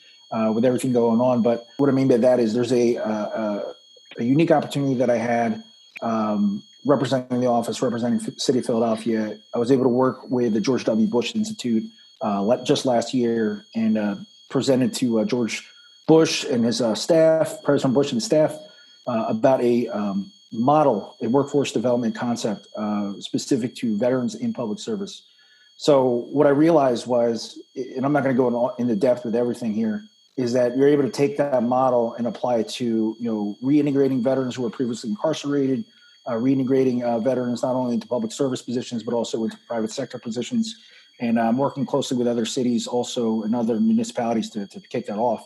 with 0.54 0.64
everything 0.64 0.94
going 0.94 1.20
on. 1.20 1.42
But 1.42 1.68
what 1.76 1.90
I 1.90 1.92
mean 1.92 2.08
by 2.08 2.18
that 2.18 2.40
is 2.40 2.54
there's 2.54 2.72
a 2.72 2.96
a, 2.96 3.76
a 4.20 4.24
unique 4.24 4.52
opportunity 4.52 4.96
that 4.96 5.10
I 5.10 5.18
had 5.18 5.64
um, 6.02 6.64
representing 6.86 7.40
the 7.40 7.48
office, 7.48 7.82
representing 7.82 8.20
City 8.38 8.60
of 8.60 8.66
Philadelphia. 8.66 9.38
I 9.54 9.58
was 9.58 9.72
able 9.72 9.84
to 9.84 9.90
work 9.90 10.30
with 10.30 10.54
the 10.54 10.62
George 10.62 10.84
W. 10.86 11.08
Bush 11.08 11.36
Institute 11.36 11.84
just 12.64 12.86
last 12.86 13.14
year 13.14 13.66
and 13.76 14.26
presented 14.50 14.94
to 14.96 15.24
George 15.26 15.68
Bush 16.10 16.44
and 16.44 16.66
his 16.66 16.82
uh, 16.82 16.96
staff, 16.96 17.62
President 17.64 17.94
Bush 17.94 18.12
and 18.12 18.18
his 18.18 18.26
staff, 18.26 18.58
uh, 19.06 19.26
about 19.30 19.62
a 19.62 19.88
um, 19.90 20.32
model, 20.52 21.16
a 21.22 21.28
workforce 21.28 21.72
development 21.72 22.16
concept 22.16 22.68
uh, 22.76 23.14
specific 23.20 23.76
to 23.76 23.96
veterans 23.96 24.34
in 24.34 24.52
public 24.52 24.80
service. 24.80 25.22
So 25.78 26.26
what 26.32 26.48
I 26.48 26.50
realized 26.50 27.06
was, 27.06 27.60
and 27.76 28.04
I'm 28.04 28.12
not 28.12 28.24
going 28.24 28.36
to 28.36 28.42
go 28.42 28.74
into 28.80 28.96
depth 28.96 29.24
with 29.24 29.36
everything 29.36 29.72
here, 29.72 30.04
is 30.40 30.54
that 30.54 30.78
you're 30.78 30.88
able 30.88 31.04
to 31.04 31.10
take 31.10 31.36
that 31.36 31.62
model 31.64 32.14
and 32.14 32.26
apply 32.26 32.60
it 32.60 32.70
to 32.70 33.18
you 33.20 33.30
know 33.30 33.58
reintegrating 33.62 34.22
veterans 34.24 34.56
who 34.56 34.62
were 34.62 34.70
previously 34.70 35.10
incarcerated, 35.10 35.84
uh, 36.28 36.32
reintegrating 36.32 37.04
uh, 37.04 37.20
veterans 37.20 37.62
not 37.62 37.76
only 37.76 37.96
into 37.96 38.08
public 38.08 38.32
service 38.32 38.62
positions 38.62 39.04
but 39.04 39.14
also 39.14 39.44
into 39.44 39.58
private 39.68 39.92
sector 39.92 40.18
positions. 40.18 40.78
And 41.20 41.38
I'm 41.38 41.58
working 41.58 41.86
closely 41.86 42.16
with 42.16 42.28
other 42.28 42.46
cities 42.46 42.88
also 42.88 43.44
and 43.44 43.54
other 43.54 43.82
municipalities 43.82 44.50
to, 44.52 44.66
to 44.68 44.80
kick 44.80 45.08
that 45.08 45.18
off. 45.18 45.46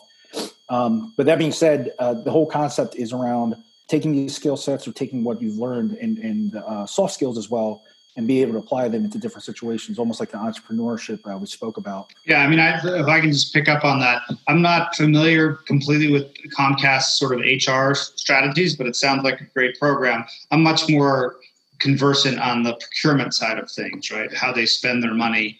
Um, 0.68 1.12
but 1.16 1.26
that 1.26 1.38
being 1.38 1.50
said, 1.50 1.92
uh, 1.98 2.14
the 2.14 2.30
whole 2.30 2.46
concept 2.46 2.94
is 2.94 3.12
around 3.12 3.56
taking 3.88 4.12
these 4.12 4.36
skill 4.36 4.56
sets 4.56 4.86
or 4.86 4.92
taking 4.92 5.24
what 5.24 5.42
you've 5.42 5.58
learned 5.58 5.98
and, 6.00 6.18
and 6.18 6.54
uh, 6.54 6.86
soft 6.86 7.14
skills 7.14 7.36
as 7.36 7.50
well 7.50 7.82
and 8.16 8.28
be 8.28 8.42
able 8.42 8.52
to 8.52 8.58
apply 8.58 8.88
them 8.88 9.04
into 9.04 9.18
different 9.18 9.44
situations, 9.44 9.98
almost 9.98 10.20
like 10.20 10.30
the 10.30 10.38
entrepreneurship 10.38 11.20
uh, 11.26 11.36
we 11.36 11.46
spoke 11.46 11.76
about. 11.76 12.12
Yeah, 12.24 12.42
I 12.42 12.48
mean, 12.48 12.60
I, 12.60 12.78
if 13.00 13.06
I 13.06 13.20
can 13.20 13.32
just 13.32 13.52
pick 13.52 13.68
up 13.68 13.84
on 13.84 13.98
that, 14.00 14.22
I'm 14.46 14.62
not 14.62 14.94
familiar 14.94 15.54
completely 15.66 16.12
with 16.12 16.32
Comcast's 16.56 17.18
sort 17.18 17.32
of 17.32 17.40
HR 17.40 17.94
strategies, 17.94 18.76
but 18.76 18.86
it 18.86 18.94
sounds 18.94 19.24
like 19.24 19.40
a 19.40 19.44
great 19.44 19.78
program. 19.78 20.24
I'm 20.50 20.62
much 20.62 20.88
more 20.88 21.36
conversant 21.80 22.38
on 22.38 22.62
the 22.62 22.74
procurement 22.74 23.34
side 23.34 23.58
of 23.58 23.70
things, 23.70 24.10
right? 24.10 24.32
How 24.32 24.52
they 24.52 24.66
spend 24.66 25.02
their 25.02 25.14
money 25.14 25.58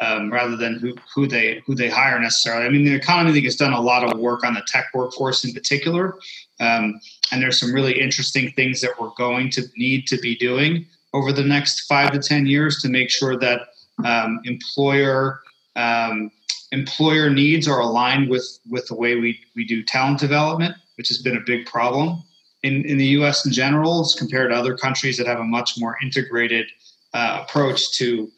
um, 0.00 0.32
rather 0.32 0.56
than 0.56 0.78
who, 0.78 0.94
who 1.14 1.26
they 1.26 1.62
who 1.66 1.74
they 1.74 1.88
hire 1.88 2.18
necessarily. 2.20 2.66
I 2.66 2.68
mean, 2.68 2.84
the 2.84 2.94
economy 2.94 3.32
league 3.32 3.44
has 3.44 3.56
done 3.56 3.72
a 3.72 3.80
lot 3.80 4.04
of 4.04 4.18
work 4.18 4.44
on 4.44 4.54
the 4.54 4.62
tech 4.66 4.86
workforce 4.94 5.44
in 5.44 5.52
particular, 5.52 6.18
um, 6.60 7.00
and 7.32 7.42
there's 7.42 7.58
some 7.58 7.72
really 7.72 7.98
interesting 7.98 8.52
things 8.52 8.80
that 8.82 8.90
we're 9.00 9.14
going 9.16 9.50
to 9.50 9.62
need 9.76 10.06
to 10.08 10.18
be 10.18 10.36
doing 10.36 10.86
over 11.12 11.32
the 11.32 11.42
next 11.42 11.80
five 11.82 12.12
to 12.12 12.18
ten 12.18 12.46
years 12.46 12.80
to 12.82 12.88
make 12.88 13.10
sure 13.10 13.38
that 13.38 13.68
um, 14.04 14.40
employer 14.44 15.40
um, 15.76 16.30
employer 16.72 17.30
needs 17.30 17.68
are 17.68 17.80
aligned 17.80 18.28
with 18.28 18.58
with 18.68 18.86
the 18.88 18.94
way 18.94 19.16
we 19.16 19.38
we 19.54 19.64
do 19.64 19.82
talent 19.82 20.18
development, 20.18 20.74
which 20.96 21.08
has 21.08 21.18
been 21.18 21.36
a 21.36 21.44
big 21.46 21.66
problem 21.66 22.22
in 22.62 22.84
in 22.84 22.98
the 22.98 23.06
U.S. 23.18 23.46
in 23.46 23.52
general, 23.52 24.00
as 24.00 24.14
compared 24.14 24.50
to 24.50 24.56
other 24.56 24.76
countries 24.76 25.16
that 25.18 25.26
have 25.26 25.40
a 25.40 25.44
much 25.44 25.78
more 25.78 25.96
integrated 26.02 26.66
uh, 27.14 27.44
approach 27.44 27.96
to 27.98 28.30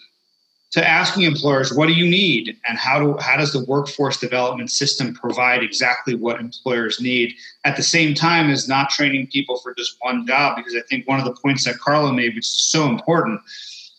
to 0.71 0.87
asking 0.87 1.23
employers 1.23 1.73
what 1.73 1.87
do 1.87 1.95
you 1.95 2.09
need? 2.09 2.57
And 2.69 2.79
how 2.79 2.99
do 2.99 3.17
how 3.19 3.37
does 3.37 3.53
the 3.53 3.65
workforce 3.65 4.19
development 4.19 4.71
system 4.71 5.15
provide 5.15 5.63
exactly 5.63 6.15
what 6.15 6.41
employers 6.41 7.01
need? 7.01 7.35
At 7.65 7.77
the 7.77 7.83
same 7.83 8.15
time 8.15 8.51
as 8.51 8.69
not 8.69 8.91
training 8.91 9.29
people 9.29 9.59
for 9.59 9.75
just 9.75 9.97
one 10.01 10.27
job 10.27 10.57
because 10.57 10.75
i 10.75 10.83
think 10.89 11.07
one 11.09 11.19
of 11.19 11.25
the 11.25 11.35
points 11.41 11.65
that 11.65 11.79
carlo 11.79 12.13
made 12.13 12.35
which 12.35 12.47
is 12.47 12.61
so 12.61 12.87
important 12.87 13.41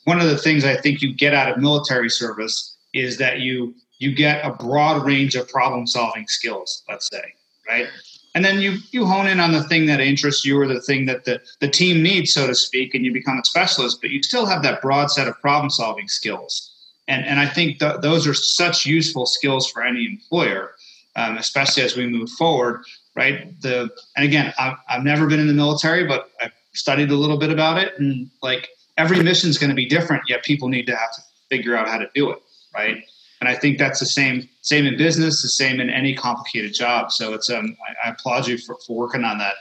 one 0.05 0.19
of 0.19 0.27
the 0.27 0.37
things 0.37 0.63
i 0.65 0.75
think 0.75 1.01
you 1.01 1.13
get 1.13 1.33
out 1.33 1.51
of 1.51 1.57
military 1.57 2.09
service 2.09 2.77
is 2.93 3.17
that 3.17 3.39
you 3.39 3.73
you 3.99 4.13
get 4.13 4.43
a 4.45 4.51
broad 4.51 5.05
range 5.05 5.35
of 5.35 5.47
problem 5.49 5.85
solving 5.85 6.27
skills 6.27 6.83
let's 6.89 7.07
say 7.09 7.33
right 7.67 7.87
and 8.35 8.45
then 8.45 8.61
you 8.61 8.77
you 8.91 9.05
hone 9.05 9.27
in 9.27 9.39
on 9.39 9.51
the 9.51 9.63
thing 9.63 9.85
that 9.87 9.99
interests 9.99 10.45
you 10.45 10.59
or 10.59 10.67
the 10.67 10.81
thing 10.81 11.05
that 11.05 11.25
the, 11.25 11.41
the 11.59 11.67
team 11.67 12.01
needs 12.03 12.33
so 12.33 12.47
to 12.47 12.55
speak 12.55 12.93
and 12.93 13.05
you 13.05 13.11
become 13.11 13.37
a 13.37 13.45
specialist 13.45 14.01
but 14.01 14.09
you 14.09 14.21
still 14.23 14.45
have 14.45 14.63
that 14.63 14.81
broad 14.81 15.11
set 15.11 15.27
of 15.27 15.39
problem 15.41 15.69
solving 15.69 16.07
skills. 16.07 16.71
And 17.07 17.25
and 17.25 17.39
i 17.39 17.47
think 17.47 17.79
th- 17.79 18.01
those 18.01 18.27
are 18.27 18.33
such 18.33 18.85
useful 18.85 19.25
skills 19.25 19.69
for 19.69 19.83
any 19.83 20.05
employer 20.05 20.75
um, 21.15 21.37
especially 21.37 21.83
as 21.83 21.95
we 21.95 22.07
move 22.07 22.29
forward 22.31 22.83
right? 23.15 23.59
The 23.61 23.89
and 24.15 24.25
again 24.25 24.53
I've, 24.59 24.77
I've 24.87 25.03
never 25.03 25.27
been 25.27 25.39
in 25.39 25.47
the 25.47 25.53
military 25.53 26.05
but 26.05 26.29
i've 26.41 26.51
studied 26.73 27.09
a 27.09 27.15
little 27.15 27.37
bit 27.37 27.51
about 27.51 27.77
it 27.77 27.97
and 27.99 28.29
like 28.43 28.69
every 28.97 29.21
mission 29.23 29.49
is 29.49 29.57
going 29.57 29.71
to 29.71 29.75
be 29.75 29.87
different 29.87 30.23
yet 30.29 30.43
people 30.43 30.67
need 30.69 30.85
to 30.85 30.95
have 30.95 31.11
to 31.15 31.21
figure 31.49 31.75
out 31.75 31.87
how 31.87 31.97
to 31.97 32.09
do 32.13 32.29
it 32.29 32.39
right 32.75 33.03
and 33.39 33.47
I 33.47 33.55
think 33.55 33.77
that's 33.77 33.99
the 33.99 34.05
same 34.05 34.47
same 34.61 34.85
in 34.85 34.97
business, 34.97 35.41
the 35.41 35.49
same 35.49 35.79
in 35.79 35.89
any 35.89 36.13
complicated 36.13 36.73
job. 36.73 37.11
So 37.11 37.33
it's 37.33 37.49
um, 37.49 37.77
I, 37.87 38.09
I 38.09 38.11
applaud 38.11 38.47
you 38.47 38.57
for, 38.57 38.77
for 38.85 38.95
working 38.95 39.23
on 39.23 39.37
that. 39.37 39.55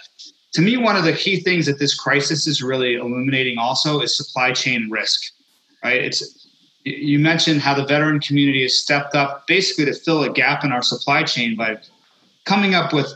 To 0.52 0.62
me, 0.62 0.76
one 0.76 0.96
of 0.96 1.04
the 1.04 1.12
key 1.12 1.40
things 1.40 1.66
that 1.66 1.78
this 1.78 1.94
crisis 1.94 2.46
is 2.46 2.62
really 2.62 2.94
illuminating 2.94 3.58
also 3.58 4.00
is 4.00 4.16
supply 4.16 4.52
chain 4.52 4.88
risk. 4.90 5.32
Right? 5.84 6.02
It's 6.02 6.46
you 6.84 7.18
mentioned 7.18 7.60
how 7.60 7.74
the 7.74 7.84
veteran 7.84 8.20
community 8.20 8.62
has 8.62 8.78
stepped 8.78 9.14
up 9.14 9.46
basically 9.46 9.84
to 9.84 9.94
fill 9.94 10.22
a 10.22 10.30
gap 10.30 10.64
in 10.64 10.72
our 10.72 10.82
supply 10.82 11.22
chain 11.22 11.56
by 11.56 11.78
coming 12.44 12.74
up 12.74 12.92
with 12.92 13.12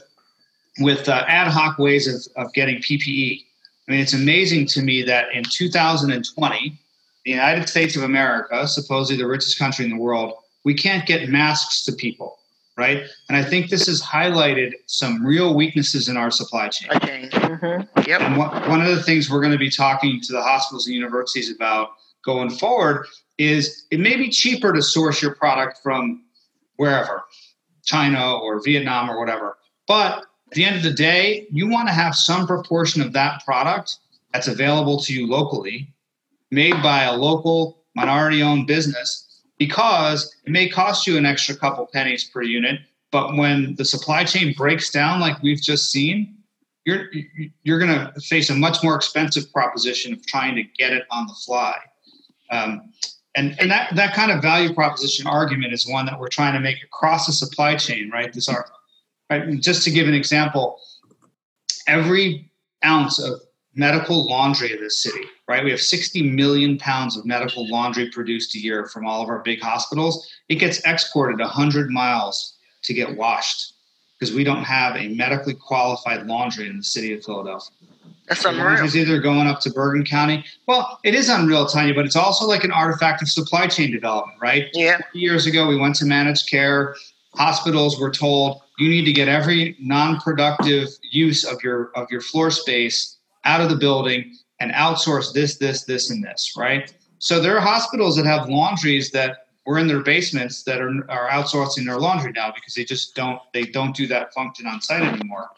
with 0.78 1.08
uh, 1.08 1.24
ad 1.26 1.48
hoc 1.48 1.78
ways 1.78 2.06
of, 2.06 2.44
of 2.44 2.52
getting 2.54 2.76
PPE. 2.76 3.44
I 3.88 3.90
mean, 3.90 4.00
it's 4.00 4.14
amazing 4.14 4.66
to 4.68 4.82
me 4.82 5.02
that 5.02 5.32
in 5.34 5.42
2020, 5.44 6.78
the 7.24 7.30
United 7.30 7.68
States 7.68 7.96
of 7.96 8.04
America, 8.04 8.66
supposedly 8.66 9.20
the 9.20 9.28
richest 9.28 9.58
country 9.58 9.84
in 9.84 9.90
the 9.90 9.96
world, 9.96 10.34
we 10.64 10.74
can't 10.74 11.06
get 11.06 11.28
masks 11.28 11.84
to 11.84 11.92
people, 11.92 12.38
right? 12.76 13.04
And 13.28 13.36
I 13.36 13.44
think 13.44 13.70
this 13.70 13.86
has 13.86 14.02
highlighted 14.02 14.72
some 14.86 15.24
real 15.24 15.54
weaknesses 15.54 16.08
in 16.08 16.16
our 16.16 16.30
supply 16.30 16.68
chain. 16.68 16.90
Mm-hmm. 16.90 18.08
Yep. 18.08 18.20
And 18.20 18.36
one, 18.36 18.68
one 18.68 18.80
of 18.80 18.94
the 18.94 19.02
things 19.02 19.30
we're 19.30 19.40
going 19.40 19.52
to 19.52 19.58
be 19.58 19.70
talking 19.70 20.20
to 20.20 20.32
the 20.32 20.42
hospitals 20.42 20.86
and 20.86 20.94
universities 20.94 21.54
about 21.54 21.90
going 22.24 22.50
forward 22.50 23.06
is 23.38 23.86
it 23.90 23.98
may 23.98 24.16
be 24.16 24.30
cheaper 24.30 24.72
to 24.72 24.82
source 24.82 25.20
your 25.20 25.34
product 25.34 25.80
from 25.82 26.22
wherever, 26.76 27.24
China 27.84 28.36
or 28.38 28.62
Vietnam 28.62 29.10
or 29.10 29.18
whatever. 29.18 29.58
But 29.88 30.18
at 30.18 30.54
the 30.54 30.64
end 30.64 30.76
of 30.76 30.82
the 30.82 30.92
day, 30.92 31.46
you 31.50 31.68
want 31.68 31.88
to 31.88 31.94
have 31.94 32.14
some 32.14 32.46
proportion 32.46 33.02
of 33.02 33.12
that 33.14 33.44
product 33.44 33.98
that's 34.32 34.48
available 34.48 35.00
to 35.00 35.12
you 35.12 35.26
locally, 35.26 35.92
made 36.50 36.80
by 36.82 37.04
a 37.04 37.16
local 37.16 37.82
minority 37.94 38.42
owned 38.42 38.66
business 38.66 39.31
because 39.66 40.34
it 40.44 40.50
may 40.50 40.68
cost 40.68 41.06
you 41.06 41.16
an 41.16 41.24
extra 41.24 41.54
couple 41.54 41.86
pennies 41.86 42.24
per 42.24 42.42
unit, 42.42 42.80
but 43.12 43.36
when 43.36 43.76
the 43.76 43.84
supply 43.84 44.24
chain 44.24 44.52
breaks 44.56 44.90
down 44.90 45.20
like 45.20 45.40
we've 45.40 45.62
just 45.62 45.92
seen, 45.92 46.36
you're 46.84 47.06
you're 47.62 47.78
going 47.78 47.96
to 47.96 48.20
face 48.20 48.50
a 48.50 48.54
much 48.54 48.82
more 48.82 48.96
expensive 48.96 49.52
proposition 49.52 50.12
of 50.12 50.26
trying 50.26 50.56
to 50.56 50.64
get 50.64 50.92
it 50.92 51.04
on 51.12 51.28
the 51.28 51.34
fly. 51.46 51.76
Um, 52.50 52.92
and 53.36 53.54
and 53.60 53.70
that, 53.70 53.94
that 53.94 54.14
kind 54.14 54.32
of 54.32 54.42
value 54.42 54.74
proposition 54.74 55.28
argument 55.28 55.72
is 55.72 55.88
one 55.88 56.06
that 56.06 56.18
we're 56.18 56.28
trying 56.28 56.54
to 56.54 56.60
make 56.60 56.82
across 56.82 57.26
the 57.26 57.32
supply 57.32 57.76
chain, 57.76 58.10
right? 58.10 58.32
This 58.32 58.48
are 58.48 58.66
right. 59.30 59.60
Just 59.60 59.84
to 59.84 59.92
give 59.92 60.08
an 60.08 60.14
example, 60.14 60.80
every 61.86 62.50
ounce 62.84 63.20
of 63.20 63.40
medical 63.74 64.26
laundry 64.26 64.72
of 64.72 64.80
this 64.80 65.02
city, 65.02 65.24
right? 65.48 65.64
We 65.64 65.70
have 65.70 65.80
60 65.80 66.22
million 66.30 66.78
pounds 66.78 67.16
of 67.16 67.24
medical 67.24 67.68
laundry 67.68 68.10
produced 68.10 68.54
a 68.54 68.58
year 68.58 68.86
from 68.86 69.06
all 69.06 69.22
of 69.22 69.28
our 69.28 69.40
big 69.40 69.60
hospitals. 69.60 70.28
It 70.48 70.56
gets 70.56 70.80
exported 70.84 71.38
100 71.40 71.90
miles 71.90 72.56
to 72.82 72.94
get 72.94 73.16
washed 73.16 73.74
because 74.18 74.34
we 74.34 74.44
don't 74.44 74.64
have 74.64 74.96
a 74.96 75.08
medically 75.08 75.54
qualified 75.54 76.26
laundry 76.26 76.68
in 76.68 76.76
the 76.76 76.84
city 76.84 77.12
of 77.12 77.24
Philadelphia. 77.24 77.70
That's 78.28 78.44
unreal. 78.44 78.84
It's 78.84 78.94
either 78.94 79.20
going 79.20 79.48
up 79.48 79.60
to 79.60 79.70
Bergen 79.70 80.04
County. 80.04 80.44
Well, 80.66 81.00
it 81.02 81.14
is 81.14 81.28
unreal, 81.28 81.66
Tanya, 81.66 81.92
but 81.92 82.06
it's 82.06 82.16
also 82.16 82.46
like 82.46 82.62
an 82.62 82.70
artifact 82.70 83.20
of 83.20 83.28
supply 83.28 83.66
chain 83.66 83.90
development, 83.90 84.38
right? 84.40 84.68
Yeah. 84.74 84.98
Years 85.12 85.46
ago, 85.46 85.66
we 85.66 85.76
went 85.76 85.96
to 85.96 86.04
managed 86.04 86.48
care. 86.48 86.94
Hospitals 87.34 87.98
were 87.98 88.10
told 88.10 88.62
you 88.78 88.88
need 88.88 89.04
to 89.06 89.12
get 89.12 89.28
every 89.28 89.76
non-productive 89.80 90.88
use 91.10 91.44
of 91.44 91.62
your 91.62 91.90
of 91.96 92.10
your 92.10 92.20
floor 92.20 92.50
space 92.50 93.18
out 93.44 93.60
of 93.60 93.68
the 93.68 93.76
building 93.76 94.36
and 94.60 94.72
outsource 94.72 95.32
this, 95.32 95.56
this, 95.56 95.84
this, 95.84 96.10
and 96.10 96.22
this, 96.22 96.54
right? 96.56 96.94
So 97.18 97.40
there 97.40 97.56
are 97.56 97.60
hospitals 97.60 98.16
that 98.16 98.26
have 98.26 98.48
laundries 98.48 99.10
that 99.12 99.46
were 99.66 99.78
in 99.78 99.86
their 99.86 100.02
basements 100.02 100.62
that 100.64 100.80
are, 100.80 101.10
are 101.10 101.28
outsourcing 101.28 101.84
their 101.86 101.98
laundry 101.98 102.32
now 102.32 102.52
because 102.52 102.74
they 102.74 102.84
just 102.84 103.14
don't 103.14 103.40
they 103.52 103.64
don't 103.64 103.94
do 103.94 104.06
that 104.08 104.34
function 104.34 104.66
on 104.66 104.80
site 104.80 105.02
anymore. 105.02 105.50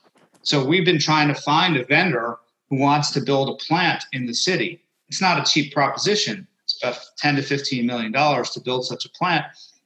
So 0.43 0.65
we've 0.65 0.85
been 0.85 0.99
trying 0.99 1.29
to 1.29 1.35
find 1.35 1.77
a 1.77 1.85
vendor 1.85 2.39
who 2.69 2.79
wants 2.79 3.11
to 3.13 3.21
build 3.21 3.49
a 3.49 3.65
plant 3.65 4.05
in 4.13 4.27
the 4.27 4.35
city. 4.35 4.83
It's 5.09 5.23
not 5.23 5.39
a 5.41 5.51
cheap 5.51 5.73
proposition. 5.73 6.47
It's 6.65 6.83
about 6.83 6.99
10 7.19 7.37
to 7.37 7.43
15 7.43 7.87
million 7.87 8.13
dollars 8.13 8.51
to 8.51 8.61
build 8.61 8.85
such 8.85 9.07
a 9.07 9.11
plant, 9.11 9.45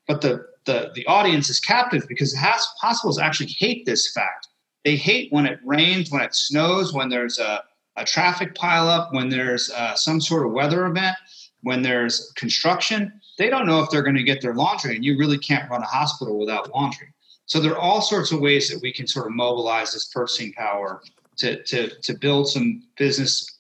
but 0.09 0.21
the 0.21 0.47
the 0.65 0.91
the 0.95 1.07
audience 1.07 1.49
is 1.49 1.61
captive 1.61 2.07
because 2.09 2.35
hospitals 2.37 3.19
actually 3.19 3.51
hate 3.51 3.87
this 3.87 4.13
fact 4.13 4.49
they 4.85 4.97
hate 4.97 5.33
when 5.33 5.47
it 5.47 5.61
rains, 5.65 6.11
when 6.11 6.23
it 6.23 6.35
snows, 6.35 6.93
when 6.93 7.09
there's 7.09 7.39
a, 7.39 7.63
a 7.99 8.05
traffic 8.05 8.55
pileup, 8.55 9.13
when 9.13 9.29
there's 9.29 9.71
uh, 9.71 9.95
some 9.95 10.21
sort 10.21 10.47
of 10.47 10.53
weather 10.53 10.87
event, 10.87 11.17
when 11.63 11.83
there's 11.83 12.33
construction. 12.37 13.13
They 13.37 13.51
don't 13.51 13.67
know 13.67 13.83
if 13.83 13.91
they're 13.91 14.03
going 14.03 14.17
to 14.17 14.23
get 14.23 14.41
their 14.41 14.55
laundry, 14.55 14.97
and 14.97 15.05
you 15.05 15.19
really 15.19 15.39
can't 15.39 15.71
run 15.71 15.83
a 15.83 15.87
hospital 15.87 16.39
without 16.39 16.71
laundry. 16.75 17.09
So 17.47 17.61
there 17.61 17.73
are 17.73 17.79
all 17.79 18.01
sorts 18.01 18.31
of 18.31 18.41
ways 18.41 18.69
that 18.69 18.81
we 18.83 18.93
can 18.93 19.07
sort 19.07 19.27
of 19.27 19.33
mobilize 19.33 19.93
this 19.93 20.07
purchasing 20.07 20.53
power 20.53 21.03
to, 21.39 21.63
to, 21.65 21.89
to 22.03 22.19
build 22.19 22.49
some 22.49 22.83
business, 22.97 23.59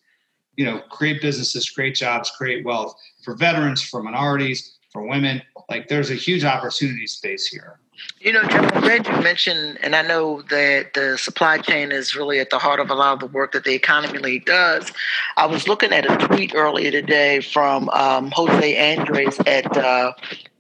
you 0.56 0.64
know, 0.64 0.80
create 0.90 1.22
businesses, 1.22 1.68
create 1.70 1.94
jobs, 1.94 2.30
create 2.30 2.64
wealth 2.64 2.94
for 3.24 3.34
veterans, 3.34 3.82
for 3.82 4.02
minorities, 4.02 4.78
for 4.92 5.06
women. 5.06 5.40
Like 5.70 5.88
there's 5.88 6.10
a 6.10 6.14
huge 6.14 6.44
opportunity 6.44 7.06
space 7.06 7.46
here. 7.46 7.80
You 8.20 8.32
know, 8.32 8.40
I'm 8.42 8.80
glad 8.82 9.06
you 9.06 9.16
mentioned, 9.22 9.78
and 9.82 9.94
I 9.94 10.02
know 10.02 10.42
that 10.50 10.94
the 10.94 11.16
supply 11.18 11.58
chain 11.58 11.92
is 11.92 12.16
really 12.16 12.40
at 12.40 12.50
the 12.50 12.58
heart 12.58 12.80
of 12.80 12.90
a 12.90 12.94
lot 12.94 13.14
of 13.14 13.20
the 13.20 13.26
work 13.26 13.52
that 13.52 13.64
the 13.64 13.74
Economy 13.74 14.18
League 14.18 14.44
does. 14.44 14.92
I 15.36 15.46
was 15.46 15.68
looking 15.68 15.92
at 15.92 16.10
a 16.10 16.26
tweet 16.26 16.54
earlier 16.54 16.90
today 16.90 17.40
from 17.40 17.88
um, 17.90 18.30
Jose 18.32 18.96
Andres 18.96 19.38
at 19.46 19.76
uh, 19.76 20.12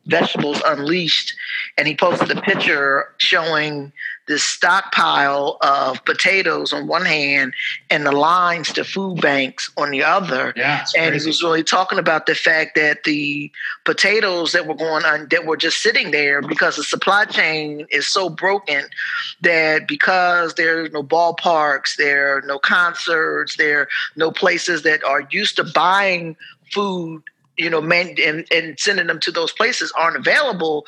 Vegetables 0.06 0.62
Unleashed, 0.64 1.34
and 1.76 1.86
he 1.86 1.94
posted 1.94 2.36
a 2.36 2.40
picture 2.40 3.12
showing 3.18 3.92
this 4.28 4.44
stockpile 4.44 5.56
of 5.62 6.04
potatoes 6.04 6.72
on 6.72 6.86
one 6.86 7.04
hand 7.04 7.54
and 7.90 8.06
the 8.06 8.12
lines 8.12 8.72
to 8.74 8.84
food 8.84 9.20
banks 9.20 9.70
on 9.76 9.90
the 9.90 10.04
other. 10.04 10.52
Yeah, 10.56 10.84
and 10.96 11.14
he 11.14 11.26
was 11.26 11.42
really 11.42 11.64
talking 11.64 11.98
about 11.98 12.26
the 12.26 12.34
fact 12.34 12.74
that 12.76 13.04
the 13.04 13.50
potatoes 13.84 14.52
that 14.52 14.66
were 14.66 14.74
going 14.74 15.04
on 15.04 15.28
that 15.30 15.46
were 15.46 15.56
just 15.56 15.82
sitting 15.82 16.10
there 16.10 16.42
because 16.42 16.76
the 16.76 16.84
supply 16.84 17.24
chain 17.24 17.86
is 17.90 18.06
so 18.06 18.28
broken 18.28 18.84
that 19.40 19.88
because 19.88 20.54
there's 20.54 20.92
no 20.92 21.02
ballparks, 21.02 21.96
there 21.96 22.36
are 22.36 22.42
no 22.42 22.58
concerts, 22.58 23.56
there 23.56 23.80
are 23.80 23.88
no 24.16 24.30
places 24.30 24.82
that 24.82 25.02
are 25.04 25.26
used 25.30 25.56
to 25.56 25.64
buying 25.64 26.36
food 26.72 27.22
you 27.58 27.68
know, 27.68 27.80
man, 27.80 28.14
and, 28.24 28.46
and 28.52 28.78
sending 28.78 29.08
them 29.08 29.20
to 29.20 29.32
those 29.32 29.52
places 29.52 29.92
aren't 29.96 30.16
available. 30.16 30.86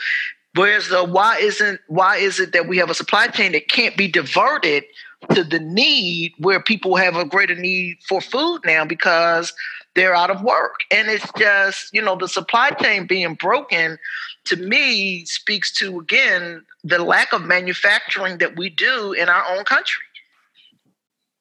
Whereas 0.55 0.89
the 0.89 1.05
why 1.05 1.39
isn't 1.39 1.81
why 1.87 2.17
is 2.17 2.41
it 2.41 2.53
that 2.53 2.69
we 2.69 2.77
have 2.79 2.91
a 2.91 2.95
supply 2.95 3.29
chain 3.29 3.53
that 3.53 3.69
can't 3.69 3.97
be 3.97 4.09
diverted 4.09 4.85
to 5.33 5.45
the 5.45 5.61
need 5.61 6.33
where 6.39 6.61
people 6.61 6.97
have 6.97 7.15
a 7.15 7.25
greater 7.25 7.55
need 7.55 7.99
for 8.09 8.21
food 8.21 8.61
now 8.65 8.85
because 8.85 9.53
they're 9.95 10.15
out 10.15 10.31
of 10.31 10.43
work. 10.43 10.81
And 10.91 11.09
it's 11.09 11.31
just, 11.37 11.93
you 11.93 12.01
know, 12.03 12.17
the 12.17 12.29
supply 12.29 12.71
chain 12.71 13.07
being 13.07 13.35
broken 13.35 13.99
to 14.45 14.57
me 14.57 15.25
speaks 15.27 15.73
to 15.79 16.01
again 16.01 16.65
the 16.83 16.99
lack 17.03 17.33
of 17.33 17.43
manufacturing 17.43 18.39
that 18.39 18.57
we 18.57 18.71
do 18.71 19.13
in 19.13 19.29
our 19.29 19.45
own 19.51 19.65
country. 19.65 20.05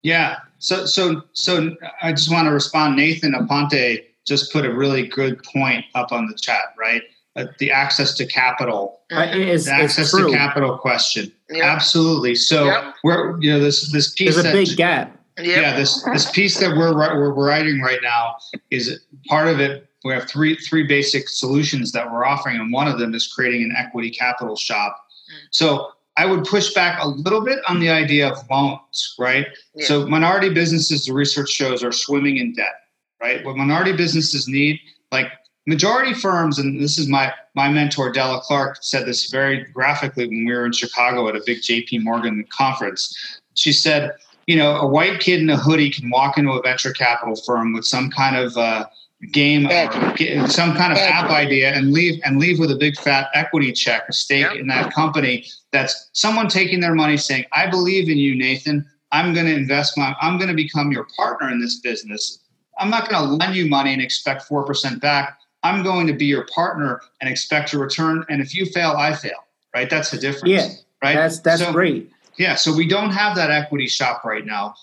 Yeah. 0.03 0.37
So 0.59 0.85
so 0.85 1.23
so 1.33 1.75
I 2.01 2.11
just 2.11 2.31
want 2.31 2.47
to 2.47 2.51
respond. 2.51 2.95
Nathan 2.95 3.33
Aponte 3.33 4.03
just 4.25 4.51
put 4.51 4.65
a 4.65 4.73
really 4.73 5.07
good 5.07 5.41
point 5.43 5.85
up 5.95 6.11
on 6.11 6.27
the 6.27 6.35
chat, 6.35 6.73
right? 6.77 7.03
Uh, 7.35 7.45
the 7.59 7.71
access 7.71 8.15
to 8.15 8.25
capital, 8.25 9.01
uh, 9.11 9.27
is, 9.31 9.65
the 9.65 9.71
access 9.71 10.11
to 10.11 10.31
capital 10.31 10.77
question. 10.77 11.31
Yep. 11.51 11.63
Absolutely. 11.63 12.35
So 12.35 12.65
yep. 12.65 12.95
we're 13.03 13.39
you 13.39 13.51
know 13.51 13.59
this 13.59 13.91
this 13.91 14.13
piece 14.13 14.35
there's 14.35 14.45
a 14.45 14.51
big 14.51 14.75
gap. 14.75 15.15
Yep. 15.37 15.45
Yeah, 15.45 15.75
this 15.75 16.03
this 16.03 16.29
piece 16.31 16.59
that 16.59 16.75
we're 16.75 16.93
we're 16.93 17.31
writing 17.31 17.81
right 17.81 17.99
now 18.01 18.37
is 18.71 18.99
part 19.27 19.47
of 19.47 19.59
it. 19.59 19.87
We 20.03 20.11
have 20.13 20.27
three 20.27 20.55
three 20.55 20.83
basic 20.83 21.29
solutions 21.29 21.91
that 21.91 22.11
we're 22.11 22.25
offering, 22.25 22.55
and 22.59 22.73
one 22.73 22.87
of 22.87 22.99
them 22.99 23.13
is 23.13 23.27
creating 23.27 23.63
an 23.63 23.75
equity 23.77 24.09
capital 24.09 24.55
shop. 24.55 24.97
Mm. 25.31 25.47
So 25.51 25.91
I 26.17 26.25
would 26.25 26.45
push 26.45 26.73
back 26.73 26.99
a 27.01 27.07
little 27.07 27.41
bit 27.41 27.59
on 27.67 27.79
the 27.79 27.89
idea 27.89 28.29
of 28.29 28.39
loans, 28.49 29.15
right? 29.19 29.47
Yeah. 29.75 29.85
So 29.85 30.07
minority 30.07 30.49
businesses, 30.49 31.05
the 31.05 31.13
research 31.13 31.49
shows, 31.49 31.83
are 31.83 31.91
swimming 31.91 32.37
in 32.37 32.53
debt 32.53 32.73
right? 33.21 33.43
What 33.43 33.57
minority 33.57 33.93
businesses 33.93 34.47
need, 34.47 34.79
like 35.11 35.31
majority 35.69 36.15
firms, 36.15 36.57
and 36.57 36.81
this 36.81 36.97
is 36.97 37.07
my 37.07 37.31
my 37.53 37.69
mentor 37.69 38.11
Della 38.11 38.41
Clark 38.41 38.79
said 38.81 39.05
this 39.05 39.29
very 39.29 39.63
graphically 39.65 40.27
when 40.27 40.45
we 40.45 40.51
were 40.51 40.65
in 40.65 40.71
Chicago 40.71 41.29
at 41.29 41.35
a 41.35 41.41
big 41.45 41.61
J.P. 41.61 41.99
Morgan 41.99 42.45
conference. 42.49 43.15
She 43.53 43.71
said, 43.71 44.11
you 44.47 44.57
know, 44.57 44.75
a 44.77 44.87
white 44.87 45.19
kid 45.19 45.39
in 45.41 45.49
a 45.49 45.57
hoodie 45.57 45.91
can 45.91 46.09
walk 46.09 46.37
into 46.37 46.51
a 46.51 46.61
venture 46.61 46.91
capital 46.91 47.35
firm 47.35 47.73
with 47.73 47.85
some 47.85 48.09
kind 48.09 48.35
of 48.35 48.57
uh, 48.57 48.87
game 49.31 49.67
or 49.67 50.47
some 50.47 50.75
kind 50.75 50.91
of 50.91 50.97
app 50.97 51.29
idea 51.29 51.71
and 51.71 51.91
leave 51.91 52.19
and 52.25 52.39
leave 52.39 52.57
with 52.57 52.71
a 52.71 52.75
big 52.75 52.97
fat 52.97 53.27
equity 53.35 53.71
check, 53.71 54.09
a 54.09 54.13
stake 54.13 54.41
yep. 54.41 54.55
in 54.55 54.67
that 54.67 54.91
company. 54.91 55.45
That's 55.71 56.09
someone 56.13 56.47
taking 56.47 56.79
their 56.79 56.95
money, 56.95 57.15
saying, 57.15 57.45
"I 57.53 57.69
believe 57.69 58.09
in 58.09 58.17
you, 58.17 58.35
Nathan. 58.35 58.85
I'm 59.11 59.33
going 59.35 59.45
to 59.45 59.55
invest 59.55 59.97
my. 59.97 60.15
I'm 60.19 60.37
going 60.37 60.49
to 60.49 60.55
become 60.55 60.91
your 60.91 61.07
partner 61.15 61.49
in 61.51 61.59
this 61.61 61.79
business." 61.79 62.39
I'm 62.79 62.89
not 62.89 63.09
going 63.09 63.21
to 63.21 63.33
lend 63.35 63.55
you 63.55 63.67
money 63.67 63.93
and 63.93 64.01
expect 64.01 64.47
4% 64.49 65.01
back. 65.01 65.37
I'm 65.63 65.83
going 65.83 66.07
to 66.07 66.13
be 66.13 66.25
your 66.25 66.45
partner 66.53 67.01
and 67.21 67.29
expect 67.29 67.73
a 67.73 67.79
return. 67.79 68.25
And 68.29 68.41
if 68.41 68.55
you 68.55 68.65
fail, 68.65 68.91
I 68.91 69.13
fail, 69.13 69.45
right? 69.73 69.89
That's 69.89 70.11
the 70.11 70.17
difference. 70.17 70.49
Yeah. 70.49 70.69
Right. 71.03 71.15
That's, 71.15 71.39
that's 71.39 71.61
so, 71.61 71.71
great. 71.71 72.11
Yeah. 72.37 72.55
So 72.55 72.73
we 72.73 72.87
don't 72.87 73.11
have 73.11 73.35
that 73.35 73.51
equity 73.51 73.87
shop 73.87 74.23
right 74.23 74.45
now. 74.45 74.75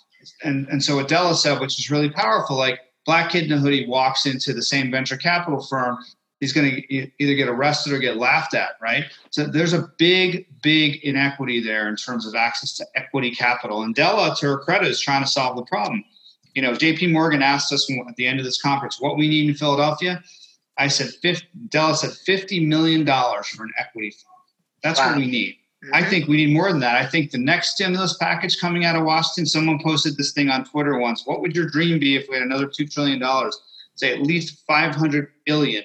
And, 0.43 0.67
and 0.69 0.83
so 0.83 0.99
Adela 0.99 1.35
said, 1.35 1.61
which 1.61 1.79
is 1.79 1.91
really 1.91 2.11
powerful, 2.11 2.57
like 2.57 2.81
black 3.05 3.31
kid 3.31 3.45
in 3.45 3.53
a 3.53 3.59
hoodie 3.59 3.87
walks 3.87 4.27
into 4.27 4.53
the 4.53 4.63
same 4.63 4.91
venture 4.91 5.17
capital 5.17 5.63
firm. 5.63 5.99
He's 6.41 6.53
going 6.53 6.71
to 6.71 6.93
either 6.93 7.35
get 7.35 7.49
arrested 7.49 7.95
or 7.95 7.99
get 7.99 8.19
laughed 8.19 8.53
at, 8.53 8.73
right? 8.83 9.05
So 9.31 9.47
there's 9.47 9.73
a 9.73 9.91
big, 9.97 10.47
big 10.63 11.03
inequity 11.03 11.63
there 11.63 11.89
in 11.89 11.97
terms 11.97 12.27
of 12.27 12.35
access 12.35 12.77
to 12.77 12.87
equity 12.95 13.31
capital. 13.31 13.83
And 13.83 13.95
Della, 13.95 14.37
to 14.37 14.47
her 14.47 14.59
credit, 14.59 14.89
is 14.89 15.01
trying 15.01 15.23
to 15.23 15.29
solve 15.29 15.57
the 15.57 15.65
problem 15.65 16.05
you 16.57 16.63
know, 16.63 16.73
JP 16.73 17.13
Morgan 17.13 17.43
asked 17.43 17.71
us 17.71 17.89
at 17.91 18.17
the 18.17 18.27
end 18.27 18.41
of 18.41 18.47
this 18.47 18.61
conference 18.61 18.99
what 18.99 19.19
we 19.19 19.29
need 19.29 19.49
in 19.51 19.55
Philadelphia. 19.55 20.23
I 20.79 20.89
said, 20.89 21.11
50, 21.11 21.47
Della 21.69 21.97
said 21.97 22.11
$50 22.11 22.67
million 22.67 23.07
for 23.07 23.65
an 23.65 23.73
equity 23.79 24.11
fund. 24.11 24.33
That's 24.83 25.01
wow. 25.01 25.09
what 25.09 25.19
we 25.19 25.27
need. 25.27 25.57
Mm-hmm. 25.85 25.95
I 25.95 26.09
think 26.09 26.29
we 26.29 26.37
need 26.37 26.55
more 26.55 26.71
than 26.71 26.81
that. 26.81 26.97
I 26.97 27.07
think 27.07 27.31
the 27.31 27.39
next 27.39 27.73
stimulus 27.73 28.17
package 28.17 28.59
coming 28.59 28.85
out 28.85 28.97
of 28.97 29.05
Washington, 29.05 29.47
someone 29.47 29.81
posted 29.83 30.17
this 30.17 30.33
thing 30.33 30.49
on 30.49 30.65
Twitter 30.65 30.99
once. 30.99 31.27
What 31.27 31.41
would 31.41 31.55
your 31.55 31.69
dream 31.69 31.99
be 31.99 32.17
if 32.17 32.29
we 32.29 32.37
had 32.37 32.45
another 32.45 32.67
$2 32.67 32.93
trillion? 32.93 33.23
Say 33.95 34.13
at 34.13 34.23
least 34.23 34.65
500 34.67 35.29
billion 35.45 35.85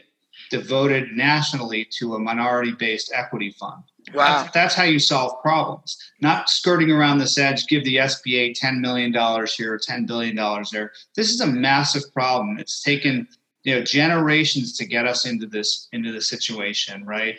devoted 0.49 1.13
nationally 1.13 1.85
to 1.99 2.15
a 2.15 2.19
minority 2.19 2.73
based 2.73 3.11
equity 3.13 3.51
fund. 3.51 3.83
Wow. 4.13 4.41
That's, 4.43 4.53
that's, 4.53 4.75
how 4.75 4.83
you 4.83 4.99
solve 4.99 5.41
problems, 5.41 5.97
not 6.21 6.49
skirting 6.49 6.91
around 6.91 7.19
this 7.19 7.37
edge, 7.37 7.67
give 7.67 7.83
the 7.85 7.97
SBA 7.97 8.59
$10 8.59 8.79
million 8.79 9.13
here, 9.13 9.79
$10 9.79 10.07
billion 10.07 10.35
there. 10.71 10.91
This 11.15 11.29
is 11.29 11.39
a 11.39 11.47
massive 11.47 12.11
problem. 12.13 12.57
It's 12.59 12.81
taken 12.81 13.27
you 13.63 13.75
know 13.75 13.83
generations 13.83 14.77
to 14.77 14.85
get 14.85 15.05
us 15.05 15.25
into 15.25 15.45
this 15.45 15.87
into 15.91 16.11
the 16.11 16.21
situation, 16.21 17.05
right? 17.05 17.37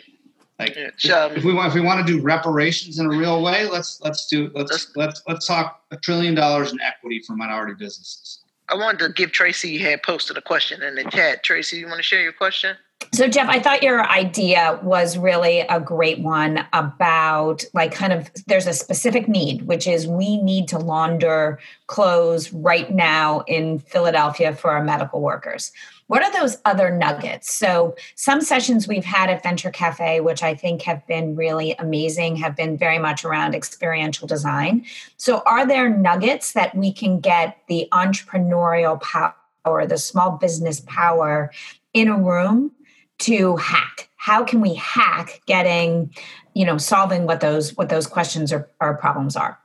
Like 0.59 0.77
um, 0.77 1.35
if 1.35 1.43
we 1.43 1.53
want 1.53 1.69
if 1.69 1.73
we 1.73 1.81
want 1.81 2.05
to 2.05 2.13
do 2.13 2.21
reparations 2.21 2.99
in 2.99 3.07
a 3.07 3.09
real 3.09 3.41
way, 3.41 3.67
let's 3.67 3.99
let's 4.01 4.27
do 4.27 4.51
let's 4.53 4.91
let's 4.95 5.21
let's 5.27 5.47
talk 5.47 5.81
a 5.91 5.97
trillion 5.97 6.35
dollars 6.35 6.71
in 6.71 6.79
equity 6.81 7.21
for 7.25 7.35
minority 7.35 7.73
businesses. 7.73 8.39
I 8.69 8.75
wanted 8.75 8.99
to 8.99 9.09
give 9.09 9.31
Tracy 9.31 9.77
had 9.77 10.03
posted 10.03 10.37
a 10.37 10.41
question 10.41 10.81
in 10.81 10.95
the 10.95 11.03
chat. 11.05 11.43
Tracy, 11.43 11.77
you 11.77 11.87
want 11.87 11.97
to 11.97 12.03
share 12.03 12.21
your 12.21 12.31
question? 12.31 12.77
So, 13.11 13.27
Jeff, 13.27 13.49
I 13.49 13.59
thought 13.59 13.83
your 13.83 14.09
idea 14.09 14.79
was 14.81 15.17
really 15.17 15.59
a 15.61 15.79
great 15.79 16.19
one 16.19 16.65
about 16.71 17.63
like 17.73 17.93
kind 17.93 18.13
of 18.13 18.31
there's 18.47 18.65
a 18.65 18.73
specific 18.73 19.27
need, 19.27 19.63
which 19.63 19.85
is 19.85 20.07
we 20.07 20.41
need 20.41 20.67
to 20.69 20.79
launder 20.79 21.59
clothes 21.87 22.53
right 22.53 22.89
now 22.91 23.41
in 23.41 23.79
Philadelphia 23.79 24.55
for 24.55 24.71
our 24.71 24.83
medical 24.83 25.21
workers. 25.21 25.71
What 26.07 26.21
are 26.23 26.31
those 26.31 26.57
other 26.65 26.89
nuggets? 26.95 27.53
So, 27.53 27.95
some 28.15 28.41
sessions 28.41 28.87
we've 28.87 29.05
had 29.05 29.29
at 29.29 29.43
Venture 29.43 29.71
Cafe, 29.71 30.19
which 30.19 30.43
I 30.43 30.53
think 30.53 30.81
have 30.83 31.05
been 31.07 31.35
really 31.35 31.75
amazing, 31.79 32.35
have 32.37 32.55
been 32.55 32.77
very 32.77 32.99
much 32.99 33.23
around 33.23 33.55
experiential 33.55 34.27
design. 34.27 34.85
So, 35.17 35.41
are 35.45 35.65
there 35.65 35.89
nuggets 35.89 36.53
that 36.53 36.75
we 36.75 36.91
can 36.91 37.19
get 37.19 37.57
the 37.67 37.87
entrepreneurial 37.91 39.01
power, 39.01 39.85
the 39.85 39.97
small 39.97 40.31
business 40.31 40.81
power 40.81 41.51
in 41.93 42.07
a 42.07 42.17
room 42.17 42.71
to 43.19 43.55
hack 43.57 44.09
how 44.23 44.41
can 44.41 44.61
we 44.61 44.73
hack 44.75 45.41
getting 45.45 46.13
you 46.53 46.65
know 46.65 46.77
solving 46.77 47.25
what 47.25 47.41
those 47.41 47.75
what 47.75 47.89
those 47.89 48.07
questions 48.07 48.53
or, 48.53 48.69
or 48.79 48.95
problems 48.95 49.35
are 49.35 49.59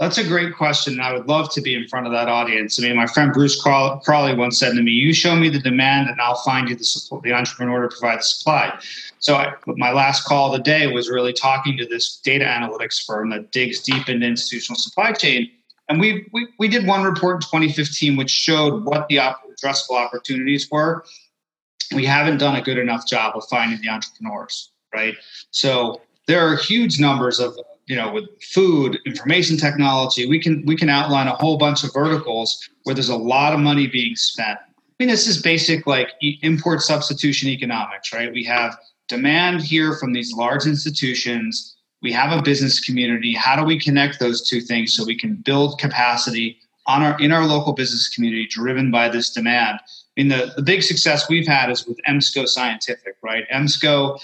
that's 0.00 0.18
a 0.18 0.24
great 0.24 0.56
question. 0.56 0.94
And 0.94 1.02
I 1.02 1.12
would 1.12 1.28
love 1.28 1.52
to 1.52 1.60
be 1.60 1.74
in 1.74 1.86
front 1.86 2.06
of 2.06 2.12
that 2.12 2.26
audience. 2.26 2.80
I 2.80 2.88
mean, 2.88 2.96
my 2.96 3.06
friend 3.06 3.32
Bruce 3.32 3.60
Crawley 3.60 4.34
once 4.34 4.58
said 4.58 4.72
to 4.74 4.82
me, 4.82 4.90
"You 4.90 5.12
show 5.12 5.36
me 5.36 5.50
the 5.50 5.60
demand, 5.60 6.08
and 6.08 6.20
I'll 6.20 6.42
find 6.42 6.68
you 6.68 6.74
the 6.74 6.84
support, 6.84 7.22
the 7.22 7.32
entrepreneur 7.32 7.82
to 7.82 7.88
provide 7.88 8.18
the 8.20 8.24
supply." 8.24 8.76
So, 9.18 9.36
I, 9.36 9.52
my 9.66 9.92
last 9.92 10.24
call 10.24 10.52
of 10.52 10.58
the 10.58 10.62
day 10.64 10.86
was 10.86 11.08
really 11.10 11.34
talking 11.34 11.76
to 11.76 11.86
this 11.86 12.16
data 12.16 12.46
analytics 12.46 13.04
firm 13.04 13.30
that 13.30 13.52
digs 13.52 13.80
deep 13.80 14.08
into 14.08 14.26
institutional 14.26 14.78
supply 14.78 15.12
chain, 15.12 15.50
and 15.88 16.00
we 16.00 16.26
we, 16.32 16.48
we 16.58 16.66
did 16.66 16.86
one 16.86 17.04
report 17.04 17.36
in 17.36 17.40
2015 17.42 18.16
which 18.16 18.30
showed 18.30 18.84
what 18.84 19.06
the 19.08 19.18
op- 19.18 19.42
addressable 19.52 19.96
opportunities 19.96 20.68
were 20.70 21.04
we 21.94 22.04
haven't 22.04 22.38
done 22.38 22.56
a 22.56 22.62
good 22.62 22.78
enough 22.78 23.06
job 23.06 23.36
of 23.36 23.44
finding 23.48 23.80
the 23.80 23.88
entrepreneurs, 23.88 24.70
right? 24.94 25.16
So 25.50 26.00
there 26.26 26.40
are 26.40 26.56
huge 26.56 27.00
numbers 27.00 27.40
of 27.40 27.56
you 27.90 27.96
know, 27.96 28.12
with 28.12 28.26
food, 28.40 29.00
information 29.04 29.56
technology, 29.56 30.24
we 30.28 30.38
can 30.38 30.64
we 30.64 30.76
can 30.76 30.88
outline 30.88 31.26
a 31.26 31.34
whole 31.34 31.56
bunch 31.56 31.82
of 31.82 31.92
verticals 31.92 32.68
where 32.84 32.94
there's 32.94 33.08
a 33.08 33.16
lot 33.16 33.52
of 33.52 33.58
money 33.58 33.88
being 33.88 34.14
spent. 34.14 34.60
I 34.60 34.94
mean, 35.00 35.08
this 35.08 35.26
is 35.26 35.42
basic 35.42 35.88
like 35.88 36.10
import 36.42 36.82
substitution 36.82 37.48
economics, 37.48 38.12
right? 38.12 38.32
We 38.32 38.44
have 38.44 38.78
demand 39.08 39.62
here 39.62 39.96
from 39.96 40.12
these 40.12 40.32
large 40.32 40.66
institutions. 40.66 41.78
We 42.00 42.12
have 42.12 42.30
a 42.30 42.40
business 42.40 42.78
community. 42.78 43.34
How 43.34 43.56
do 43.56 43.64
we 43.64 43.76
connect 43.76 44.20
those 44.20 44.48
two 44.48 44.60
things 44.60 44.94
so 44.94 45.04
we 45.04 45.18
can 45.18 45.34
build 45.34 45.80
capacity 45.80 46.58
on 46.86 47.02
our 47.02 47.20
in 47.20 47.32
our 47.32 47.44
local 47.44 47.72
business 47.72 48.08
community 48.08 48.46
driven 48.46 48.92
by 48.92 49.08
this 49.08 49.30
demand? 49.30 49.80
I 49.82 50.22
mean, 50.22 50.28
the, 50.28 50.52
the 50.54 50.62
big 50.62 50.84
success 50.84 51.28
we've 51.28 51.48
had 51.48 51.70
is 51.70 51.88
with 51.88 51.98
EMSCO 52.08 52.46
Scientific, 52.46 53.16
right? 53.20 53.48
EMSCO 53.52 54.20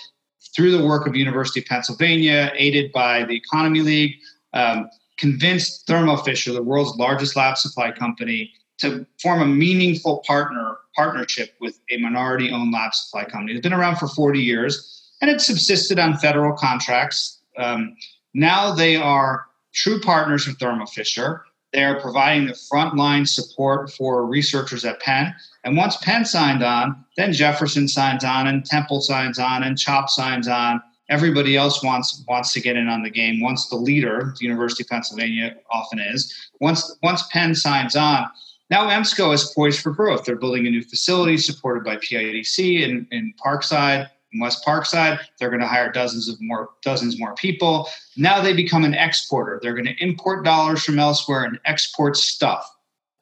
through 0.54 0.76
the 0.76 0.84
work 0.84 1.06
of 1.06 1.16
University 1.16 1.60
of 1.60 1.66
Pennsylvania, 1.66 2.52
aided 2.56 2.92
by 2.92 3.24
the 3.24 3.34
Economy 3.34 3.80
League, 3.80 4.14
um, 4.52 4.88
convinced 5.16 5.86
Thermo 5.86 6.16
Fisher, 6.16 6.52
the 6.52 6.62
world's 6.62 6.96
largest 6.96 7.36
lab 7.36 7.56
supply 7.56 7.90
company, 7.90 8.52
to 8.78 9.06
form 9.20 9.40
a 9.40 9.46
meaningful 9.46 10.22
partner 10.26 10.78
partnership 10.94 11.54
with 11.60 11.78
a 11.90 11.98
minority-owned 11.98 12.72
lab 12.72 12.94
supply 12.94 13.24
company. 13.24 13.52
It's 13.52 13.62
been 13.62 13.72
around 13.72 13.96
for 13.96 14.08
40 14.08 14.40
years, 14.40 15.12
and 15.20 15.30
it 15.30 15.40
subsisted 15.40 15.98
on 15.98 16.16
federal 16.16 16.56
contracts. 16.56 17.40
Um, 17.58 17.96
now 18.34 18.74
they 18.74 18.96
are 18.96 19.46
true 19.72 20.00
partners 20.00 20.46
with 20.46 20.58
Thermo 20.58 20.86
Fisher. 20.86 21.44
They 21.76 21.84
are 21.84 22.00
providing 22.00 22.46
the 22.46 22.54
frontline 22.54 23.28
support 23.28 23.92
for 23.92 24.24
researchers 24.24 24.86
at 24.86 24.98
Penn. 25.00 25.34
And 25.62 25.76
once 25.76 25.98
Penn 25.98 26.24
signed 26.24 26.62
on, 26.62 27.04
then 27.18 27.34
Jefferson 27.34 27.86
signs 27.86 28.24
on, 28.24 28.46
and 28.46 28.64
Temple 28.64 29.02
signs 29.02 29.38
on, 29.38 29.62
and 29.62 29.76
CHOP 29.76 30.08
signs 30.08 30.48
on. 30.48 30.80
Everybody 31.10 31.54
else 31.54 31.84
wants 31.84 32.24
wants 32.26 32.54
to 32.54 32.62
get 32.62 32.76
in 32.76 32.88
on 32.88 33.02
the 33.02 33.10
game. 33.10 33.42
Once 33.42 33.68
the 33.68 33.76
leader, 33.76 34.34
the 34.40 34.46
University 34.46 34.84
of 34.84 34.88
Pennsylvania 34.88 35.54
often 35.70 35.98
is, 35.98 36.34
once 36.60 36.96
once 37.02 37.24
Penn 37.30 37.54
signs 37.54 37.94
on, 37.94 38.26
now 38.70 38.88
EMSCO 38.88 39.34
is 39.34 39.52
poised 39.54 39.82
for 39.82 39.90
growth. 39.90 40.24
They're 40.24 40.36
building 40.36 40.66
a 40.66 40.70
new 40.70 40.82
facility 40.82 41.36
supported 41.36 41.84
by 41.84 41.96
PIDC 41.96 42.84
in, 42.84 43.06
in 43.10 43.34
Parkside. 43.38 44.08
West 44.38 44.64
Parkside. 44.64 45.18
They're 45.38 45.50
going 45.50 45.60
to 45.60 45.66
hire 45.66 45.90
dozens 45.90 46.28
of 46.28 46.40
more 46.40 46.70
dozens 46.82 47.18
more 47.18 47.34
people. 47.34 47.88
Now 48.16 48.40
they 48.40 48.52
become 48.52 48.84
an 48.84 48.94
exporter. 48.94 49.58
They're 49.62 49.74
going 49.74 49.86
to 49.86 50.04
import 50.04 50.44
dollars 50.44 50.84
from 50.84 50.98
elsewhere 50.98 51.44
and 51.44 51.58
export 51.64 52.16
stuff. 52.16 52.70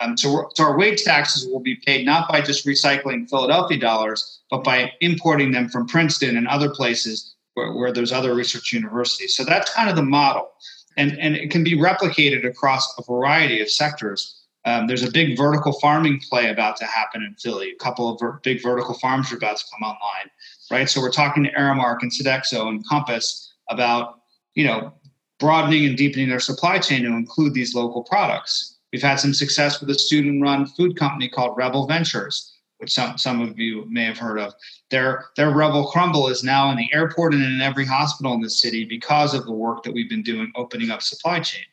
Um, 0.01 0.17
so, 0.17 0.51
so 0.55 0.65
our 0.65 0.77
wage 0.77 1.03
taxes 1.03 1.47
will 1.47 1.61
be 1.61 1.77
paid 1.77 2.05
not 2.05 2.29
by 2.29 2.41
just 2.41 2.67
recycling 2.67 3.29
Philadelphia 3.31 3.79
dollars, 3.79 4.41
but 4.51 4.65
by 4.65 4.93
importing 5.01 5.53
them 5.53 5.69
from 5.69 5.87
Princeton 5.87 6.37
and 6.37 6.49
other 6.49 6.69
places 6.69 7.35
where, 7.55 7.73
where 7.73 7.93
there's 7.93 8.13
other 8.13 8.35
research 8.35 8.73
universities. 8.73 9.37
So 9.37 9.45
that's 9.45 9.73
kind 9.73 9.89
of 9.89 9.97
the 9.97 10.03
model, 10.03 10.51
and 10.97 11.19
and 11.19 11.37
it 11.37 11.51
can 11.51 11.65
be 11.65 11.79
replicated 11.79 12.47
across 12.47 12.93
a 12.99 13.03
variety 13.03 13.61
of 13.61 13.71
sectors. 13.71 14.41
Um, 14.67 14.87
there's 14.87 15.03
a 15.03 15.11
big 15.11 15.37
vertical 15.37 15.73
farming 15.75 16.23
play 16.29 16.49
about 16.49 16.79
to 16.79 16.87
happen 16.87 17.23
in 17.23 17.35
Philly. 17.35 17.73
A 17.73 17.85
couple 17.85 18.09
of 18.09 18.19
ver- 18.19 18.41
big 18.43 18.63
vertical 18.63 18.95
farms 18.95 19.31
are 19.31 19.37
about 19.37 19.59
to 19.59 19.65
come 19.71 19.87
online 19.87 20.31
right? 20.71 20.89
So 20.89 21.01
we're 21.01 21.11
talking 21.11 21.45
to 21.45 21.53
Aramark 21.53 21.99
and 22.03 22.11
Sodexo 22.11 22.69
and 22.69 22.87
Compass 22.87 23.55
about, 23.71 24.21
you 24.55 24.65
know, 24.65 24.93
broadening 25.39 25.87
and 25.87 25.97
deepening 25.97 26.29
their 26.29 26.41
supply 26.41 26.79
chain 26.79 27.03
to 27.03 27.09
include 27.09 27.55
these 27.55 27.75
local 27.75 28.03
products. 28.03 28.79
We've 28.93 29.03
had 29.03 29.17
some 29.17 29.35
success 29.35 29.81
with 29.81 29.91
a 29.91 29.95
student-run 29.95 30.67
food 30.67 30.97
company 30.97 31.29
called 31.29 31.57
Rebel 31.57 31.87
Ventures, 31.87 32.53
which 32.79 32.93
some, 32.93 33.19
some 33.19 33.41
of 33.41 33.59
you 33.59 33.87
may 33.91 34.05
have 34.05 34.19
heard 34.19 34.39
of. 34.39 34.55
Their, 34.91 35.27
their 35.37 35.51
Rebel 35.51 35.87
Crumble 35.87 36.29
is 36.29 36.45
now 36.45 36.71
in 36.71 36.77
the 36.77 36.89
airport 36.93 37.35
and 37.35 37.43
in 37.43 37.61
every 37.61 37.85
hospital 37.85 38.35
in 38.35 38.41
the 38.41 38.51
city 38.51 38.85
because 38.85 39.35
of 39.35 39.47
the 39.47 39.53
work 39.53 39.83
that 39.83 39.93
we've 39.93 40.09
been 40.09 40.23
doing 40.23 40.53
opening 40.55 40.91
up 40.91 41.03
supply 41.03 41.41
chain. 41.41 41.65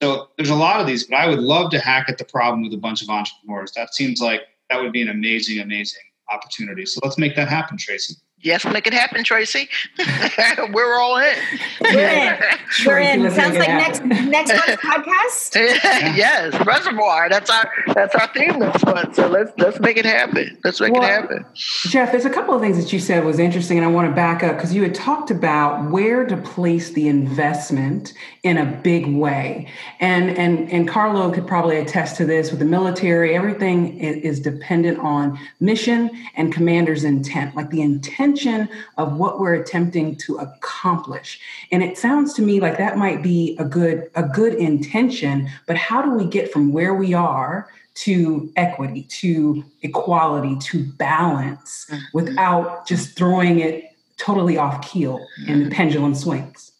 So 0.00 0.28
there's 0.36 0.50
a 0.50 0.54
lot 0.54 0.80
of 0.80 0.86
these, 0.86 1.04
but 1.04 1.16
I 1.16 1.28
would 1.28 1.38
love 1.40 1.70
to 1.72 1.80
hack 1.80 2.06
at 2.08 2.18
the 2.18 2.24
problem 2.24 2.62
with 2.62 2.72
a 2.74 2.78
bunch 2.78 3.02
of 3.02 3.08
entrepreneurs. 3.08 3.72
That 3.72 3.94
seems 3.94 4.20
like 4.20 4.42
that 4.68 4.80
would 4.80 4.92
be 4.92 5.02
an 5.02 5.08
amazing, 5.08 5.60
amazing 5.60 6.02
opportunity. 6.32 6.86
So 6.86 7.00
let's 7.02 7.18
make 7.18 7.36
that 7.36 7.48
happen, 7.48 7.76
Tracy. 7.76 8.14
Yes, 8.42 8.64
make 8.64 8.88
it 8.88 8.92
happen, 8.92 9.22
Tracy. 9.22 9.68
We're 10.72 10.98
all 10.98 11.16
in. 11.18 11.36
We're 11.80 12.08
in. 12.08 12.40
We're 12.84 12.98
in. 12.98 13.30
Sounds 13.30 13.56
like 13.56 13.68
next 13.68 14.02
next 14.04 14.52
month's 14.52 14.82
podcast. 14.82 15.54
yes, 16.16 16.66
reservoir. 16.66 17.28
That's 17.28 17.48
our 17.50 17.70
that's 17.94 18.16
our 18.16 18.26
theme 18.34 18.58
this 18.58 18.84
month. 18.84 19.14
So 19.14 19.28
let's 19.28 19.52
let's 19.58 19.78
make 19.78 19.96
it 19.96 20.04
happen. 20.04 20.58
Let's 20.64 20.80
make 20.80 20.92
well, 20.92 21.04
it 21.04 21.06
happen. 21.06 21.46
Jeff, 21.54 22.10
there's 22.10 22.24
a 22.24 22.30
couple 22.30 22.52
of 22.52 22.60
things 22.60 22.82
that 22.82 22.92
you 22.92 22.98
said 22.98 23.24
was 23.24 23.38
interesting, 23.38 23.78
and 23.78 23.86
I 23.86 23.90
want 23.90 24.08
to 24.08 24.14
back 24.14 24.42
up 24.42 24.56
because 24.56 24.74
you 24.74 24.82
had 24.82 24.94
talked 24.94 25.30
about 25.30 25.92
where 25.92 26.26
to 26.26 26.36
place 26.36 26.90
the 26.90 27.06
investment 27.06 28.12
in 28.42 28.58
a 28.58 28.64
big 28.64 29.06
way, 29.06 29.68
and 30.00 30.30
and 30.36 30.68
and 30.72 30.88
Carlo 30.88 31.30
could 31.30 31.46
probably 31.46 31.76
attest 31.76 32.16
to 32.16 32.24
this 32.24 32.50
with 32.50 32.58
the 32.58 32.66
military. 32.66 33.36
Everything 33.36 34.00
is 34.00 34.40
dependent 34.40 34.98
on 34.98 35.38
mission 35.60 36.10
and 36.34 36.52
commander's 36.52 37.04
intent, 37.04 37.54
like 37.54 37.70
the 37.70 37.82
intent 37.82 38.31
intention 38.32 38.68
of 38.98 39.16
what 39.16 39.40
we're 39.40 39.54
attempting 39.54 40.16
to 40.16 40.36
accomplish. 40.38 41.40
And 41.70 41.82
it 41.82 41.98
sounds 41.98 42.32
to 42.34 42.42
me 42.42 42.60
like 42.60 42.78
that 42.78 42.96
might 42.96 43.22
be 43.22 43.56
a 43.58 43.64
good 43.64 44.10
a 44.14 44.22
good 44.22 44.54
intention, 44.54 45.48
but 45.66 45.76
how 45.76 46.02
do 46.02 46.10
we 46.12 46.26
get 46.26 46.52
from 46.52 46.72
where 46.72 46.94
we 46.94 47.14
are 47.14 47.68
to 47.94 48.50
equity, 48.56 49.02
to 49.02 49.62
equality, 49.82 50.56
to 50.58 50.84
balance 50.84 51.86
mm-hmm. 51.90 52.02
without 52.14 52.86
just 52.86 53.16
throwing 53.16 53.60
it 53.60 53.84
totally 54.16 54.56
off 54.56 54.86
keel 54.86 55.24
and 55.46 55.66
the 55.66 55.70
pendulum 55.70 56.14
swings? 56.14 56.72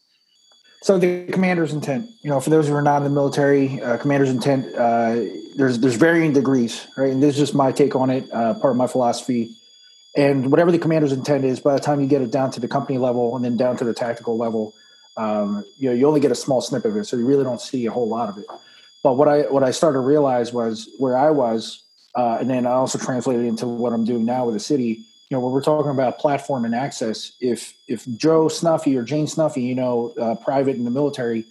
So 0.83 0.99
the 0.99 1.27
commander's 1.27 1.73
intent, 1.73 2.11
you 2.23 2.31
know, 2.31 2.41
for 2.41 2.51
those 2.51 2.67
who 2.67 2.75
are 2.75 2.83
not 2.83 2.97
in 2.99 3.05
the 3.05 3.11
military, 3.11 3.81
uh, 3.81 3.99
commander's 3.99 4.31
intent, 4.31 4.67
uh, 4.75 5.15
there's 5.57 5.79
there's 5.79 5.95
varying 5.95 6.33
degrees, 6.33 6.88
right? 6.97 7.12
And 7.12 7.23
this 7.23 7.35
is 7.35 7.38
just 7.38 7.55
my 7.55 7.71
take 7.71 7.95
on 7.95 8.11
it, 8.11 8.25
uh, 8.33 8.55
part 8.55 8.73
of 8.73 8.77
my 8.77 8.88
philosophy 8.88 9.55
and 10.16 10.51
whatever 10.51 10.70
the 10.70 10.79
commander's 10.79 11.12
intent 11.12 11.44
is, 11.44 11.61
by 11.61 11.75
the 11.75 11.81
time 11.81 12.01
you 12.01 12.07
get 12.07 12.22
it 12.22 12.31
down 12.31 12.51
to 12.53 12.61
the 12.61 12.68
company 12.68 12.98
level 12.98 13.35
and 13.35 13.44
then 13.44 13.57
down 13.57 13.77
to 13.79 13.85
the 13.85 13.94
tactical 13.94 14.37
level, 14.37 14.75
um, 15.16 15.64
you 15.79 15.88
know, 15.88 15.94
you 15.94 16.07
only 16.07 16.20
get 16.20 16.31
a 16.31 16.35
small 16.35 16.61
snippet 16.61 16.90
of 16.90 16.96
it, 16.96 17.05
so 17.05 17.16
you 17.16 17.27
really 17.27 17.44
don't 17.44 17.61
see 17.61 17.87
a 17.87 17.90
whole 17.90 18.09
lot 18.09 18.29
of 18.29 18.38
it. 18.38 18.46
But 19.03 19.16
what 19.16 19.29
I 19.29 19.42
what 19.42 19.62
I 19.62 19.70
started 19.70 19.94
to 19.94 20.01
realize 20.01 20.53
was 20.53 20.88
where 20.98 21.16
I 21.16 21.31
was, 21.31 21.83
uh, 22.14 22.38
and 22.40 22.48
then 22.48 22.66
I 22.66 22.72
also 22.72 22.98
translated 22.98 23.44
into 23.44 23.66
what 23.66 23.92
I'm 23.92 24.05
doing 24.05 24.25
now 24.25 24.46
with 24.46 24.55
the 24.55 24.61
city. 24.61 25.03
You 25.29 25.37
know, 25.38 25.40
when 25.40 25.53
we're 25.53 25.62
talking 25.62 25.90
about 25.90 26.18
platform 26.18 26.64
and 26.64 26.75
access, 26.75 27.33
if 27.40 27.75
if 27.88 28.07
Joe 28.16 28.48
Snuffy 28.48 28.96
or 28.96 29.03
Jane 29.03 29.27
Snuffy, 29.27 29.62
you 29.62 29.75
know, 29.75 30.14
uh, 30.20 30.35
private 30.37 30.77
in 30.77 30.85
the 30.85 30.90
military, 30.90 31.44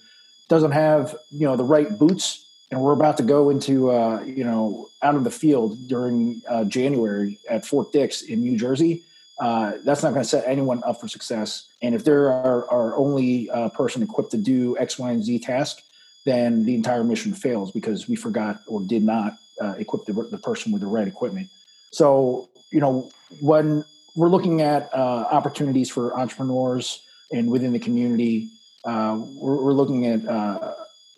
doesn't 0.50 0.71
have 0.71 1.15
you 1.32 1.47
know 1.47 1.56
the 1.56 1.63
right 1.63 1.97
boots 1.97 2.45
and 2.72 2.82
we're 2.82 2.94
about 2.94 3.18
to 3.18 3.24
go 3.24 3.50
into 3.50 3.92
uh, 3.92 4.22
you 4.22 4.44
know 4.44 4.90
out 5.02 5.16
of 5.16 5.24
the 5.24 5.32
field 5.32 5.88
during 5.88 6.42
uh, 6.48 6.64
January 6.64 7.38
at 7.50 7.66
Fort 7.66 7.92
Dix 7.92 8.24
in 8.24 8.42
New 8.42 8.58
Jersey. 8.58 9.04
Uh, 9.40 9.74
that's 9.84 10.04
not 10.04 10.12
going 10.12 10.22
to 10.22 10.30
set 10.30 10.48
anyone 10.48 10.84
up 10.86 11.02
for 11.02 11.08
success. 11.08 11.68
And 11.82 11.96
if 11.96 12.04
they're 12.04 12.32
our, 12.32 12.70
our 12.70 12.96
only 12.96 13.50
uh, 13.50 13.70
person 13.70 14.04
equipped 14.04 14.30
to 14.32 14.38
do 14.38 14.78
X, 14.78 15.00
Y, 15.00 15.10
and 15.10 15.24
Z 15.24 15.40
task, 15.40 15.82
then 16.26 16.64
the 16.64 16.76
entire 16.76 17.04
mission 17.04 17.34
fails 17.34 17.72
because 17.72 18.08
we 18.08 18.16
forgot 18.16 18.62
or 18.68 18.82
did 18.82 19.04
not 19.04 19.38
uh, 19.60 19.74
equip 19.80 20.06
the, 20.06 20.14
the, 20.14 20.38
person 20.38 20.72
with 20.72 20.82
the 20.82 20.88
right 20.88 21.08
equipment. 21.08 21.50
So 21.92 22.50
you 22.72 22.80
know 22.80 23.10
when 23.40 23.84
we're 24.16 24.30
looking 24.30 24.62
at 24.62 24.94
uh, 24.94 25.28
opportunities 25.32 25.90
for 25.90 26.18
entrepreneurs 26.18 27.02
and 27.32 27.50
within 27.50 27.74
the 27.74 27.80
community, 27.80 28.50
we're, 28.86 29.56
we're, 29.56 29.74
looking 29.74 30.06
at 30.06 30.22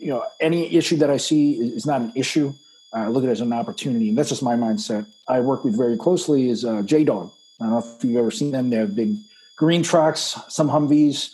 you 0.04 0.10
know, 0.10 0.26
any 0.40 0.76
issue 0.76 0.98
that 0.98 1.10
I 1.10 1.18
see 1.18 1.54
is 1.54 1.86
not 1.86 2.02
an 2.02 2.12
issue. 2.16 2.54
I 2.94 3.08
look 3.08 3.24
at 3.24 3.30
it 3.30 3.32
as 3.32 3.42
an 3.42 3.54
opportunity, 3.54 4.10
and 4.10 4.18
that's 4.18 4.30
just 4.30 4.44
my 4.44 4.56
mindset. 4.56 5.06
I 5.28 5.40
work 5.40 5.64
with 5.64 5.76
very 5.78 5.98
closely 5.98 6.50
is 6.50 6.66
uh, 6.66 6.82
J 6.84 7.06
Dog. 7.06 7.32
I 7.60 7.66
don't 7.66 7.72
know 7.72 7.80
if 7.80 8.04
you've 8.04 8.18
ever 8.18 8.30
seen 8.30 8.52
them. 8.52 8.70
They 8.70 8.76
have 8.78 8.96
big 8.96 9.16
green 9.56 9.82
trucks, 9.82 10.38
some 10.50 10.70
Humvees, 10.70 11.30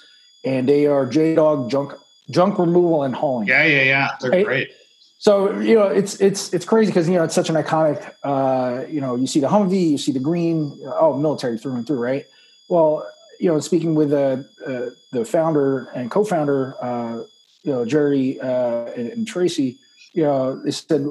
and 0.46 0.70
they 0.70 0.86
are 0.86 1.06
J 1.06 1.36
Dog 1.36 1.70
junk 1.70 1.94
junk 2.30 2.60
removal 2.60 3.04
and 3.04 3.16
hauling. 3.16 3.48
Yeah, 3.48 3.66
yeah, 3.66 3.82
yeah. 3.82 4.10
They're 4.22 4.32
right? 4.32 4.46
great. 4.46 4.70
So 5.18 5.60
you 5.60 5.76
know, 5.76 5.88
it's 5.88 6.22
it's 6.22 6.54
it's 6.54 6.66
crazy 6.66 6.92
because 6.92 7.10
you 7.10 7.16
know 7.16 7.24
it's 7.24 7.36
such 7.36 7.50
an 7.50 7.56
iconic. 7.56 8.14
Uh, 8.24 8.86
you 8.88 9.02
know, 9.02 9.16
you 9.16 9.28
see 9.28 9.42
the 9.42 9.48
Humvee, 9.48 9.92
you 9.92 9.98
see 9.98 10.12
the 10.12 10.20
green. 10.20 10.80
Oh, 10.86 11.18
military 11.18 11.58
through 11.58 11.76
and 11.76 11.86
through, 11.86 12.00
right? 12.00 12.26
Well, 12.70 13.06
you 13.40 13.52
know, 13.52 13.60
speaking 13.60 13.96
with 13.96 14.14
uh, 14.14 14.44
uh, 14.66 14.92
the 15.12 15.26
founder 15.26 15.86
and 15.96 16.12
co-founder 16.12 16.76
uh, 16.82 17.24
you 17.64 17.72
know 17.72 17.86
Jerry 17.86 18.40
uh, 18.40 18.86
and, 18.96 19.10
and, 19.10 19.28
Tracy, 19.28 19.78
you 20.14 20.24
know, 20.24 20.62
they 20.64 20.72
said 20.72 21.06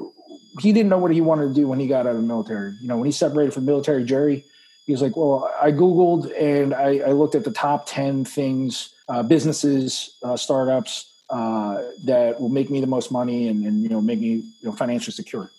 he 0.59 0.73
didn't 0.73 0.89
know 0.89 0.97
what 0.97 1.11
he 1.11 1.21
wanted 1.21 1.49
to 1.49 1.53
do 1.53 1.67
when 1.67 1.79
he 1.79 1.87
got 1.87 2.05
out 2.05 2.15
of 2.15 2.21
the 2.21 2.27
military. 2.27 2.73
You 2.81 2.87
know, 2.87 2.97
when 2.97 3.05
he 3.05 3.11
separated 3.11 3.53
from 3.53 3.65
military, 3.65 4.03
Jerry, 4.03 4.45
he 4.85 4.91
was 4.91 5.01
like, 5.01 5.15
"Well, 5.15 5.51
I 5.61 5.71
googled 5.71 6.31
and 6.39 6.73
I, 6.73 6.99
I 6.99 7.11
looked 7.11 7.35
at 7.35 7.43
the 7.43 7.51
top 7.51 7.85
ten 7.85 8.25
things, 8.25 8.93
uh, 9.07 9.23
businesses, 9.23 10.17
uh, 10.23 10.35
startups 10.35 11.23
uh, 11.29 11.83
that 12.05 12.41
will 12.41 12.49
make 12.49 12.69
me 12.69 12.81
the 12.81 12.87
most 12.87 13.11
money 13.11 13.47
and, 13.47 13.65
and 13.65 13.83
you 13.83 13.89
know 13.89 14.01
make 14.01 14.19
me 14.19 14.27
you 14.27 14.43
know 14.63 14.71
financially 14.71 15.13
secure." 15.13 15.51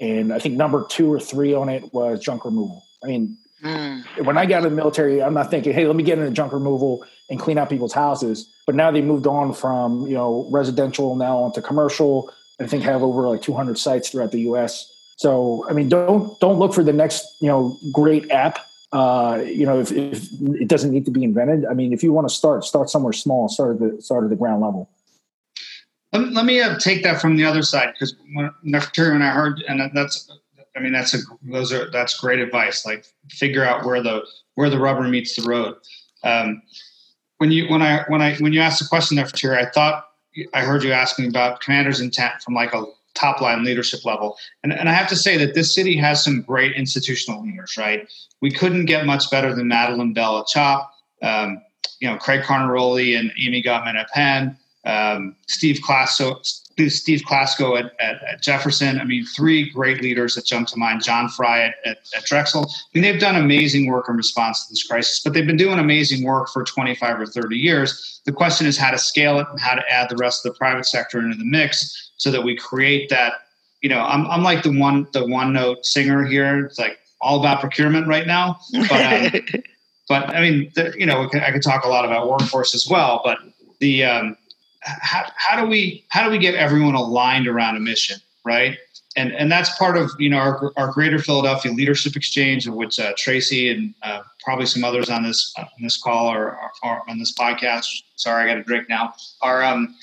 And 0.00 0.32
I 0.32 0.38
think 0.38 0.54
number 0.54 0.86
two 0.88 1.12
or 1.12 1.18
three 1.18 1.54
on 1.54 1.68
it 1.68 1.92
was 1.92 2.20
junk 2.20 2.44
removal. 2.44 2.84
I 3.02 3.08
mean, 3.08 3.36
Mm. 3.62 4.24
When 4.24 4.38
I 4.38 4.46
got 4.46 4.58
in 4.58 4.64
the 4.64 4.70
military, 4.70 5.22
I'm 5.22 5.34
not 5.34 5.50
thinking, 5.50 5.72
hey, 5.72 5.86
let 5.86 5.96
me 5.96 6.02
get 6.02 6.18
into 6.18 6.30
junk 6.30 6.52
removal 6.52 7.04
and 7.28 7.40
clean 7.40 7.58
out 7.58 7.68
people's 7.68 7.92
houses. 7.92 8.48
But 8.66 8.74
now 8.74 8.90
they 8.90 9.02
moved 9.02 9.26
on 9.26 9.52
from 9.52 10.06
you 10.06 10.14
know 10.14 10.46
residential 10.50 11.16
now 11.16 11.38
onto 11.38 11.60
commercial. 11.60 12.32
I 12.60 12.66
think 12.66 12.82
have 12.84 13.02
over 13.02 13.28
like 13.28 13.42
200 13.42 13.78
sites 13.78 14.10
throughout 14.10 14.32
the 14.32 14.40
U.S. 14.42 14.92
So 15.16 15.66
I 15.68 15.72
mean, 15.72 15.88
don't 15.88 16.38
don't 16.40 16.58
look 16.58 16.72
for 16.72 16.84
the 16.84 16.92
next 16.92 17.24
you 17.40 17.48
know 17.48 17.76
great 17.92 18.30
app. 18.30 18.60
Uh, 18.90 19.42
you 19.44 19.66
know, 19.66 19.80
if, 19.80 19.92
if 19.92 20.28
it 20.40 20.68
doesn't 20.68 20.92
need 20.92 21.04
to 21.04 21.10
be 21.10 21.22
invented. 21.22 21.66
I 21.66 21.74
mean, 21.74 21.92
if 21.92 22.02
you 22.02 22.10
want 22.12 22.26
to 22.26 22.34
start, 22.34 22.64
start 22.64 22.88
somewhere 22.88 23.12
small. 23.12 23.48
Start 23.48 23.74
at 23.74 23.80
the 23.80 24.02
start 24.02 24.24
at 24.24 24.30
the 24.30 24.36
ground 24.36 24.62
level. 24.62 24.88
Let 26.12 26.22
me, 26.22 26.30
let 26.30 26.44
me 26.46 26.60
uh, 26.60 26.78
take 26.78 27.02
that 27.02 27.20
from 27.20 27.36
the 27.36 27.44
other 27.44 27.62
side 27.62 27.92
because 27.92 28.14
when, 28.32 28.50
when 28.62 29.22
I 29.22 29.30
heard, 29.30 29.62
and 29.68 29.90
that's, 29.92 30.30
I 30.78 30.80
mean, 30.80 30.92
that's 30.92 31.14
a 31.14 31.18
those 31.42 31.72
are 31.72 31.90
that's 31.90 32.18
great 32.18 32.38
advice. 32.38 32.86
Like 32.86 33.04
figure 33.30 33.64
out 33.64 33.84
where 33.84 34.02
the 34.02 34.24
where 34.54 34.70
the 34.70 34.78
rubber 34.78 35.02
meets 35.02 35.34
the 35.34 35.48
road. 35.48 35.76
Um, 36.22 36.62
when 37.38 37.50
you 37.50 37.68
when 37.68 37.82
I 37.82 38.04
when 38.08 38.22
I 38.22 38.36
when 38.36 38.52
you 38.52 38.60
asked 38.60 38.80
the 38.80 38.88
question 38.88 39.16
there, 39.16 39.26
Terry, 39.26 39.56
I 39.58 39.68
thought 39.70 40.06
I 40.54 40.60
heard 40.62 40.84
you 40.84 40.92
asking 40.92 41.28
about 41.28 41.60
commander's 41.60 42.00
intent 42.00 42.42
from 42.42 42.54
like 42.54 42.72
a 42.72 42.84
top 43.14 43.40
line 43.40 43.64
leadership 43.64 44.04
level. 44.04 44.36
And, 44.62 44.72
and 44.72 44.88
I 44.88 44.92
have 44.92 45.08
to 45.08 45.16
say 45.16 45.36
that 45.38 45.54
this 45.54 45.74
city 45.74 45.96
has 45.96 46.22
some 46.22 46.42
great 46.42 46.76
institutional 46.76 47.42
leaders, 47.42 47.76
right? 47.76 48.08
We 48.40 48.52
couldn't 48.52 48.84
get 48.84 49.06
much 49.06 49.28
better 49.30 49.52
than 49.54 49.66
Madeline 49.66 50.12
Bell 50.12 50.38
at 50.38 50.46
CHOP, 50.46 50.92
um, 51.22 51.60
you 52.00 52.08
know, 52.08 52.16
Craig 52.16 52.44
Carnaroli 52.44 53.14
and 53.14 53.32
Amy 53.36 53.60
Gutmann 53.60 53.96
at 53.96 54.08
Penn, 54.10 54.56
um, 54.84 55.34
Steve 55.48 55.80
Klasko, 55.84 56.36
Steve 56.86 57.22
Klasko 57.26 57.78
at, 57.78 57.92
at, 58.00 58.22
at, 58.22 58.42
Jefferson. 58.42 59.00
I 59.00 59.04
mean, 59.04 59.24
three 59.24 59.70
great 59.70 60.00
leaders 60.00 60.34
that 60.36 60.44
jump 60.44 60.68
to 60.68 60.76
mind. 60.76 61.02
John 61.02 61.28
Fry 61.28 61.62
at, 61.62 61.74
at, 61.84 61.98
at, 62.16 62.24
Drexel. 62.24 62.64
I 62.64 62.74
mean, 62.94 63.02
they've 63.02 63.20
done 63.20 63.36
amazing 63.36 63.86
work 63.86 64.08
in 64.08 64.16
response 64.16 64.66
to 64.66 64.72
this 64.72 64.86
crisis, 64.86 65.20
but 65.24 65.32
they've 65.32 65.46
been 65.46 65.56
doing 65.56 65.78
amazing 65.78 66.24
work 66.24 66.48
for 66.50 66.62
25 66.62 67.20
or 67.20 67.26
30 67.26 67.56
years. 67.56 68.20
The 68.24 68.32
question 68.32 68.66
is 68.66 68.78
how 68.78 68.90
to 68.92 68.98
scale 68.98 69.40
it 69.40 69.46
and 69.50 69.58
how 69.58 69.74
to 69.74 69.82
add 69.90 70.08
the 70.08 70.16
rest 70.16 70.46
of 70.46 70.52
the 70.52 70.58
private 70.58 70.86
sector 70.86 71.18
into 71.18 71.36
the 71.36 71.44
mix 71.44 72.12
so 72.16 72.30
that 72.30 72.42
we 72.42 72.56
create 72.56 73.08
that. 73.10 73.34
You 73.82 73.88
know, 73.88 74.00
I'm, 74.00 74.26
I'm 74.26 74.42
like 74.42 74.62
the 74.62 74.76
one 74.76 75.06
the 75.12 75.26
one 75.26 75.52
note 75.52 75.84
singer 75.84 76.24
here. 76.24 76.66
It's 76.66 76.78
like 76.78 76.98
all 77.20 77.40
about 77.40 77.60
procurement 77.60 78.06
right 78.06 78.26
now. 78.26 78.58
But, 78.88 79.34
um, 79.34 79.40
but 80.08 80.34
I 80.34 80.40
mean, 80.40 80.70
the, 80.74 80.94
you 80.96 81.06
know, 81.06 81.28
I 81.34 81.50
could 81.52 81.62
talk 81.62 81.84
a 81.84 81.88
lot 81.88 82.04
about 82.04 82.28
workforce 82.28 82.74
as 82.74 82.88
well. 82.88 83.20
But 83.24 83.38
the 83.80 84.04
um, 84.04 84.36
how, 84.82 85.26
how 85.36 85.60
do 85.60 85.68
we 85.68 86.04
how 86.08 86.24
do 86.24 86.30
we 86.30 86.38
get 86.38 86.54
everyone 86.54 86.94
aligned 86.94 87.46
around 87.46 87.76
a 87.76 87.80
mission, 87.80 88.18
right? 88.44 88.78
And 89.16 89.32
and 89.32 89.50
that's 89.50 89.76
part 89.76 89.96
of 89.96 90.10
you 90.18 90.30
know 90.30 90.38
our, 90.38 90.72
our 90.76 90.92
Greater 90.92 91.18
Philadelphia 91.18 91.72
Leadership 91.72 92.16
Exchange, 92.16 92.66
of 92.66 92.74
which 92.74 93.00
uh, 93.00 93.12
Tracy 93.16 93.70
and 93.70 93.94
uh, 94.02 94.22
probably 94.44 94.66
some 94.66 94.84
others 94.84 95.10
on 95.10 95.22
this 95.22 95.52
uh, 95.58 95.62
on 95.62 95.82
this 95.82 96.00
call 96.00 96.28
or, 96.28 96.58
or, 96.82 97.02
on 97.08 97.18
this 97.18 97.34
podcast. 97.34 97.86
Sorry, 98.16 98.44
I 98.44 98.46
got 98.46 98.58
a 98.58 98.64
drink 98.64 98.88
now. 98.88 99.14
Are 99.42 99.62
um 99.62 99.94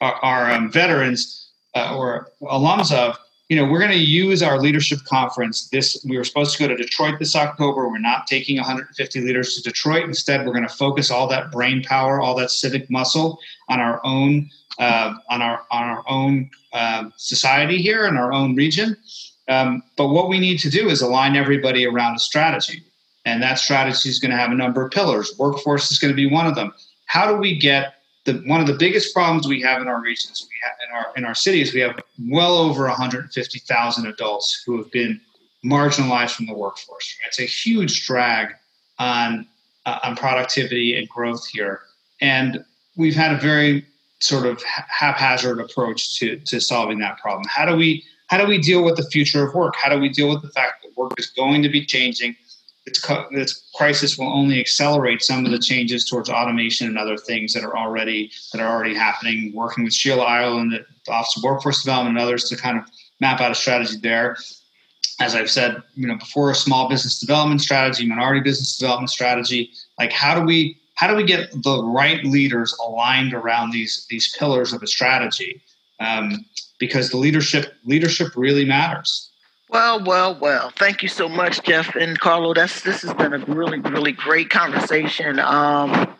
are, 0.00 0.14
are 0.22 0.50
um, 0.50 0.70
veterans 0.70 1.50
uh, 1.74 1.96
or 1.96 2.32
alums 2.42 2.92
of 2.92 3.18
you 3.50 3.56
know, 3.56 3.64
we're 3.64 3.80
going 3.80 3.90
to 3.90 3.98
use 3.98 4.44
our 4.44 4.60
leadership 4.60 5.00
conference. 5.04 5.68
This 5.70 6.06
we 6.08 6.16
were 6.16 6.22
supposed 6.22 6.56
to 6.56 6.58
go 6.62 6.68
to 6.68 6.76
Detroit 6.76 7.18
this 7.18 7.34
October. 7.34 7.88
We're 7.88 7.98
not 7.98 8.28
taking 8.28 8.56
150 8.56 9.20
leaders 9.20 9.56
to 9.56 9.62
Detroit. 9.62 10.04
Instead, 10.04 10.46
we're 10.46 10.52
going 10.52 10.68
to 10.68 10.72
focus 10.72 11.10
all 11.10 11.26
that 11.26 11.50
brain 11.50 11.82
power, 11.82 12.20
all 12.20 12.36
that 12.36 12.52
civic 12.52 12.88
muscle 12.88 13.40
on 13.68 13.80
our 13.80 14.00
own, 14.04 14.48
uh, 14.78 15.14
on 15.30 15.42
our 15.42 15.66
on 15.72 15.82
our 15.82 16.04
own 16.06 16.48
uh, 16.72 17.10
society 17.16 17.78
here 17.78 18.06
in 18.06 18.16
our 18.16 18.32
own 18.32 18.54
region. 18.54 18.96
Um, 19.48 19.82
but 19.96 20.10
what 20.10 20.28
we 20.28 20.38
need 20.38 20.60
to 20.60 20.70
do 20.70 20.88
is 20.88 21.02
align 21.02 21.34
everybody 21.34 21.84
around 21.84 22.14
a 22.14 22.20
strategy, 22.20 22.84
and 23.24 23.42
that 23.42 23.58
strategy 23.58 24.08
is 24.08 24.20
going 24.20 24.30
to 24.30 24.36
have 24.36 24.52
a 24.52 24.54
number 24.54 24.86
of 24.86 24.92
pillars. 24.92 25.34
Workforce 25.38 25.90
is 25.90 25.98
going 25.98 26.12
to 26.12 26.16
be 26.16 26.30
one 26.30 26.46
of 26.46 26.54
them. 26.54 26.72
How 27.06 27.26
do 27.26 27.36
we 27.36 27.58
get 27.58 27.94
the, 28.26 28.34
one 28.46 28.60
of 28.60 28.66
the 28.66 28.74
biggest 28.74 29.14
problems 29.14 29.48
we 29.48 29.60
have 29.62 29.82
in 29.82 29.88
our 29.88 30.00
regions, 30.00 30.46
we 30.48 30.54
have 30.62 30.76
in 30.86 30.96
our 30.96 31.16
in 31.16 31.24
our 31.24 31.34
cities, 31.34 31.74
we 31.74 31.80
have 31.80 31.98
well 32.28 32.56
over 32.56 32.84
150,000 32.84 34.06
adults 34.06 34.62
who 34.64 34.76
have 34.78 34.90
been 34.90 35.20
marginalized 35.64 36.32
from 36.32 36.46
the 36.46 36.54
workforce. 36.54 37.16
It's 37.26 37.38
a 37.38 37.44
huge 37.44 38.06
drag 38.06 38.54
on 38.98 39.46
uh, 39.86 39.98
on 40.04 40.14
productivity 40.14 40.96
and 40.96 41.08
growth 41.08 41.46
here, 41.46 41.80
and 42.20 42.64
we've 42.96 43.14
had 43.14 43.32
a 43.32 43.38
very 43.38 43.86
sort 44.20 44.44
of 44.44 44.62
haphazard 44.62 45.60
approach 45.60 46.18
to 46.18 46.38
to 46.40 46.60
solving 46.60 46.98
that 46.98 47.18
problem. 47.18 47.44
How 47.48 47.64
do 47.64 47.76
we 47.76 48.04
how 48.28 48.38
do 48.38 48.46
we 48.46 48.58
deal 48.58 48.84
with 48.84 48.96
the 48.96 49.04
future 49.04 49.44
of 49.46 49.54
work? 49.54 49.74
How 49.76 49.88
do 49.88 49.98
we 49.98 50.08
deal 50.08 50.28
with 50.28 50.42
the 50.42 50.50
fact 50.50 50.82
that 50.82 50.96
work 50.96 51.18
is 51.18 51.26
going 51.26 51.62
to 51.62 51.68
be 51.68 51.84
changing? 51.84 52.36
This 53.30 53.68
crisis 53.74 54.18
will 54.18 54.32
only 54.32 54.60
accelerate 54.60 55.22
some 55.22 55.44
of 55.44 55.50
the 55.50 55.58
changes 55.58 56.04
towards 56.04 56.28
automation 56.28 56.86
and 56.86 56.98
other 56.98 57.16
things 57.16 57.52
that 57.52 57.64
are 57.64 57.76
already 57.76 58.30
that 58.52 58.60
are 58.60 58.70
already 58.70 58.94
happening. 58.94 59.52
Working 59.54 59.84
with 59.84 59.94
Sheila 59.94 60.24
Ireland 60.24 60.72
the 60.72 61.12
Office 61.12 61.36
of 61.36 61.42
Workforce 61.42 61.82
Development 61.82 62.16
and 62.16 62.24
others 62.24 62.44
to 62.44 62.56
kind 62.56 62.78
of 62.78 62.84
map 63.20 63.40
out 63.40 63.50
a 63.50 63.54
strategy 63.54 63.96
there. 64.00 64.36
As 65.20 65.34
I've 65.34 65.50
said, 65.50 65.82
you 65.94 66.06
know, 66.06 66.16
before 66.16 66.50
a 66.50 66.54
small 66.54 66.88
business 66.88 67.20
development 67.20 67.60
strategy, 67.60 68.06
minority 68.06 68.40
business 68.40 68.78
development 68.78 69.10
strategy. 69.10 69.70
Like, 69.98 70.12
how 70.12 70.38
do 70.38 70.44
we 70.44 70.80
how 70.94 71.08
do 71.08 71.16
we 71.16 71.24
get 71.24 71.50
the 71.62 71.82
right 71.84 72.24
leaders 72.24 72.76
aligned 72.84 73.34
around 73.34 73.70
these 73.70 74.06
these 74.08 74.34
pillars 74.38 74.72
of 74.72 74.82
a 74.82 74.86
strategy? 74.86 75.62
Um, 75.98 76.46
because 76.78 77.10
the 77.10 77.18
leadership 77.18 77.74
leadership 77.84 78.28
really 78.34 78.64
matters. 78.64 79.29
Well, 79.70 80.02
well, 80.04 80.36
well. 80.40 80.72
Thank 80.76 81.02
you 81.02 81.08
so 81.08 81.28
much, 81.28 81.62
Jeff 81.62 81.94
and 81.94 82.18
Carlo. 82.18 82.54
That's 82.54 82.82
this 82.82 83.02
has 83.02 83.14
been 83.14 83.32
a 83.32 83.38
really, 83.46 83.78
really 83.78 84.10
great 84.10 84.50
conversation. 84.50 85.38
Um, 85.38 86.16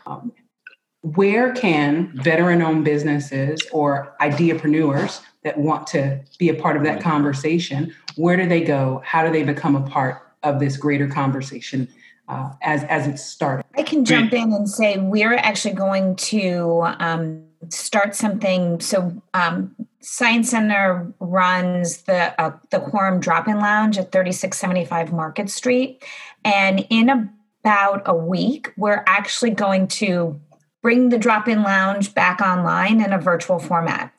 where 1.02 1.52
can 1.52 2.12
veteran-owned 2.14 2.84
businesses 2.84 3.60
or 3.72 4.14
ideapreneurs 4.20 5.20
that 5.42 5.58
want 5.58 5.86
to 5.88 6.20
be 6.38 6.48
a 6.48 6.54
part 6.54 6.76
of 6.76 6.84
that 6.84 7.02
conversation, 7.02 7.92
where 8.16 8.36
do 8.36 8.46
they 8.46 8.62
go? 8.62 9.02
How 9.04 9.24
do 9.24 9.32
they 9.32 9.42
become 9.42 9.74
a 9.74 9.82
part 9.82 10.34
of 10.42 10.60
this 10.60 10.76
greater 10.76 11.08
conversation 11.08 11.88
uh, 12.28 12.52
as 12.62 12.84
as 12.84 13.08
it 13.08 13.18
started? 13.18 13.64
I 13.76 13.82
can 13.82 14.04
jump 14.04 14.32
in 14.32 14.52
and 14.52 14.68
say 14.68 14.98
we're 14.98 15.34
actually 15.34 15.74
going 15.74 16.14
to 16.16 16.86
um, 17.00 17.49
start 17.68 18.14
something. 18.14 18.80
So 18.80 19.22
um, 19.34 19.74
Science 20.00 20.50
Center 20.50 21.12
runs 21.20 22.02
the 22.02 22.40
uh, 22.40 22.56
the 22.70 22.80
Quorum 22.80 23.20
Drop-In 23.20 23.58
Lounge 23.58 23.98
at 23.98 24.12
3675 24.12 25.12
Market 25.12 25.50
Street, 25.50 26.02
and 26.44 26.86
in 26.90 27.30
about 27.62 28.02
a 28.06 28.14
week, 28.14 28.72
we're 28.76 29.04
actually 29.06 29.50
going 29.50 29.86
to 29.86 30.40
bring 30.82 31.10
the 31.10 31.18
Drop-In 31.18 31.62
Lounge 31.62 32.14
back 32.14 32.40
online 32.40 33.04
in 33.04 33.12
a 33.12 33.18
virtual 33.18 33.58
format. 33.58 34.12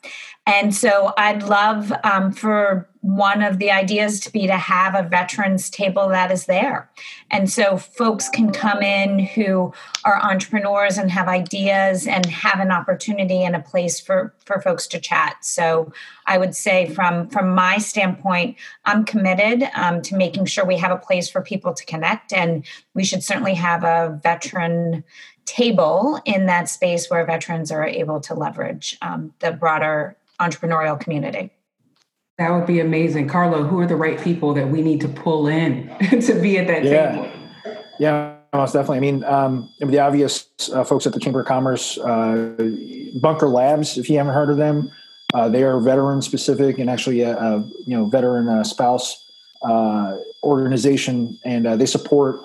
And 0.46 0.74
so 0.74 1.12
I'd 1.16 1.44
love 1.44 1.92
um, 2.02 2.32
for 2.32 2.88
one 3.00 3.42
of 3.42 3.58
the 3.58 3.70
ideas 3.70 4.20
to 4.20 4.30
be 4.30 4.46
to 4.46 4.56
have 4.56 4.94
a 4.94 5.08
veterans 5.08 5.70
table 5.70 6.08
that 6.08 6.30
is 6.30 6.46
there. 6.46 6.88
And 7.30 7.50
so 7.50 7.76
folks 7.76 8.28
can 8.28 8.52
come 8.52 8.80
in 8.80 9.20
who 9.20 9.72
are 10.04 10.22
entrepreneurs 10.22 10.98
and 10.98 11.10
have 11.10 11.26
ideas 11.28 12.06
and 12.06 12.26
have 12.26 12.60
an 12.60 12.70
opportunity 12.70 13.42
and 13.42 13.56
a 13.56 13.60
place 13.60 13.98
for, 13.98 14.34
for 14.44 14.60
folks 14.60 14.86
to 14.88 15.00
chat. 15.00 15.36
So 15.44 15.92
I 16.26 16.38
would 16.38 16.54
say 16.54 16.86
from, 16.86 17.28
from 17.28 17.54
my 17.54 17.78
standpoint, 17.78 18.56
I'm 18.84 19.04
committed 19.04 19.68
um, 19.74 20.00
to 20.02 20.16
making 20.16 20.46
sure 20.46 20.64
we 20.64 20.78
have 20.78 20.92
a 20.92 20.96
place 20.96 21.28
for 21.28 21.40
people 21.40 21.74
to 21.74 21.84
connect. 21.84 22.32
And 22.32 22.64
we 22.94 23.04
should 23.04 23.24
certainly 23.24 23.54
have 23.54 23.82
a 23.82 24.20
veteran 24.22 25.02
table 25.44 26.20
in 26.24 26.46
that 26.46 26.68
space 26.68 27.10
where 27.10 27.24
veterans 27.24 27.70
are 27.70 27.84
able 27.84 28.20
to 28.20 28.34
leverage 28.34 28.96
um, 29.02 29.32
the 29.40 29.52
broader 29.52 30.16
entrepreneurial 30.40 30.98
community. 30.98 31.50
That 32.38 32.50
would 32.50 32.66
be 32.66 32.80
amazing. 32.80 33.28
Carlo, 33.28 33.62
who 33.64 33.78
are 33.80 33.86
the 33.86 33.96
right 33.96 34.20
people 34.20 34.54
that 34.54 34.68
we 34.68 34.82
need 34.82 35.00
to 35.02 35.08
pull 35.08 35.46
in 35.46 35.88
to 36.22 36.40
be 36.40 36.58
at 36.58 36.66
that 36.66 36.84
yeah. 36.84 37.12
table? 37.12 37.30
Yeah, 37.98 38.36
most 38.54 38.72
definitely. 38.72 38.96
I 38.96 39.00
mean, 39.00 39.24
um, 39.24 39.70
the 39.80 39.98
obvious 39.98 40.48
uh, 40.72 40.82
folks 40.82 41.06
at 41.06 41.12
the 41.12 41.20
Chamber 41.20 41.40
of 41.40 41.46
Commerce, 41.46 41.98
uh, 41.98 42.54
Bunker 43.20 43.48
Labs, 43.48 43.98
if 43.98 44.08
you 44.08 44.16
haven't 44.16 44.34
heard 44.34 44.50
of 44.50 44.56
them, 44.56 44.90
uh, 45.34 45.48
they 45.48 45.62
are 45.62 45.78
veteran 45.80 46.20
specific 46.20 46.78
and 46.78 46.90
actually 46.90 47.22
a, 47.22 47.36
a 47.36 47.58
you 47.86 47.96
know 47.96 48.06
veteran 48.06 48.48
uh, 48.48 48.64
spouse 48.64 49.30
uh, 49.62 50.16
organization, 50.42 51.38
and 51.44 51.66
uh, 51.66 51.76
they 51.76 51.86
support 51.86 52.40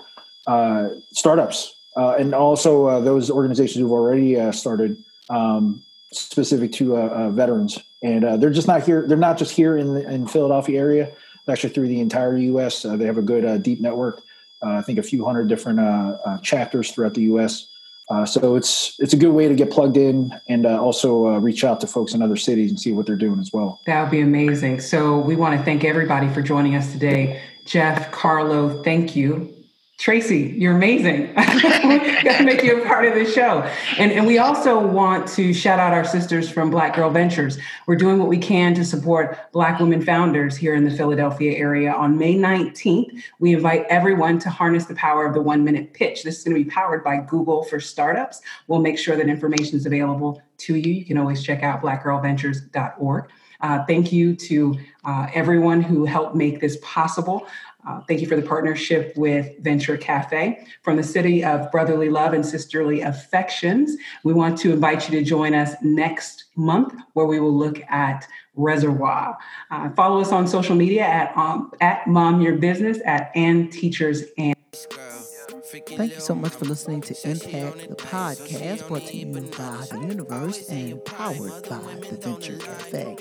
startups 1.12 1.77
and 1.98 2.34
also 2.34 3.02
those 3.02 3.30
organizations 3.30 3.82
who've 3.82 3.91
already 3.91 4.52
started 4.52 5.04
um, 5.30 5.84
specific 6.12 6.72
to 6.74 6.95
uh, 6.95 7.00
uh, 7.00 7.30
veterans, 7.30 7.80
and 8.02 8.24
uh, 8.24 8.38
they're 8.38 8.50
just 8.50 8.68
not 8.68 8.84
here. 8.84 9.06
They're 9.08 9.18
not 9.18 9.38
just 9.38 9.52
here 9.52 9.78
in 9.78 9.93
the 9.93 10.10
in 10.10 10.28
Philadelphia 10.28 10.80
area. 10.80 11.12
Actually, 11.50 11.74
through 11.74 11.88
the 11.88 12.02
entire 12.02 12.36
U.S., 12.38 12.84
uh, 12.84 12.98
they 12.98 13.06
have 13.06 13.18
a 13.18 13.22
good 13.22 13.45
uh, 13.45 13.58
deep 13.58 13.80
network. 13.80 14.22
Uh, 14.62 14.72
I 14.72 14.82
think 14.82 15.00
a 15.00 15.04
few 15.04 15.24
hundred 15.24 15.48
different 15.48 15.80
chapters 16.43 16.91
throughout 16.91 17.14
the 17.14 17.22
U.S. 17.24 17.68
so 18.26 18.56
it's 18.56 18.95
it's 19.00 19.14
a 19.14 19.18
good 19.18 19.32
way 19.32 19.48
to 19.48 19.56
get 19.56 19.70
plugged 19.72 19.98
in 19.98 20.34
and 20.50 20.66
also 20.66 21.38
reach 21.38 21.64
out 21.64 21.80
to 21.82 21.88
folks 21.88 22.14
in 22.14 22.22
other 22.22 22.36
cities 22.36 22.72
and 22.72 22.80
see 22.80 22.91
what 22.91 23.06
they're 23.06 23.16
doing 23.16 23.39
as 23.39 23.54
well. 23.54 23.80
That 23.86 24.02
would 24.02 24.12
be 24.12 24.22
amazing. 24.22 24.82
So 24.82 25.20
we 25.20 25.36
want 25.36 25.58
to 25.58 25.64
thank 25.64 25.84
everybody 25.84 26.28
for 26.30 26.41
joining 26.41 26.76
us 26.76 26.91
today. 26.91 27.41
Jeff, 27.66 28.12
Carlo, 28.12 28.82
thank 28.82 29.16
you 29.16 29.57
Tracy, 29.98 30.54
you're 30.56 30.76
amazing. 30.76 31.34
Got 31.36 32.38
to 32.38 32.43
make 32.43 32.64
you 32.64 32.84
a 32.84 32.86
part 32.86 33.06
of 33.06 33.16
the 33.16 33.26
show. 33.26 33.64
And, 33.98 34.12
and 34.12 34.28
we 34.28 34.38
also 34.38 34.80
want 34.80 35.28
to 35.30 35.56
shout 35.56 35.80
out 35.80 35.91
our 35.91 36.06
sisters 36.06 36.52
from 36.52 36.70
Black 36.70 36.95
Girl 36.95 37.10
Ventures. 37.10 37.58
We're 37.88 37.95
doing 37.95 38.20
what 38.20 38.28
we 38.28 38.38
can 38.38 38.76
to 38.76 38.86
support 38.86 39.52
Black 39.54 39.80
women 39.80 40.06
founders 40.06 40.56
here 40.56 40.76
in 40.76 40.86
the 40.86 40.91
Philadelphia 40.95 41.58
area. 41.58 41.91
On 41.91 42.16
May 42.16 42.36
19th, 42.36 43.24
we 43.39 43.56
invite 43.56 43.88
everyone 43.89 44.38
to 44.39 44.52
harness 44.52 44.86
the 44.86 44.93
power 44.93 45.26
of 45.26 45.34
the 45.34 45.41
one 45.41 45.64
minute 45.64 45.93
pitch. 45.93 46.22
This 46.22 46.38
is 46.38 46.43
going 46.43 46.56
to 46.56 46.64
be 46.64 46.70
powered 46.70 47.04
by 47.04 47.18
Google 47.18 47.64
for 47.64 47.80
Startups. 47.80 48.41
We'll 48.68 48.82
make 48.82 49.00
sure 49.00 49.16
that 49.16 49.28
information 49.28 49.78
is 49.78 49.88
available 49.88 50.39
to 50.60 50.76
you. 50.76 50.93
You 50.93 51.06
can 51.06 51.18
always 51.18 51.41
check 51.41 51.64
out 51.64 51.82
blackgirlventures.org. 51.82 53.32
Uh, 53.62 53.84
thank 53.86 54.12
you 54.12 54.36
to 54.36 54.78
uh, 55.05 55.28
everyone 55.34 55.82
who 55.82 56.05
helped 56.05 56.36
make 56.36 56.60
this 56.60 56.78
possible. 56.82 57.47
Uh, 57.88 58.01
thank 58.01 58.20
you 58.20 58.28
for 58.28 58.36
the 58.36 58.41
partnership 58.41 59.14
with 59.16 59.58
Venture 59.60 59.95
Cafe. 59.95 60.66
From 60.82 60.97
the 60.97 61.03
city 61.03 61.43
of 61.43 61.72
brotherly 61.72 62.10
love 62.10 62.34
and 62.34 62.45
sisterly 62.45 63.01
affections, 63.01 63.95
we 64.24 64.34
want 64.34 64.58
to 64.60 64.74
invite 64.74 65.10
you 65.10 65.18
to 65.18 65.24
join 65.24 65.53
us 65.53 65.74
next 65.82 66.45
month 66.55 66.93
where 67.14 67.26
we 67.26 67.39
will 67.39 67.55
look 67.55 67.82
at 67.89 68.28
Reservoir. 68.55 69.38
Uh, 69.72 69.89
follow 69.91 70.20
us 70.20 70.32
on 70.32 70.47
social 70.47 70.76
media 70.76 71.03
at, 71.03 71.38
um, 71.38 71.72
at 71.80 72.05
Mom 72.08 72.41
Your 72.41 72.55
Business, 72.58 72.99
at 73.05 73.32
and 73.36 73.72
Teachers 73.72 74.24
and 74.38 74.55
Thank 75.68 76.13
you 76.13 76.22
so 76.22 76.34
much 76.34 76.53
for 76.53 76.63
listening 76.63 77.01
to 77.01 77.30
Impact 77.30 77.89
the 77.89 77.95
podcast, 77.95 78.88
brought 78.88 79.05
to 79.07 79.18
you 79.18 79.26
by 79.26 79.41
the 79.91 79.99
universe 79.99 80.70
and 80.70 81.03
powered 81.03 81.68
by 81.68 81.82
the 82.09 82.15
Venture 82.15 82.57
Cafe. 82.57 83.18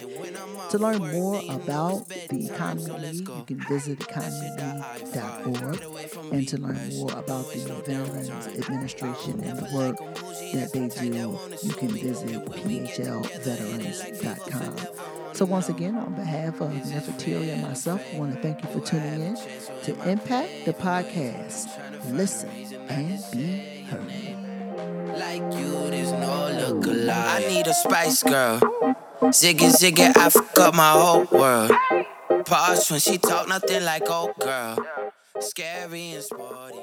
To 0.70 0.78
learn 0.78 0.98
more 0.98 1.42
about 1.50 2.06
the 2.08 2.46
Economy 2.46 3.16
you 3.16 3.44
can 3.46 3.58
visit 3.68 3.98
economyleague.org. 4.08 6.32
And 6.32 6.46
to 6.48 6.58
learn 6.58 6.88
more 6.98 7.18
about 7.18 7.52
the 7.52 7.82
Veterans 7.84 8.46
Administration 8.46 9.42
and 9.42 9.58
the 9.58 9.68
work 9.74 9.96
that 10.52 10.72
they 10.72 10.86
do, 10.86 11.36
you 11.64 11.72
can 11.72 11.88
visit 11.88 12.44
phlveterans.com. 12.44 15.25
So, 15.36 15.44
once 15.44 15.68
again, 15.68 15.96
on 15.96 16.14
behalf 16.14 16.62
of 16.62 16.70
Nefertiti 16.70 17.52
and 17.52 17.60
myself, 17.60 18.00
I 18.14 18.18
want 18.18 18.32
to 18.32 18.40
thank 18.40 18.62
you 18.62 18.70
for 18.70 18.80
tuning 18.80 19.20
in 19.20 19.36
to 19.82 20.10
Impact 20.10 20.64
the 20.64 20.72
Podcast. 20.72 21.68
Listen 22.10 22.48
and 22.88 23.22
be 23.32 23.82
heard. 23.82 25.18
Like 25.18 25.42
you, 25.60 25.90
there's 25.90 26.10
no 26.12 26.72
look 26.72 26.86
alike. 26.86 27.42
I 27.44 27.48
need 27.48 27.66
a 27.66 27.74
spice 27.74 28.22
girl. 28.22 28.60
Ziggy, 29.24 29.68
ziggy, 29.76 30.16
I 30.16 30.30
fuck 30.30 30.58
up 30.58 30.74
my 30.74 30.92
whole 30.92 31.26
world. 31.30 31.70
Pause 32.46 32.92
when 32.92 33.00
she 33.00 33.18
talk, 33.18 33.46
nothing 33.46 33.84
like 33.84 34.08
old 34.08 34.36
girl. 34.40 34.78
Scary 35.40 36.12
and 36.12 36.24
sporty. 36.24 36.78